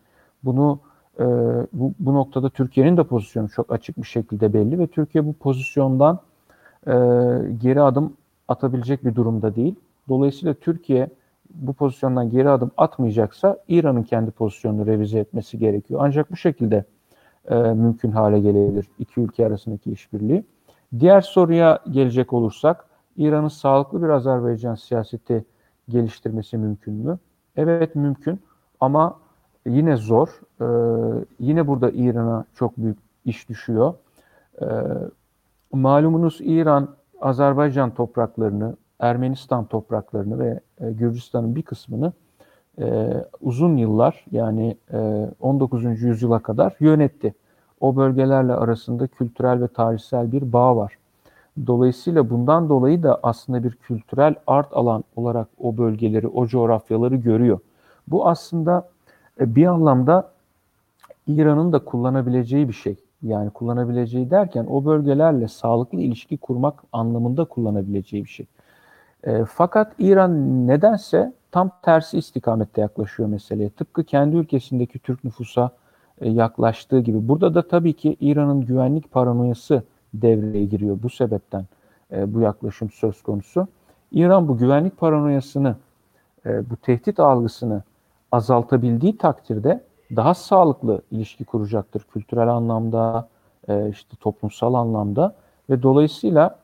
[0.43, 0.79] Bunu
[1.19, 1.25] e,
[1.73, 6.19] bu, bu noktada Türkiye'nin de pozisyonu çok açık bir şekilde belli ve Türkiye bu pozisyondan
[6.87, 6.93] e,
[7.61, 8.13] geri adım
[8.47, 9.75] atabilecek bir durumda değil.
[10.09, 11.09] Dolayısıyla Türkiye
[11.53, 15.99] bu pozisyondan geri adım atmayacaksa İran'ın kendi pozisyonunu revize etmesi gerekiyor.
[16.03, 16.85] Ancak bu şekilde
[17.49, 20.43] e, mümkün hale gelebilir iki ülke arasındaki işbirliği.
[20.99, 22.85] Diğer soruya gelecek olursak
[23.17, 25.45] İran'ın sağlıklı bir Azerbaycan siyaseti
[25.89, 27.19] geliştirmesi mümkün mü?
[27.55, 28.39] Evet mümkün
[28.79, 29.19] ama
[29.67, 30.41] yine zor.
[30.61, 30.65] Ee,
[31.39, 33.93] yine burada İran'a çok büyük iş düşüyor.
[34.61, 34.65] Ee,
[35.71, 42.13] malumunuz İran Azerbaycan topraklarını, Ermenistan topraklarını ve e, Gürcistan'ın bir kısmını
[42.81, 46.01] e, uzun yıllar yani e, 19.
[46.01, 47.33] yüzyıla kadar yönetti.
[47.81, 50.97] O bölgelerle arasında kültürel ve tarihsel bir bağ var.
[51.67, 57.59] Dolayısıyla bundan dolayı da aslında bir kültürel art alan olarak o bölgeleri, o coğrafyaları görüyor.
[58.07, 58.89] Bu aslında
[59.39, 60.31] e, bir anlamda
[61.27, 62.95] İran'ın da kullanabileceği bir şey.
[63.23, 68.45] Yani kullanabileceği derken o bölgelerle sağlıklı ilişki kurmak anlamında kullanabileceği bir şey.
[69.23, 73.69] E, fakat İran nedense tam tersi istikamette yaklaşıyor meseleye.
[73.69, 75.71] Tıpkı kendi ülkesindeki Türk nüfusa
[76.21, 77.27] e, yaklaştığı gibi.
[77.27, 80.97] Burada da tabii ki İran'ın güvenlik paranoyası devreye giriyor.
[81.03, 81.65] Bu sebepten
[82.11, 83.67] e, bu yaklaşım söz konusu.
[84.11, 85.75] İran bu güvenlik paranoyasını,
[86.45, 87.83] e, bu tehdit algısını
[88.31, 89.83] azaltabildiği takdirde
[90.15, 92.03] daha sağlıklı ilişki kuracaktır.
[92.13, 93.27] Kültürel anlamda,
[93.89, 95.35] işte toplumsal anlamda
[95.69, 96.59] ve dolayısıyla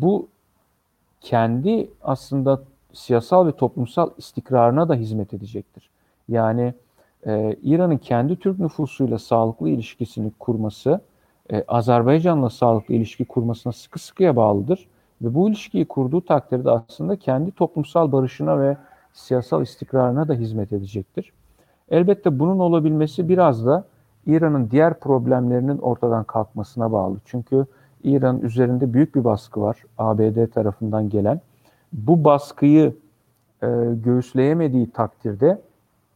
[0.00, 0.28] bu
[1.20, 2.60] kendi aslında
[2.92, 5.90] siyasal ve toplumsal istikrarına da hizmet edecektir.
[6.28, 6.74] Yani
[7.26, 11.00] e, İran'ın kendi Türk nüfusuyla sağlıklı ilişkisini kurması,
[11.52, 14.88] e, Azerbaycan'la sağlıklı ilişki kurmasına sıkı sıkıya bağlıdır.
[15.22, 18.76] Ve bu ilişkiyi kurduğu takdirde aslında kendi toplumsal barışına ve
[19.12, 21.32] siyasal istikrarına da hizmet edecektir.
[21.90, 23.84] Elbette bunun olabilmesi biraz da
[24.26, 27.16] İran'ın diğer problemlerinin ortadan kalkmasına bağlı.
[27.24, 27.66] Çünkü
[28.04, 31.40] İran üzerinde büyük bir baskı var ABD tarafından gelen.
[31.92, 32.94] Bu baskıyı
[33.62, 33.66] e,
[34.04, 35.58] göğüsleyemediği takdirde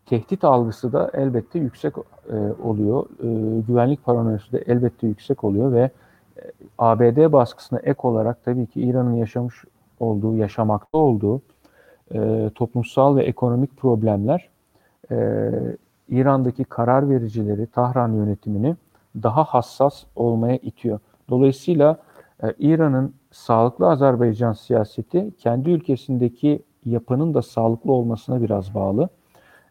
[0.07, 1.95] tehdit algısı da elbette yüksek
[2.33, 3.05] e, oluyor.
[3.05, 5.91] E, güvenlik paranoyası da elbette yüksek oluyor ve
[6.37, 6.43] e,
[6.79, 9.65] ABD baskısına ek olarak tabii ki İran'ın yaşamış
[10.01, 11.43] olduğu, yaşamakta olduğu
[12.15, 14.49] e, toplumsal ve ekonomik problemler
[15.11, 15.51] e,
[16.09, 18.77] İran'daki karar vericileri, Tahran yönetimini
[19.23, 21.01] daha hassas olmaya itiyor.
[21.31, 21.99] Dolayısıyla
[22.43, 29.09] e, İran'ın sağlıklı Azerbaycan siyaseti kendi ülkesindeki yapının da sağlıklı olmasına biraz bağlı.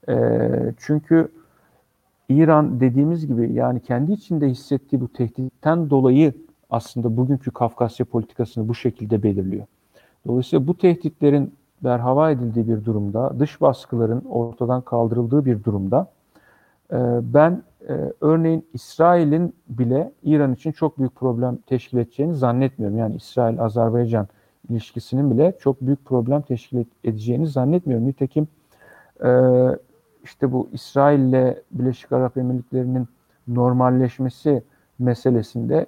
[0.10, 1.32] E, çünkü
[2.30, 6.34] İran dediğimiz gibi yani kendi içinde hissettiği bu tehditten dolayı
[6.70, 9.66] aslında bugünkü Kafkasya politikasını bu şekilde belirliyor.
[10.28, 16.08] Dolayısıyla bu tehditlerin berhava edildiği bir durumda, dış baskıların ortadan kaldırıldığı bir durumda
[16.92, 22.98] e, ben e, örneğin İsrail'in bile İran için çok büyük problem teşkil edeceğini zannetmiyorum.
[22.98, 24.28] Yani İsrail-Azerbaycan
[24.70, 28.08] ilişkisinin bile çok büyük problem teşkil edeceğini zannetmiyorum.
[28.08, 28.48] Nitekim
[29.24, 29.30] e,
[30.24, 33.08] işte bu İsrail ile Birleşik Arap Emirlikleri'nin
[33.48, 34.64] normalleşmesi
[35.00, 35.86] meselesinde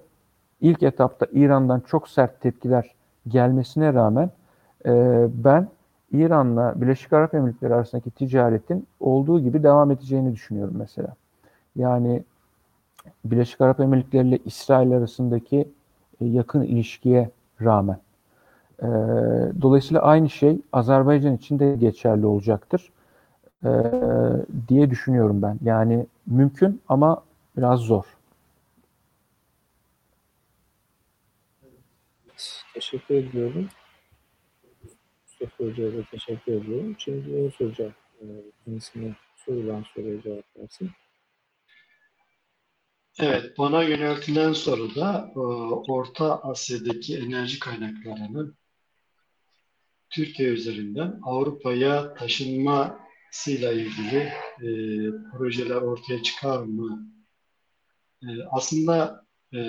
[0.61, 2.95] ilk etapta İran'dan çok sert tepkiler
[3.27, 4.29] gelmesine rağmen
[4.85, 5.67] e, ben
[6.11, 11.15] İran'la Birleşik Arap Emirlikleri arasındaki ticaretin olduğu gibi devam edeceğini düşünüyorum mesela.
[11.75, 12.23] Yani
[13.25, 15.67] Birleşik Arap Emirlikleri ile İsrail arasındaki
[16.21, 17.29] e, yakın ilişkiye
[17.61, 17.99] rağmen.
[18.79, 18.87] E,
[19.61, 22.91] dolayısıyla aynı şey Azerbaycan için de geçerli olacaktır
[23.65, 23.71] e,
[24.67, 25.59] diye düşünüyorum ben.
[25.63, 27.23] Yani mümkün ama
[27.57, 28.05] biraz zor.
[32.73, 33.69] Teşekkür ediyorum.
[35.25, 36.95] Mustafa Hoca'ya da teşekkür ediyorum.
[36.97, 37.91] Şimdi Yunus Hoca
[38.65, 40.91] kendisine sorulan soruya cevap versin.
[43.19, 45.31] Evet, bana yöneltilen soruda
[45.87, 48.57] Orta Asya'daki enerji kaynaklarının
[50.09, 54.17] Türkiye üzerinden Avrupa'ya taşınmasıyla ilgili
[54.61, 54.69] e,
[55.31, 57.11] projeler ortaya çıkar mı?
[58.23, 59.59] E, aslında e,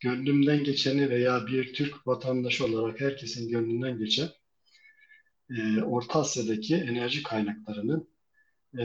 [0.00, 4.28] gönlümden geçeni veya bir Türk vatandaşı olarak herkesin gönlünden geçen
[5.50, 8.08] e, Orta Asya'daki enerji kaynaklarının
[8.78, 8.84] e,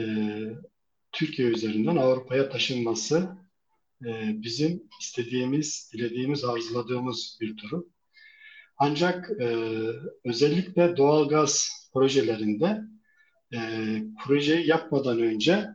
[1.12, 3.38] Türkiye üzerinden Avrupa'ya taşınması
[4.06, 7.86] e, bizim istediğimiz, dilediğimiz, arzuladığımız bir durum.
[8.78, 9.58] Ancak e,
[10.26, 12.82] özellikle doğalgaz projelerinde
[13.54, 13.60] e,
[14.24, 15.68] projeyi yapmadan önce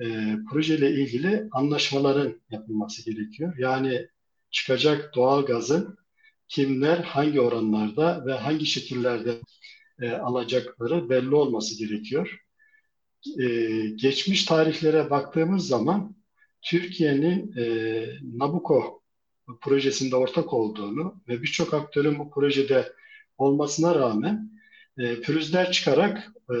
[0.00, 3.54] e, projeyle ilgili anlaşmaların yapılması gerekiyor.
[3.58, 4.08] Yani
[4.50, 5.98] çıkacak doğalgazın
[6.48, 9.40] kimler, hangi oranlarda ve hangi şekillerde
[10.00, 12.38] e, alacakları belli olması gerekiyor.
[13.40, 13.46] E,
[13.88, 16.16] geçmiş tarihlere baktığımız zaman
[16.62, 19.02] Türkiye'nin e, Nabucco
[19.60, 22.92] projesinde ortak olduğunu ve birçok aktörün bu projede
[23.38, 24.50] olmasına rağmen
[24.98, 26.56] e, pürüzler çıkarak e,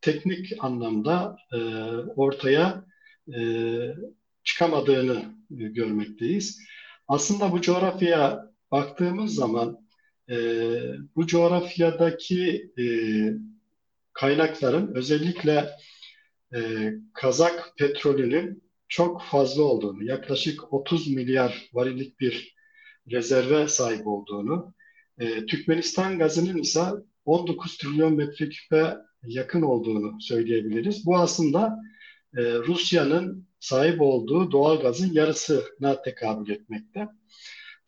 [0.00, 1.56] teknik anlamda e,
[2.16, 2.84] ortaya
[3.34, 3.42] e,
[4.44, 6.60] çıkamadığını e, görmekteyiz.
[7.08, 9.78] Aslında bu coğrafyaya baktığımız zaman
[10.30, 10.36] e,
[11.16, 12.84] bu coğrafyadaki e,
[14.12, 15.70] kaynakların özellikle
[16.54, 22.54] e, Kazak petrolünün çok fazla olduğunu, yaklaşık 30 milyar varillik bir
[23.10, 24.74] rezerve sahip olduğunu,
[25.18, 26.82] e, Türkmenistan gazının ise
[27.24, 31.06] 19 trilyon metreküpe yakın olduğunu söyleyebiliriz.
[31.06, 31.78] Bu aslında
[32.36, 37.08] e, Rusya'nın sahip olduğu doğal gazın yarısına tekabül etmekte.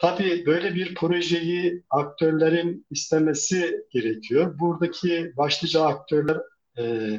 [0.03, 4.59] Tabii böyle bir projeyi aktörlerin istemesi gerekiyor.
[4.59, 6.37] Buradaki başlıca aktörler
[6.79, 7.17] e,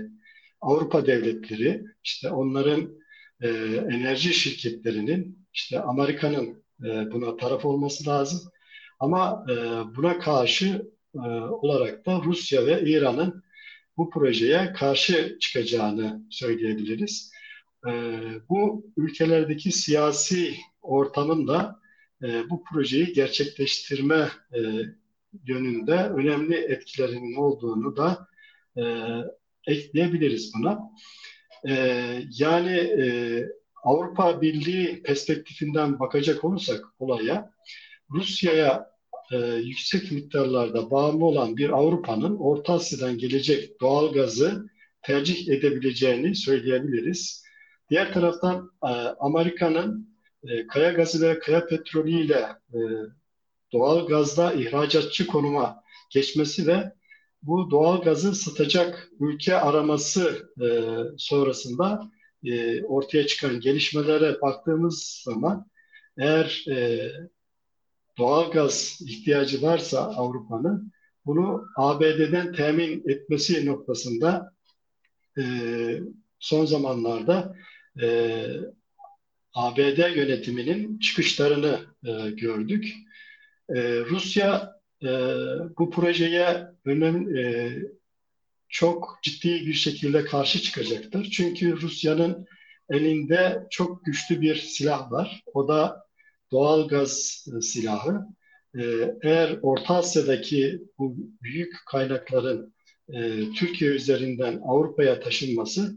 [0.61, 2.89] Avrupa devletleri, işte onların
[3.41, 3.47] e,
[3.91, 8.39] enerji şirketlerinin, işte Amerika'nın e, buna taraf olması lazım.
[8.99, 9.55] Ama e,
[9.95, 13.43] buna karşı e, olarak da Rusya ve İran'ın
[13.97, 17.31] bu projeye karşı çıkacağını söyleyebiliriz.
[17.88, 17.91] E,
[18.49, 21.82] bu ülkelerdeki siyasi ortamın da
[22.24, 24.60] e, bu projeyi gerçekleştirme e,
[25.48, 28.28] yönünde önemli etkilerinin olduğunu da
[28.78, 28.84] e,
[29.68, 30.80] ekleyebiliriz buna.
[31.68, 31.74] E,
[32.40, 32.90] yani
[33.84, 37.52] Avrupa Birliği perspektifinden bakacak olursak olaya
[38.12, 38.94] Rusya'ya
[39.64, 44.70] yüksek miktarlarda bağımlı olan bir Avrupa'nın Orta Asya'dan gelecek doğal gazı
[45.02, 47.44] tercih edebileceğini söyleyebiliriz.
[47.90, 48.72] Diğer taraftan
[49.20, 50.12] Amerika'nın
[50.49, 52.80] e, kaya gazı ve kaya petrolüyle e,
[53.74, 56.94] doğal gazda ihracatçı konuma geçmesi ve
[57.41, 60.68] bu doğal gazı satacak ülke araması e,
[61.18, 62.11] sonrasında
[62.44, 65.65] e, ortaya çıkan gelişmelere baktığımız zaman
[66.18, 67.11] eğer e,
[68.18, 70.91] doğal gaz ihtiyacı varsa Avrupa'nın
[71.26, 74.53] bunu ABD'den temin etmesi noktasında
[75.38, 75.44] e,
[76.40, 77.56] son zamanlarda
[78.02, 78.45] e,
[79.53, 82.93] ABD yönetiminin çıkışlarını e, gördük.
[83.69, 84.73] E, Rusya
[85.03, 85.07] e,
[85.77, 87.73] bu projeye önem, e,
[88.69, 91.30] çok ciddi bir şekilde karşı çıkacaktır.
[91.31, 92.47] Çünkü Rusya'nın
[92.89, 95.43] elinde çok güçlü bir silah var.
[95.53, 96.05] O da
[96.51, 98.25] doğal gaz e, silahı.
[98.77, 98.84] E,
[99.23, 102.73] eğer Orta Asya'daki bu büyük kaynakların
[103.13, 105.95] e, Türkiye üzerinden Avrupa'ya taşınması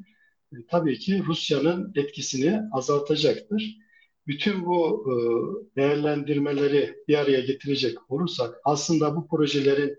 [0.71, 3.77] tabii ki Rusya'nın etkisini azaltacaktır.
[4.27, 5.15] Bütün bu e,
[5.77, 9.97] değerlendirmeleri bir araya getirecek olursak aslında bu projelerin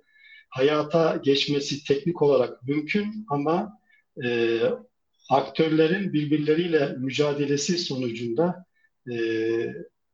[0.49, 3.79] hayata geçmesi teknik olarak mümkün ama
[4.25, 4.59] e,
[5.29, 8.65] aktörlerin birbirleriyle mücadelesi sonucunda
[9.11, 9.17] e,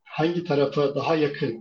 [0.04, 1.60] hangi tarafa daha yakın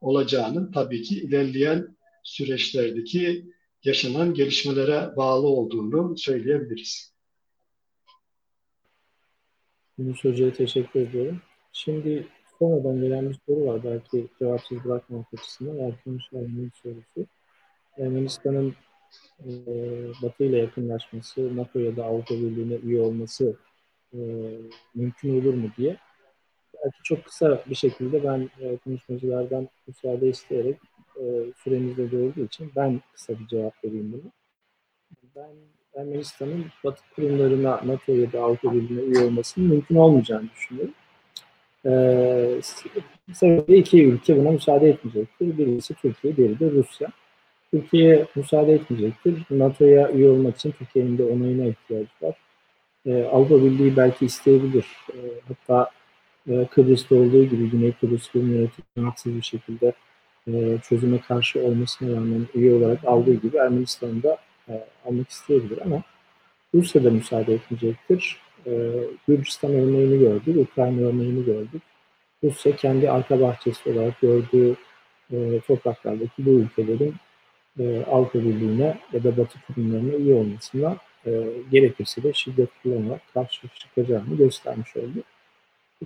[0.00, 3.44] olacağının tabii ki ilerleyen süreçlerdeki
[3.84, 7.11] yaşanan gelişmelere bağlı olduğunu söyleyebiliriz.
[9.98, 11.40] Yunus Hoca'ya teşekkür ediyorum.
[11.72, 12.26] Şimdi
[12.58, 13.84] sonradan gelen bir soru var.
[13.84, 15.78] Belki cevapsız bırakmamak açısından.
[15.78, 17.26] Erkan Şahin'in sorusu.
[17.98, 18.74] Ermenistan'ın
[19.44, 19.50] e,
[20.22, 23.56] Batı ile yakınlaşması, NATO ya da Avrupa Birliği'ne üye olması
[24.14, 24.18] e,
[24.94, 25.96] mümkün olur mu diye.
[26.84, 30.76] Belki çok kısa bir şekilde ben e, konuşmacılardan müsaade isteyerek
[31.20, 31.22] e,
[31.56, 34.32] süremiz de olduğu için ben kısa bir cevap vereyim bunu.
[35.36, 40.94] Ben Ermenistan'ın Batı kurumlarına NATO ya da Avrupa Birliği'ne üye olmasının mümkün olmayacağını düşünüyorum.
[41.86, 42.60] Ee,
[43.32, 45.58] sebebi iki ülke buna müsaade etmeyecektir.
[45.58, 47.08] Birisi Türkiye, diğeri de Rusya.
[47.70, 49.42] Türkiye müsaade etmeyecektir.
[49.50, 52.36] NATO'ya üye olmak için Türkiye'nin de onayına ihtiyacı var.
[53.06, 54.86] Ee, Avrupa Birliği belki isteyebilir.
[55.14, 55.16] Ee,
[55.48, 55.90] hatta
[56.50, 59.92] e, Kıbrıs'ta olduğu gibi Güney Kıbrıs Rum yönetimi haksız bir şekilde
[60.48, 66.02] e, çözüme karşı olmasına rağmen üye olarak aldığı gibi Ermenistan'da e, almak isteyebilir ama
[66.74, 68.36] Rusya da müsaade etmeyecektir.
[68.66, 68.92] E,
[69.28, 71.82] Gürcistan örneğini gördük, Ukrayna örneğini gördük.
[72.44, 74.76] Rusya kendi arka bahçesi olarak gördüğü
[75.32, 77.14] e, topraklardaki bu ülkelerin
[77.78, 81.30] e, Avrupa Birliği'ne ya da Batı kurumlarına üye olmasına e,
[81.70, 85.22] gerekirse de şiddet kullanarak karşı çıkacağını göstermiş oldu.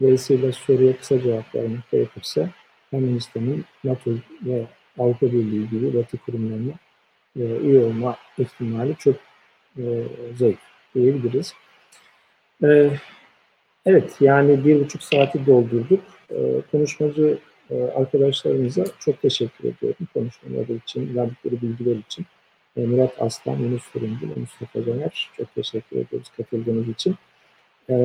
[0.00, 2.50] Dolayısıyla soruya kısa cevap vermek gerekirse
[2.92, 4.10] Ermenistan'ın NATO
[4.44, 4.66] ve
[4.98, 6.72] Avrupa Birliği gibi Batı kurumlarına
[7.40, 9.16] e, üye olma ihtimali çok
[9.78, 9.84] e,
[10.36, 10.58] zayıf
[10.94, 11.54] diyebiliriz.
[12.64, 12.90] E,
[13.86, 16.00] evet yani bir buçuk saati doldurduk.
[16.30, 16.36] E,
[16.70, 17.38] konuşmacı
[17.70, 22.26] e, arkadaşlarımıza çok teşekkür ediyorum konuşmaları için, verdikleri bilgiler için.
[22.76, 27.14] E, Murat Aslan, Yunus Fırıncı ve Mustafa Caner çok teşekkür ediyoruz katıldığınız için.
[27.90, 27.96] E,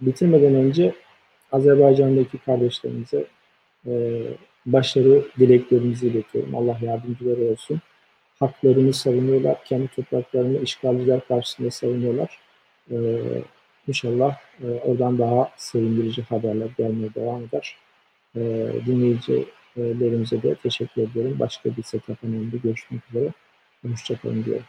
[0.00, 0.94] bitirmeden önce
[1.52, 3.26] Azerbaycan'daki kardeşlerimize
[3.86, 4.22] e,
[4.66, 6.54] başarı dileklerimizi iletiyorum.
[6.54, 7.80] Allah yardımcıları olsun.
[8.40, 9.64] Haklarını savunuyorlar.
[9.64, 12.38] Kendi topraklarını işgalciler karşısında savunuyorlar.
[12.90, 12.96] E,
[13.88, 17.76] inşallah e, oradan daha sevindirici haberler gelmeye devam eder.
[18.36, 18.40] E,
[18.86, 21.36] dinleyicilerimize de teşekkür ediyorum.
[21.38, 23.32] Başka bir setup önemli görüşmek üzere.
[23.86, 24.64] Hoşçakalın diyorum.